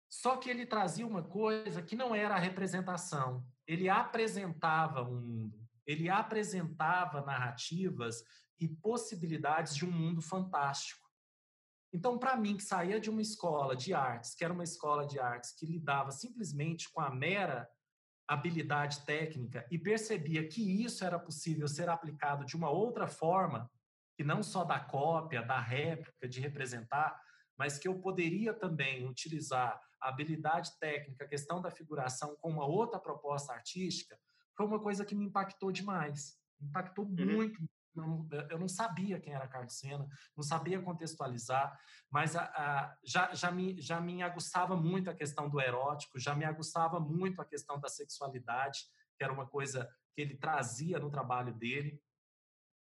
[0.09, 3.45] Só que ele trazia uma coisa que não era a representação.
[3.67, 8.23] Ele apresentava um mundo, ele apresentava narrativas
[8.59, 11.07] e possibilidades de um mundo fantástico.
[11.93, 15.19] Então, para mim, que saía de uma escola de artes, que era uma escola de
[15.19, 17.69] artes que lidava simplesmente com a mera
[18.27, 23.69] habilidade técnica e percebia que isso era possível ser aplicado de uma outra forma,
[24.19, 27.17] que não só da cópia, da réplica, de representar,
[27.57, 32.65] mas que eu poderia também utilizar a habilidade técnica, a questão da figuração com uma
[32.65, 34.19] outra proposta artística,
[34.57, 36.37] foi uma coisa que me impactou demais.
[36.59, 37.33] Me impactou uhum.
[37.33, 37.63] muito.
[38.49, 40.05] Eu não sabia quem era Carlos Sena,
[40.35, 41.79] não sabia contextualizar,
[42.11, 46.35] mas a, a, já, já, me, já me aguçava muito a questão do erótico, já
[46.35, 48.81] me aguçava muito a questão da sexualidade,
[49.17, 52.01] que era uma coisa que ele trazia no trabalho dele.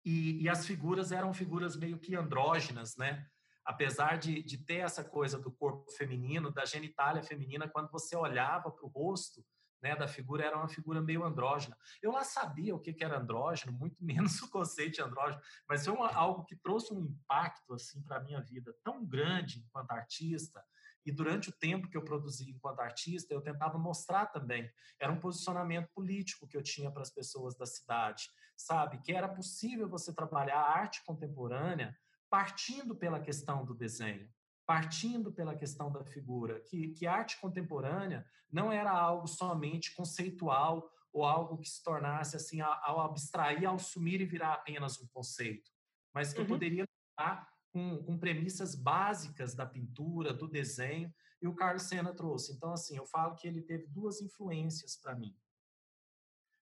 [0.08, 3.26] E, e, as figuras eram figuras meio que andrógenas, né?
[3.62, 8.70] Apesar de, de ter essa coisa do corpo feminino, da genitália feminina, quando você olhava
[8.70, 9.44] para o rosto
[9.82, 11.76] né, da figura, era uma figura meio andrógena.
[12.00, 15.84] Eu lá sabia o que, que era andrógeno, muito menos o conceito de andrógeno, mas
[15.84, 19.90] foi uma, algo que trouxe um impacto assim para a minha vida tão grande enquanto
[19.90, 20.64] artista,
[21.08, 24.70] e durante o tempo que eu produzi enquanto artista, eu tentava mostrar também.
[25.00, 28.98] Era um posicionamento político que eu tinha para as pessoas da cidade, sabe?
[28.98, 31.96] Que era possível você trabalhar a arte contemporânea
[32.28, 34.28] partindo pela questão do desenho,
[34.66, 41.24] partindo pela questão da figura, que, que arte contemporânea não era algo somente conceitual ou
[41.24, 45.70] algo que se tornasse assim ao abstrair, ao sumir e virar apenas um conceito,
[46.12, 46.44] mas que uhum.
[46.44, 52.12] eu poderia estar com, com premissas básicas da pintura, do desenho, e o Carlos Sena
[52.14, 52.52] trouxe.
[52.52, 55.36] Então, assim, eu falo que ele teve duas influências para mim.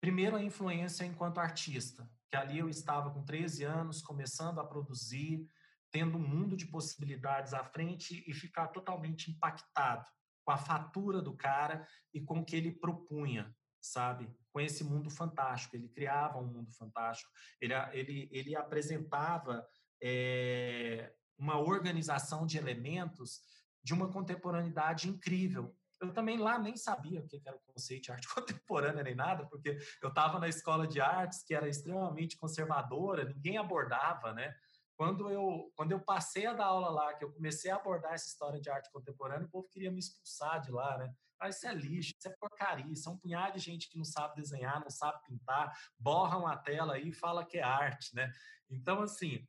[0.01, 5.47] Primeiro, a influência enquanto artista, que ali eu estava com 13 anos, começando a produzir,
[5.90, 10.09] tendo um mundo de possibilidades à frente e ficar totalmente impactado
[10.44, 14.32] com a fatura do cara e com o que ele propunha, sabe?
[14.52, 15.77] Com esse mundo fantástico.
[15.77, 19.66] Ele criava um mundo fantástico, ele, ele, ele apresentava
[20.02, 23.40] é, uma organização de elementos
[23.82, 25.74] de uma contemporaneidade incrível.
[26.01, 29.78] Eu também lá nem sabia o que era conceito de arte contemporânea nem nada, porque
[30.02, 34.55] eu estava na escola de artes que era extremamente conservadora, ninguém abordava, né?
[34.97, 38.27] Quando eu, quando eu passei a dar aula lá, que eu comecei a abordar essa
[38.27, 41.10] história de arte contemporânea, o povo queria me expulsar de lá, né?
[41.39, 44.05] Ah, isso é lixo, isso é porcaria, isso é um punhado de gente que não
[44.05, 48.31] sabe desenhar, não sabe pintar, borram a tela aí e fala que é arte, né?
[48.68, 49.47] Então, assim,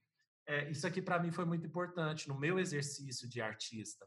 [0.51, 4.05] é, isso aqui para mim foi muito importante no meu exercício de artista.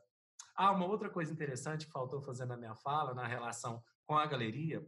[0.54, 4.26] Ah, uma outra coisa interessante que faltou fazer na minha fala, na relação com a
[4.26, 4.86] galeria,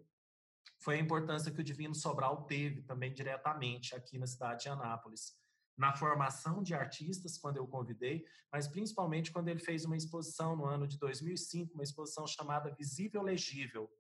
[0.79, 5.35] foi a importância que o Divino Sobral teve também diretamente aqui na cidade de Anápolis.
[5.79, 8.23] Na formação de artistas, quando eu convidei,
[8.53, 13.23] mas principalmente quando ele fez uma exposição no ano de 2005, uma exposição chamada Visível
[13.23, 13.91] Legível.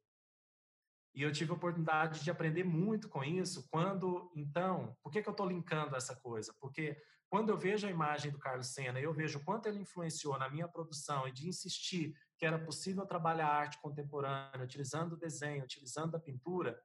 [1.15, 3.67] E eu tive a oportunidade de aprender muito com isso.
[3.71, 6.55] Quando, então, por que, que eu estou linkando essa coisa?
[6.61, 10.39] Porque quando eu vejo a imagem do Carlos Senna, eu vejo o quanto ele influenciou
[10.39, 15.65] na minha produção e de insistir que era possível trabalhar arte contemporânea utilizando o desenho,
[15.65, 16.79] utilizando a pintura,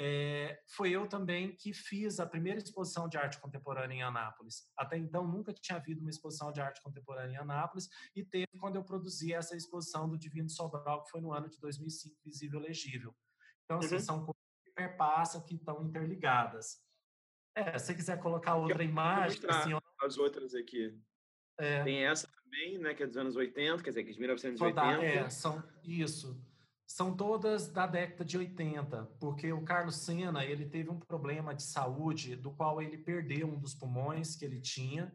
[0.00, 4.62] é, foi eu também que fiz a primeira exposição de arte contemporânea em Anápolis.
[4.76, 8.76] Até então, nunca tinha havido uma exposição de arte contemporânea em Anápolis, e teve quando
[8.76, 13.12] eu produzi essa exposição do Divino Sobral, que foi no ano de 2005, Visível Legível.
[13.64, 14.00] Então, assim, uhum.
[14.00, 16.80] são coisas que perpassam, que estão interligadas.
[17.58, 19.40] É, se você quiser colocar outra eu imagem...
[19.48, 20.96] Assim, as outras aqui.
[21.58, 21.82] É.
[21.82, 25.04] Tem essa também, né, que é dos anos 80, quer dizer, que é de 1980.
[25.04, 26.40] É, são, isso
[26.88, 31.62] são todas da década de 80, porque o Carlos Senna ele teve um problema de
[31.62, 35.14] saúde do qual ele perdeu um dos pulmões que ele tinha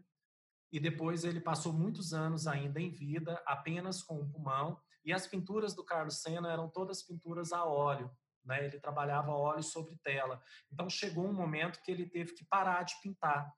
[0.72, 5.26] e depois ele passou muitos anos ainda em vida apenas com um pulmão e as
[5.26, 8.12] pinturas do Carlos Senna eram todas pinturas a óleo,
[8.46, 8.66] né?
[8.66, 10.42] Ele trabalhava óleo sobre tela.
[10.72, 13.52] Então chegou um momento que ele teve que parar de pintar.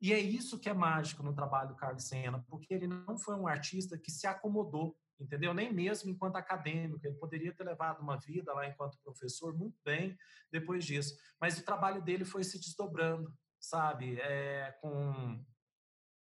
[0.00, 3.34] E é isso que é mágico no trabalho do Carlos Senna, porque ele não foi
[3.34, 5.52] um artista que se acomodou entendeu?
[5.52, 10.16] Nem mesmo enquanto acadêmico, ele poderia ter levado uma vida lá enquanto professor muito bem
[10.50, 14.18] depois disso, mas o trabalho dele foi se desdobrando, sabe?
[14.20, 15.44] É, com,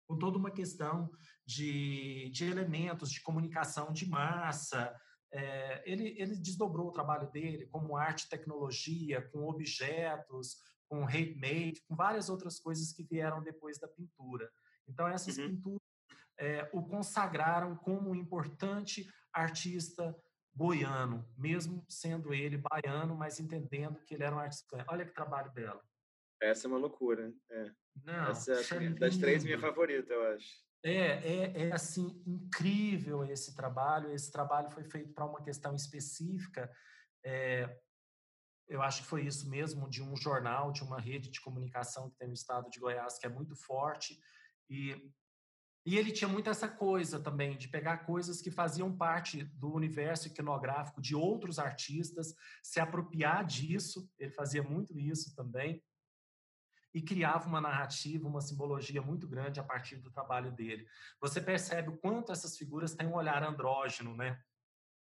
[0.08, 1.10] com toda uma questão
[1.44, 4.94] de, de elementos de comunicação de massa.
[5.32, 10.56] É, ele, ele desdobrou o trabalho dele como arte e tecnologia, com objetos,
[10.88, 14.50] com handmade, com várias outras coisas que vieram depois da pintura.
[14.88, 15.48] Então, essas uhum.
[15.48, 15.86] pinturas
[16.38, 20.14] é, o consagraram como um importante artista
[20.54, 24.84] goiano, mesmo sendo ele baiano, mas entendendo que ele era um artista.
[24.88, 25.80] Olha que trabalho belo.
[26.40, 27.32] Essa é uma loucura.
[27.50, 27.70] É.
[28.04, 30.66] Não, Essa é, das três minha favorita, eu acho.
[30.82, 34.12] É, é, é assim incrível esse trabalho.
[34.12, 36.70] Esse trabalho foi feito para uma questão específica.
[37.24, 37.78] É,
[38.68, 42.16] eu acho que foi isso mesmo de um jornal, de uma rede de comunicação que
[42.16, 44.18] tem no estado de Goiás que é muito forte
[44.68, 45.12] e
[45.86, 50.26] e ele tinha muito essa coisa também de pegar coisas que faziam parte do universo
[50.26, 55.80] iconográfico de outros artistas, se apropriar disso, ele fazia muito isso também,
[56.96, 60.88] e criava uma narrativa, uma simbologia muito grande a partir do trabalho dele.
[61.20, 64.40] Você percebe o quanto essas figuras têm um olhar andrógeno, né?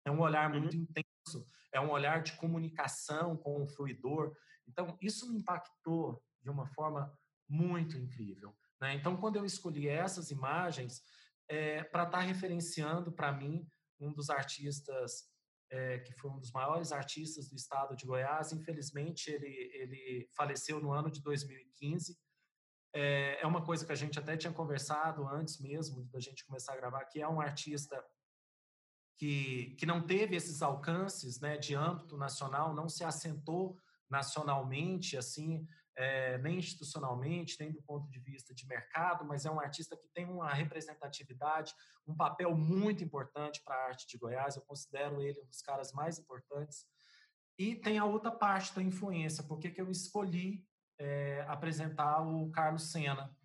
[0.05, 0.61] É um olhar uhum.
[0.61, 0.83] muito uhum.
[0.83, 4.33] intenso, é um olhar de comunicação com o fluidor.
[4.65, 7.13] Então, isso me impactou de uma forma
[7.45, 8.55] muito incrível.
[8.79, 8.95] Né?
[8.95, 11.03] Então, quando eu escolhi essas imagens,
[11.49, 13.67] é, para estar tá referenciando para mim
[13.99, 15.29] um dos artistas
[15.71, 20.81] é, que foi um dos maiores artistas do estado de Goiás, infelizmente ele, ele faleceu
[20.81, 22.19] no ano de 2015.
[22.93, 26.73] É, é uma coisa que a gente até tinha conversado antes mesmo da gente começar
[26.73, 28.03] a gravar, que é um artista
[29.17, 33.77] que, que não teve esses alcances né, de âmbito nacional, não se assentou
[34.09, 35.65] nacionalmente, assim,
[36.01, 40.07] é, nem institucionalmente, nem do ponto de vista de mercado, mas é um artista que
[40.09, 41.73] tem uma representatividade,
[42.07, 44.55] um papel muito importante para a arte de Goiás.
[44.55, 46.85] Eu considero ele um dos caras mais importantes.
[47.57, 50.65] E tem a outra parte da influência, porque que eu escolhi
[50.99, 53.35] é, apresentar o Carlos Sena,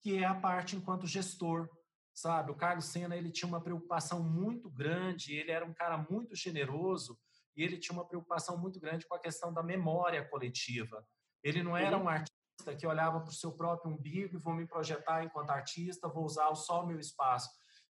[0.00, 1.68] que é a parte enquanto gestor,
[2.12, 2.50] sabe?
[2.50, 7.16] O Carlos Sena ele tinha uma preocupação muito grande, ele era um cara muito generoso
[7.56, 11.06] e ele tinha uma preocupação muito grande com a questão da memória coletiva.
[11.42, 12.04] Ele não era uhum.
[12.04, 16.08] um artista que olhava para o seu próprio umbigo e vou me projetar enquanto artista,
[16.08, 17.48] vou usar só o meu espaço.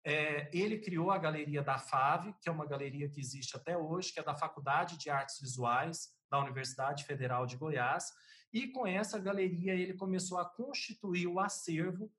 [0.06, 4.12] É, ele criou a galeria da FAVE, que é uma galeria que existe até hoje,
[4.12, 8.12] que é da Faculdade de Artes Visuais da Universidade Federal de Goiás,
[8.52, 12.10] e com essa galeria ele começou a constituir o acervo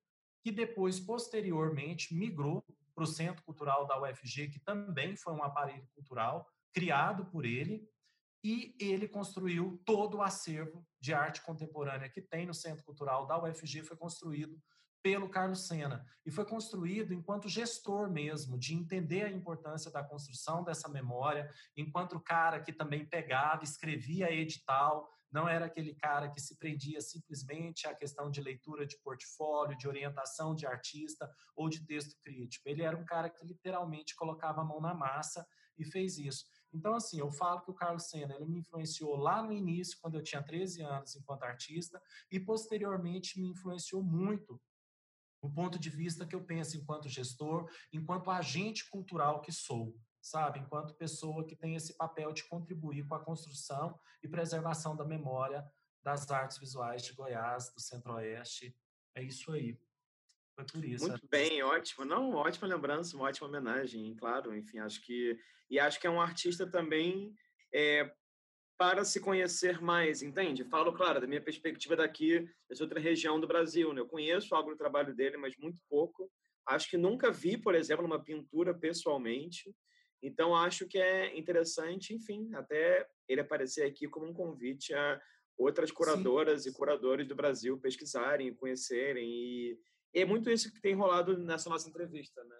[0.43, 5.88] que depois, posteriormente, migrou para o Centro Cultural da UFG, que também foi um aparelho
[5.95, 7.88] cultural criado por ele,
[8.45, 13.41] e ele construiu todo o acervo de arte contemporânea que tem no Centro Cultural da
[13.41, 14.61] UFG, foi construído
[15.01, 16.05] pelo Carlos Sena.
[16.23, 22.19] E foi construído enquanto gestor mesmo, de entender a importância da construção dessa memória, enquanto
[22.19, 27.95] cara que também pegava, escrevia edital, não era aquele cara que se prendia simplesmente à
[27.95, 32.69] questão de leitura de portfólio, de orientação de artista ou de texto crítico.
[32.69, 35.43] Ele era um cara que literalmente colocava a mão na massa
[35.80, 36.45] e fez isso.
[36.76, 40.15] Então, assim, eu falo que o Carlos Senna ele me influenciou lá no início, quando
[40.15, 44.61] eu tinha 13 anos enquanto artista, e posteriormente me influenciou muito
[45.41, 50.60] do ponto de vista que eu penso enquanto gestor, enquanto agente cultural que sou, sabe?
[50.60, 55.65] Enquanto pessoa que tem esse papel de contribuir com a construção e preservação da memória
[56.03, 58.76] das artes visuais de Goiás, do Centro-Oeste.
[59.15, 59.80] É isso aí.
[60.56, 61.07] Foi por isso.
[61.07, 62.06] Muito bem, ótimo.
[62.06, 64.56] Não, ótima lembrança, uma ótima homenagem, claro.
[64.56, 65.38] Enfim, acho que.
[65.69, 67.34] E acho que é um artista também
[67.73, 68.10] é,
[68.77, 70.64] para se conhecer mais, entende?
[70.64, 73.94] Falo, claro, da minha perspectiva daqui, dessa outra região do Brasil.
[73.94, 73.99] Né?
[73.99, 76.32] Eu conheço algo do trabalho dele, mas muito pouco.
[76.68, 79.76] Acho que nunca vi, por exemplo, uma pintura pessoalmente.
[80.22, 85.22] Então, acho que é interessante, enfim, até ele aparecer aqui como um convite a
[85.57, 86.69] outras curadoras Sim.
[86.69, 89.30] e curadores do Brasil pesquisarem, conhecerem.
[89.30, 89.80] E,
[90.16, 92.56] e é muito isso que tem rolado nessa nossa entrevista, né?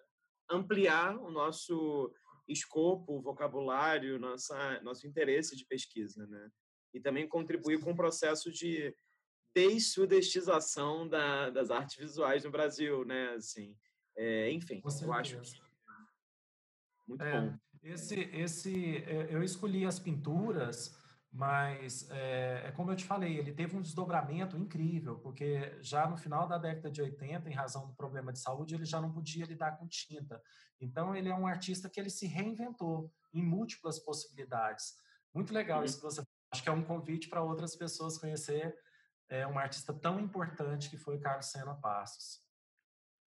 [0.52, 2.14] Ampliar o nosso
[2.48, 6.52] escopo, vocabulário, nossa, nosso interesse de pesquisa, né?
[6.94, 8.94] E também contribuir com o processo de
[9.54, 13.30] dessudestização da, das artes visuais no Brasil, né?
[13.30, 13.74] Assim,
[14.18, 15.66] é, enfim, eu acho que
[17.08, 17.58] muito é, bom.
[17.84, 20.98] Esse, esse, é, eu escolhi as pinturas,
[21.36, 26.16] mas é, é, como eu te falei, ele teve um desdobramento incrível, porque já no
[26.16, 29.46] final da década de 80, em razão do problema de saúde, ele já não podia
[29.46, 30.42] lidar com tinta.
[30.80, 34.94] Então, ele é um artista que ele se reinventou em múltiplas possibilidades.
[35.34, 38.74] Muito legal isso que você Acho que é um convite para outras pessoas conhecer
[39.28, 42.42] é, um artista tão importante que foi Carlos Sena Passos.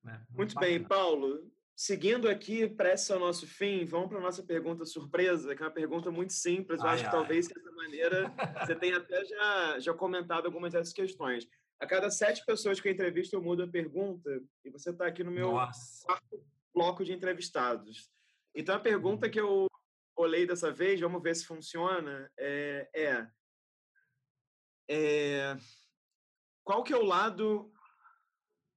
[0.02, 0.14] Né?
[0.30, 1.52] Muito, Muito bem, Paulo.
[1.80, 5.70] Seguindo aqui, pressa ao nosso fim, vamos para a nossa pergunta surpresa, que é uma
[5.70, 6.80] pergunta muito simples.
[6.80, 7.10] Eu ai, acho ai.
[7.10, 11.48] que talvez dessa maneira você tenha até já, já comentado algumas dessas questões.
[11.78, 15.22] A cada sete pessoas que eu entrevisto, eu mudo a pergunta e você está aqui
[15.22, 16.04] no meu Nossa.
[16.04, 16.44] quarto
[16.74, 18.10] bloco de entrevistados.
[18.52, 19.30] Então, a pergunta uhum.
[19.30, 19.68] que eu
[20.16, 23.26] olhei dessa vez, vamos ver se funciona, é, é,
[24.90, 25.56] é
[26.64, 27.72] qual que é o lado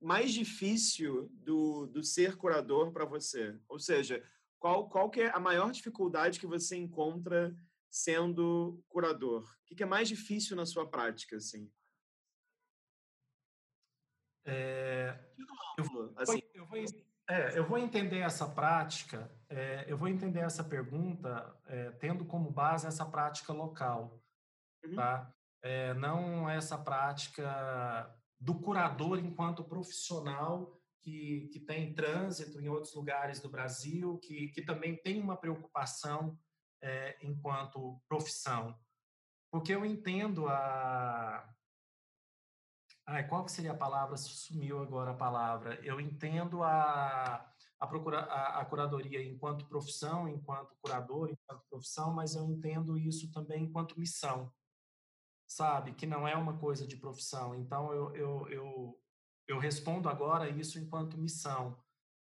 [0.01, 3.59] mais difícil do, do ser curador para você?
[3.69, 4.23] Ou seja,
[4.59, 7.55] qual, qual que é a maior dificuldade que você encontra
[7.89, 9.43] sendo curador?
[9.43, 11.71] O que, que é mais difícil na sua prática, assim?
[14.43, 15.19] É,
[15.77, 16.77] eu, vou, assim, eu, vou,
[17.29, 22.49] é, eu vou entender essa prática, é, eu vou entender essa pergunta é, tendo como
[22.49, 24.19] base essa prática local,
[24.83, 24.95] uhum.
[24.95, 25.31] tá?
[25.61, 33.39] É, não essa prática do curador enquanto profissional que, que tem trânsito em outros lugares
[33.39, 36.37] do Brasil, que, que também tem uma preocupação
[36.81, 38.75] é, enquanto profissão.
[39.51, 41.47] Porque eu entendo a.
[43.05, 44.17] Ai, qual que seria a palavra?
[44.17, 45.79] Sumiu agora a palavra.
[45.83, 52.35] Eu entendo a, a, procura, a, a curadoria enquanto profissão, enquanto curador, enquanto profissão, mas
[52.35, 54.51] eu entendo isso também enquanto missão
[55.51, 55.93] sabe?
[55.93, 57.53] Que não é uma coisa de profissão.
[57.53, 59.01] Então, eu, eu, eu,
[59.47, 61.77] eu respondo agora isso enquanto missão,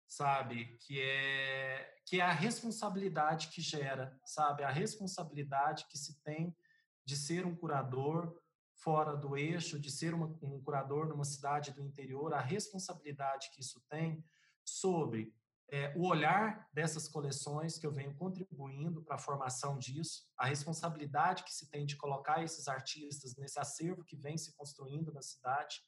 [0.07, 0.77] sabe?
[0.79, 4.63] Que é, que é a responsabilidade que gera, sabe?
[4.63, 6.57] A responsabilidade que se tem
[7.05, 8.41] de ser um curador
[8.77, 13.61] fora do eixo, de ser uma, um curador numa cidade do interior, a responsabilidade que
[13.61, 14.25] isso tem
[14.65, 15.35] sobre
[15.71, 21.45] é, o olhar dessas coleções que eu venho contribuindo para a formação disso, a responsabilidade
[21.45, 25.81] que se tem de colocar esses artistas nesse acervo que vem se construindo na cidade,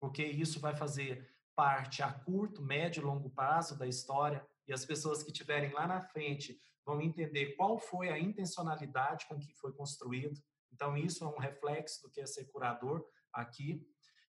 [0.00, 4.84] porque isso vai fazer parte a curto, médio e longo prazo da história e as
[4.84, 9.72] pessoas que estiverem lá na frente vão entender qual foi a intencionalidade com que foi
[9.72, 10.40] construído.
[10.72, 13.86] Então, isso é um reflexo do que é ser curador aqui.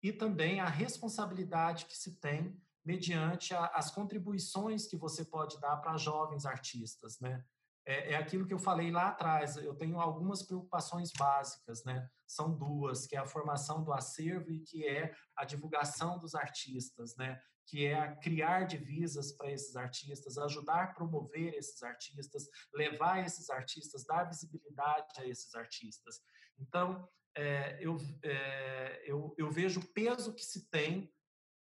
[0.03, 5.77] E também a responsabilidade que se tem mediante a, as contribuições que você pode dar
[5.79, 7.45] para jovens artistas, né?
[7.87, 9.57] É, é, aquilo que eu falei lá atrás.
[9.57, 12.07] Eu tenho algumas preocupações básicas, né?
[12.27, 17.17] São duas, que é a formação do acervo e que é a divulgação dos artistas,
[17.17, 17.41] né?
[17.67, 24.05] Que é criar divisas para esses artistas, ajudar a promover esses artistas, levar esses artistas,
[24.05, 26.21] dar visibilidade a esses artistas.
[26.59, 31.11] Então, é, eu, é, eu, eu vejo o peso que se tem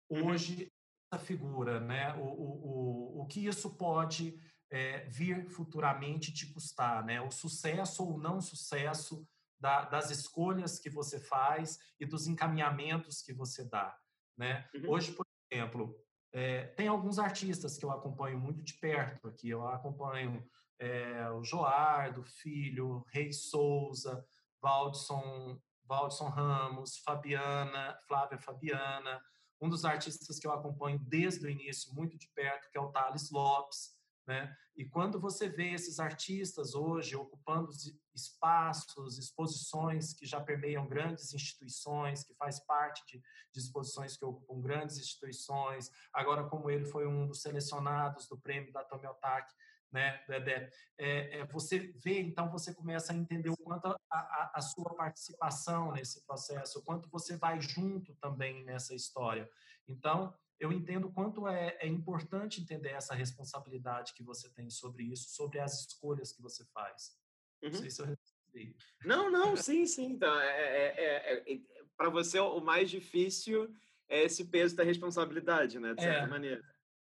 [0.08, 0.28] uhum.
[0.28, 0.71] hoje
[1.18, 2.14] figura, né?
[2.14, 4.38] O, o, o, o que isso pode
[4.70, 7.20] é, vir futuramente te custar, né?
[7.20, 9.26] O sucesso ou não sucesso
[9.60, 13.96] da, das escolhas que você faz e dos encaminhamentos que você dá,
[14.36, 14.68] né?
[14.74, 14.90] Uhum.
[14.90, 15.96] Hoje, por exemplo,
[16.32, 19.50] é, tem alguns artistas que eu acompanho muito de perto aqui.
[19.50, 20.44] Eu acompanho
[20.78, 24.26] é, o Joardo Filho, Rei Souza,
[24.60, 29.22] Valdson, Valdson Ramos, Fabiana, Flávia Fabiana,
[29.62, 32.90] um dos artistas que eu acompanho desde o início, muito de perto, que é o
[32.90, 33.96] Thales Lopes.
[34.26, 34.54] Né?
[34.76, 37.70] E quando você vê esses artistas hoje ocupando
[38.12, 43.22] espaços, exposições que já permeiam grandes instituições, que faz parte de,
[43.52, 48.72] de exposições que ocupam grandes instituições, agora como ele foi um dos selecionados do prêmio
[48.72, 49.54] da Tomiotaki,
[49.92, 50.70] né, Dedé?
[50.98, 54.94] É, é, você vê, então você começa a entender o quanto a, a, a, sua
[54.94, 59.48] participação nesse processo, o quanto você vai junto também nessa história.
[59.86, 65.04] Então, eu entendo o quanto é, é importante entender essa responsabilidade que você tem sobre
[65.04, 67.18] isso, sobre as escolhas que você faz.
[67.62, 67.70] Uhum.
[67.70, 68.76] Não sei se eu respondi.
[69.04, 70.12] Não, não, sim, sim.
[70.12, 71.60] Então, é, é
[71.96, 73.74] para você, o mais difícil
[74.08, 75.94] é esse peso da responsabilidade, né?
[75.94, 76.62] De certa maneira.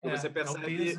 [0.02, 0.98] você percebe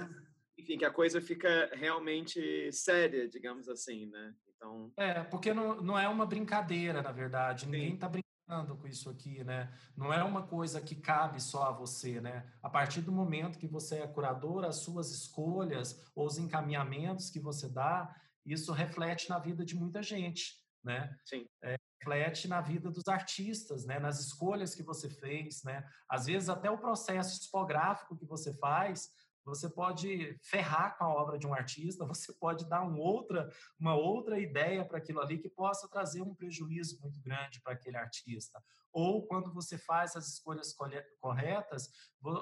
[0.60, 4.34] enfim, que a coisa fica realmente séria, digamos assim, né?
[4.56, 4.92] Então...
[4.98, 7.66] É, porque não, não é uma brincadeira, na verdade.
[7.66, 9.72] Ninguém está brincando com isso aqui, né?
[9.96, 12.52] Não é uma coisa que cabe só a você, né?
[12.62, 17.40] A partir do momento que você é curador, as suas escolhas ou os encaminhamentos que
[17.40, 18.14] você dá,
[18.46, 21.16] isso reflete na vida de muita gente, né?
[21.26, 21.48] Sim.
[21.64, 24.00] É, reflete na vida dos artistas, né?
[24.00, 25.88] Nas escolhas que você fez, né?
[26.10, 29.10] Às vezes até o processo tipográfico que você faz
[29.50, 33.50] você pode ferrar com a obra de um artista, você pode dar um outra,
[33.80, 37.98] uma outra ideia para aquilo ali que possa trazer um prejuízo muito grande para aquele
[37.98, 38.64] artista.
[38.94, 40.76] Ou quando você faz as escolhas
[41.20, 41.90] corretas,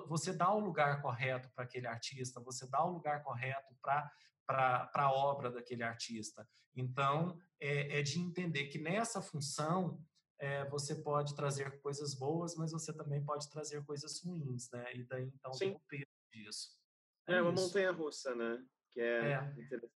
[0.08, 4.12] você dá o lugar correto para aquele artista, você dá o lugar correto para
[4.48, 6.48] para a obra daquele artista.
[6.74, 10.02] Então, é, é, de entender que nessa função
[10.40, 14.96] é, você pode trazer coisas boas, mas você também pode trazer coisas ruins, né?
[14.96, 15.60] E daí, então, Sim.
[15.60, 16.78] tem o peso disso.
[17.28, 18.64] É, é uma montanha russa, né?
[18.92, 19.98] Que é, é, interessante.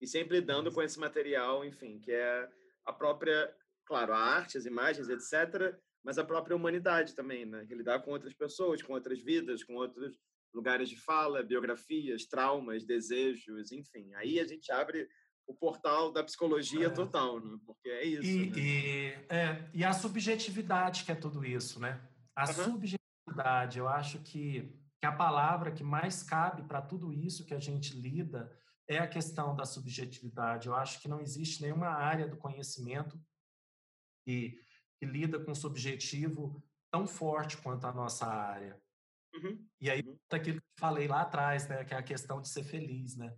[0.00, 2.48] E sempre lidando com esse material, enfim, que é
[2.84, 3.54] a própria,
[3.86, 5.74] claro, a arte, as imagens, etc.,
[6.04, 7.64] mas a própria humanidade também, né?
[7.66, 10.18] Que lidar com outras pessoas, com outras vidas, com outros
[10.54, 14.12] lugares de fala, biografias, traumas, desejos, enfim.
[14.14, 15.08] Aí a gente abre
[15.46, 16.90] o portal da psicologia é.
[16.90, 17.58] total, né?
[17.66, 18.22] Porque é isso.
[18.22, 18.58] E, né?
[18.58, 22.00] e, é, e a subjetividade que é tudo isso, né?
[22.36, 22.64] A uhum.
[22.64, 24.72] subjetividade, eu acho que
[25.04, 28.50] que a palavra que mais cabe para tudo isso que a gente lida
[28.88, 30.66] é a questão da subjetividade.
[30.66, 33.20] Eu acho que não existe nenhuma área do conhecimento
[34.24, 34.58] que,
[34.98, 38.80] que lida com subjetivo tão forte quanto a nossa área.
[39.34, 39.68] Uhum.
[39.78, 40.16] E aí, uhum.
[40.30, 43.36] aquilo que eu falei lá atrás, né, que é a questão de ser feliz, né?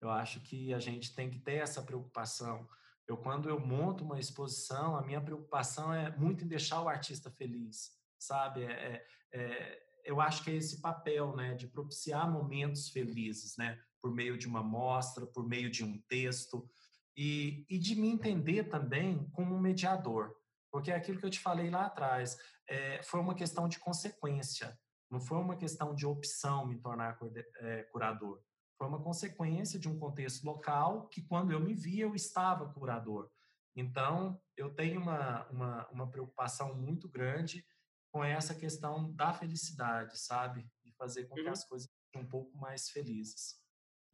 [0.00, 2.68] Eu acho que a gente tem que ter essa preocupação.
[3.08, 7.28] Eu, quando eu monto uma exposição, a minha preocupação é muito em deixar o artista
[7.28, 8.62] feliz, sabe?
[8.62, 9.02] É, é,
[9.32, 14.36] é eu acho que é esse papel, né, de propiciar momentos felizes, né, por meio
[14.36, 16.68] de uma mostra, por meio de um texto,
[17.16, 20.34] e, e de me entender também como um mediador,
[20.70, 22.36] porque é aquilo que eu te falei lá atrás,
[22.68, 24.78] é, foi uma questão de consequência,
[25.10, 27.18] não foi uma questão de opção me tornar
[27.58, 28.42] é, curador,
[28.78, 33.30] foi uma consequência de um contexto local que quando eu me via eu estava curador.
[33.76, 37.64] Então, eu tenho uma, uma, uma preocupação muito grande
[38.12, 40.66] com essa questão da felicidade, sabe?
[40.84, 41.50] De fazer com que uhum.
[41.50, 43.58] as coisas sejam um pouco mais felizes.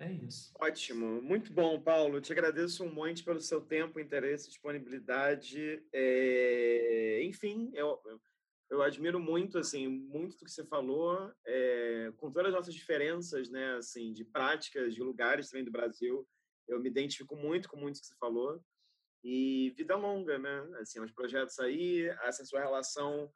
[0.00, 0.52] É isso.
[0.60, 2.20] Ótimo, muito bom, Paulo.
[2.20, 5.84] Te agradeço um monte pelo seu tempo, interesse, disponibilidade.
[5.92, 7.20] É...
[7.24, 8.00] Enfim, eu,
[8.70, 12.12] eu admiro muito, assim, muito do que você falou, é...
[12.18, 16.24] com todas as nossas diferenças, né, assim, de práticas, de lugares também do Brasil.
[16.68, 18.62] Eu me identifico muito com muito que você falou.
[19.24, 20.68] E vida longa, né?
[20.80, 23.28] Assim, os projetos aí, essa sua relação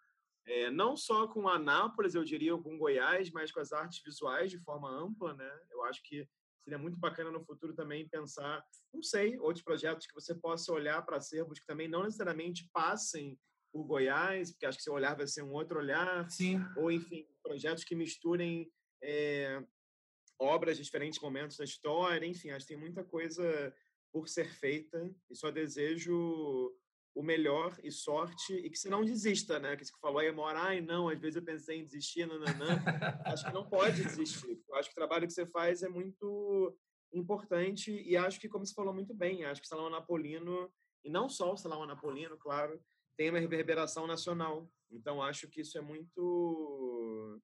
[0.47, 4.59] é, não só com Anápolis, eu diria, com Goiás, mas com as artes visuais de
[4.59, 5.61] forma ampla, né?
[5.71, 6.29] Eu acho que
[6.65, 11.03] seria muito bacana no futuro também pensar, não sei, outros projetos que você possa olhar
[11.03, 13.39] para acervos que também não necessariamente passem
[13.73, 16.29] por Goiás, porque acho que seu olhar vai ser um outro olhar.
[16.31, 16.61] Sim.
[16.77, 18.71] Ou, enfim, projetos que misturem
[19.03, 19.65] é,
[20.39, 22.27] obras de diferentes momentos da história.
[22.27, 23.75] Enfim, acho que tem muita coisa
[24.13, 26.71] por ser feita e só desejo
[27.15, 29.77] o melhor e sorte, e que você não desista, né?
[29.77, 32.83] Que você falou aí, mora, ai, não, às vezes eu pensei em desistir, nananã.
[33.27, 34.63] acho que não pode desistir.
[34.69, 36.77] Eu acho que o trabalho que você faz é muito
[37.13, 40.73] importante e acho que, como você falou muito bem, acho que o Salão Napolino,
[41.05, 42.81] e não só o Salão Napolino, claro,
[43.17, 44.71] tem uma reverberação nacional.
[44.91, 47.41] Então, acho que isso é muito...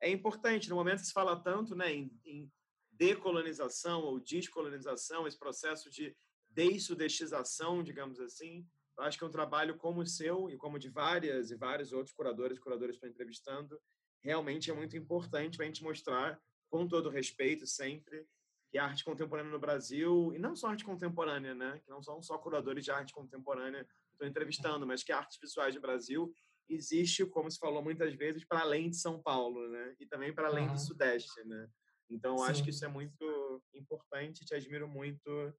[0.00, 2.50] É importante, no momento que se fala tanto né, em, em
[2.90, 6.16] decolonização ou descolonização, esse processo de
[6.48, 8.66] dessudestização, digamos assim,
[9.02, 12.14] acho que é um trabalho como o seu e como de várias e vários outros
[12.14, 13.80] curadores e curadoras que estou entrevistando,
[14.22, 18.26] realmente é muito importante para a gente mostrar, com todo respeito sempre,
[18.70, 21.80] que a arte contemporânea no Brasil, e não só arte contemporânea, né?
[21.80, 25.74] que não são só curadores de arte contemporânea que estou entrevistando, mas que artes visuais
[25.74, 26.32] do Brasil
[26.68, 29.96] existe, como se falou muitas vezes, para além de São Paulo, né?
[29.98, 30.74] E também para além uhum.
[30.74, 31.68] do Sudeste, né?
[32.08, 32.44] Então, Sim.
[32.44, 35.52] acho que isso é muito importante, te admiro muito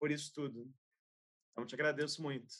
[0.00, 0.68] por isso tudo.
[1.52, 2.52] Então, te agradeço muito.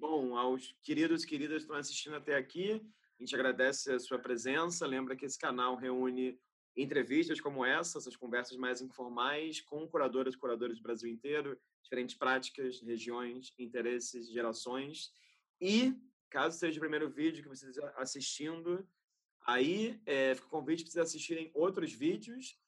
[0.00, 4.18] Bom, aos queridos e queridas que estão assistindo até aqui, a gente agradece a sua
[4.18, 4.86] presença.
[4.86, 6.40] Lembra que esse canal reúne
[6.74, 12.14] entrevistas como essa, essas conversas mais informais com curadoras e curadores do Brasil inteiro, diferentes
[12.14, 15.12] práticas, regiões, interesses, gerações.
[15.60, 15.94] E,
[16.30, 18.88] caso seja o primeiro vídeo que você esteja assistindo,
[19.42, 22.58] aí é, fica o convite para vocês assistirem outros vídeos.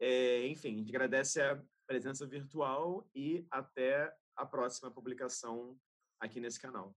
[0.00, 5.78] É, enfim, a gente agradece a presença virtual e até a próxima publicação
[6.20, 6.94] aqui nesse canal.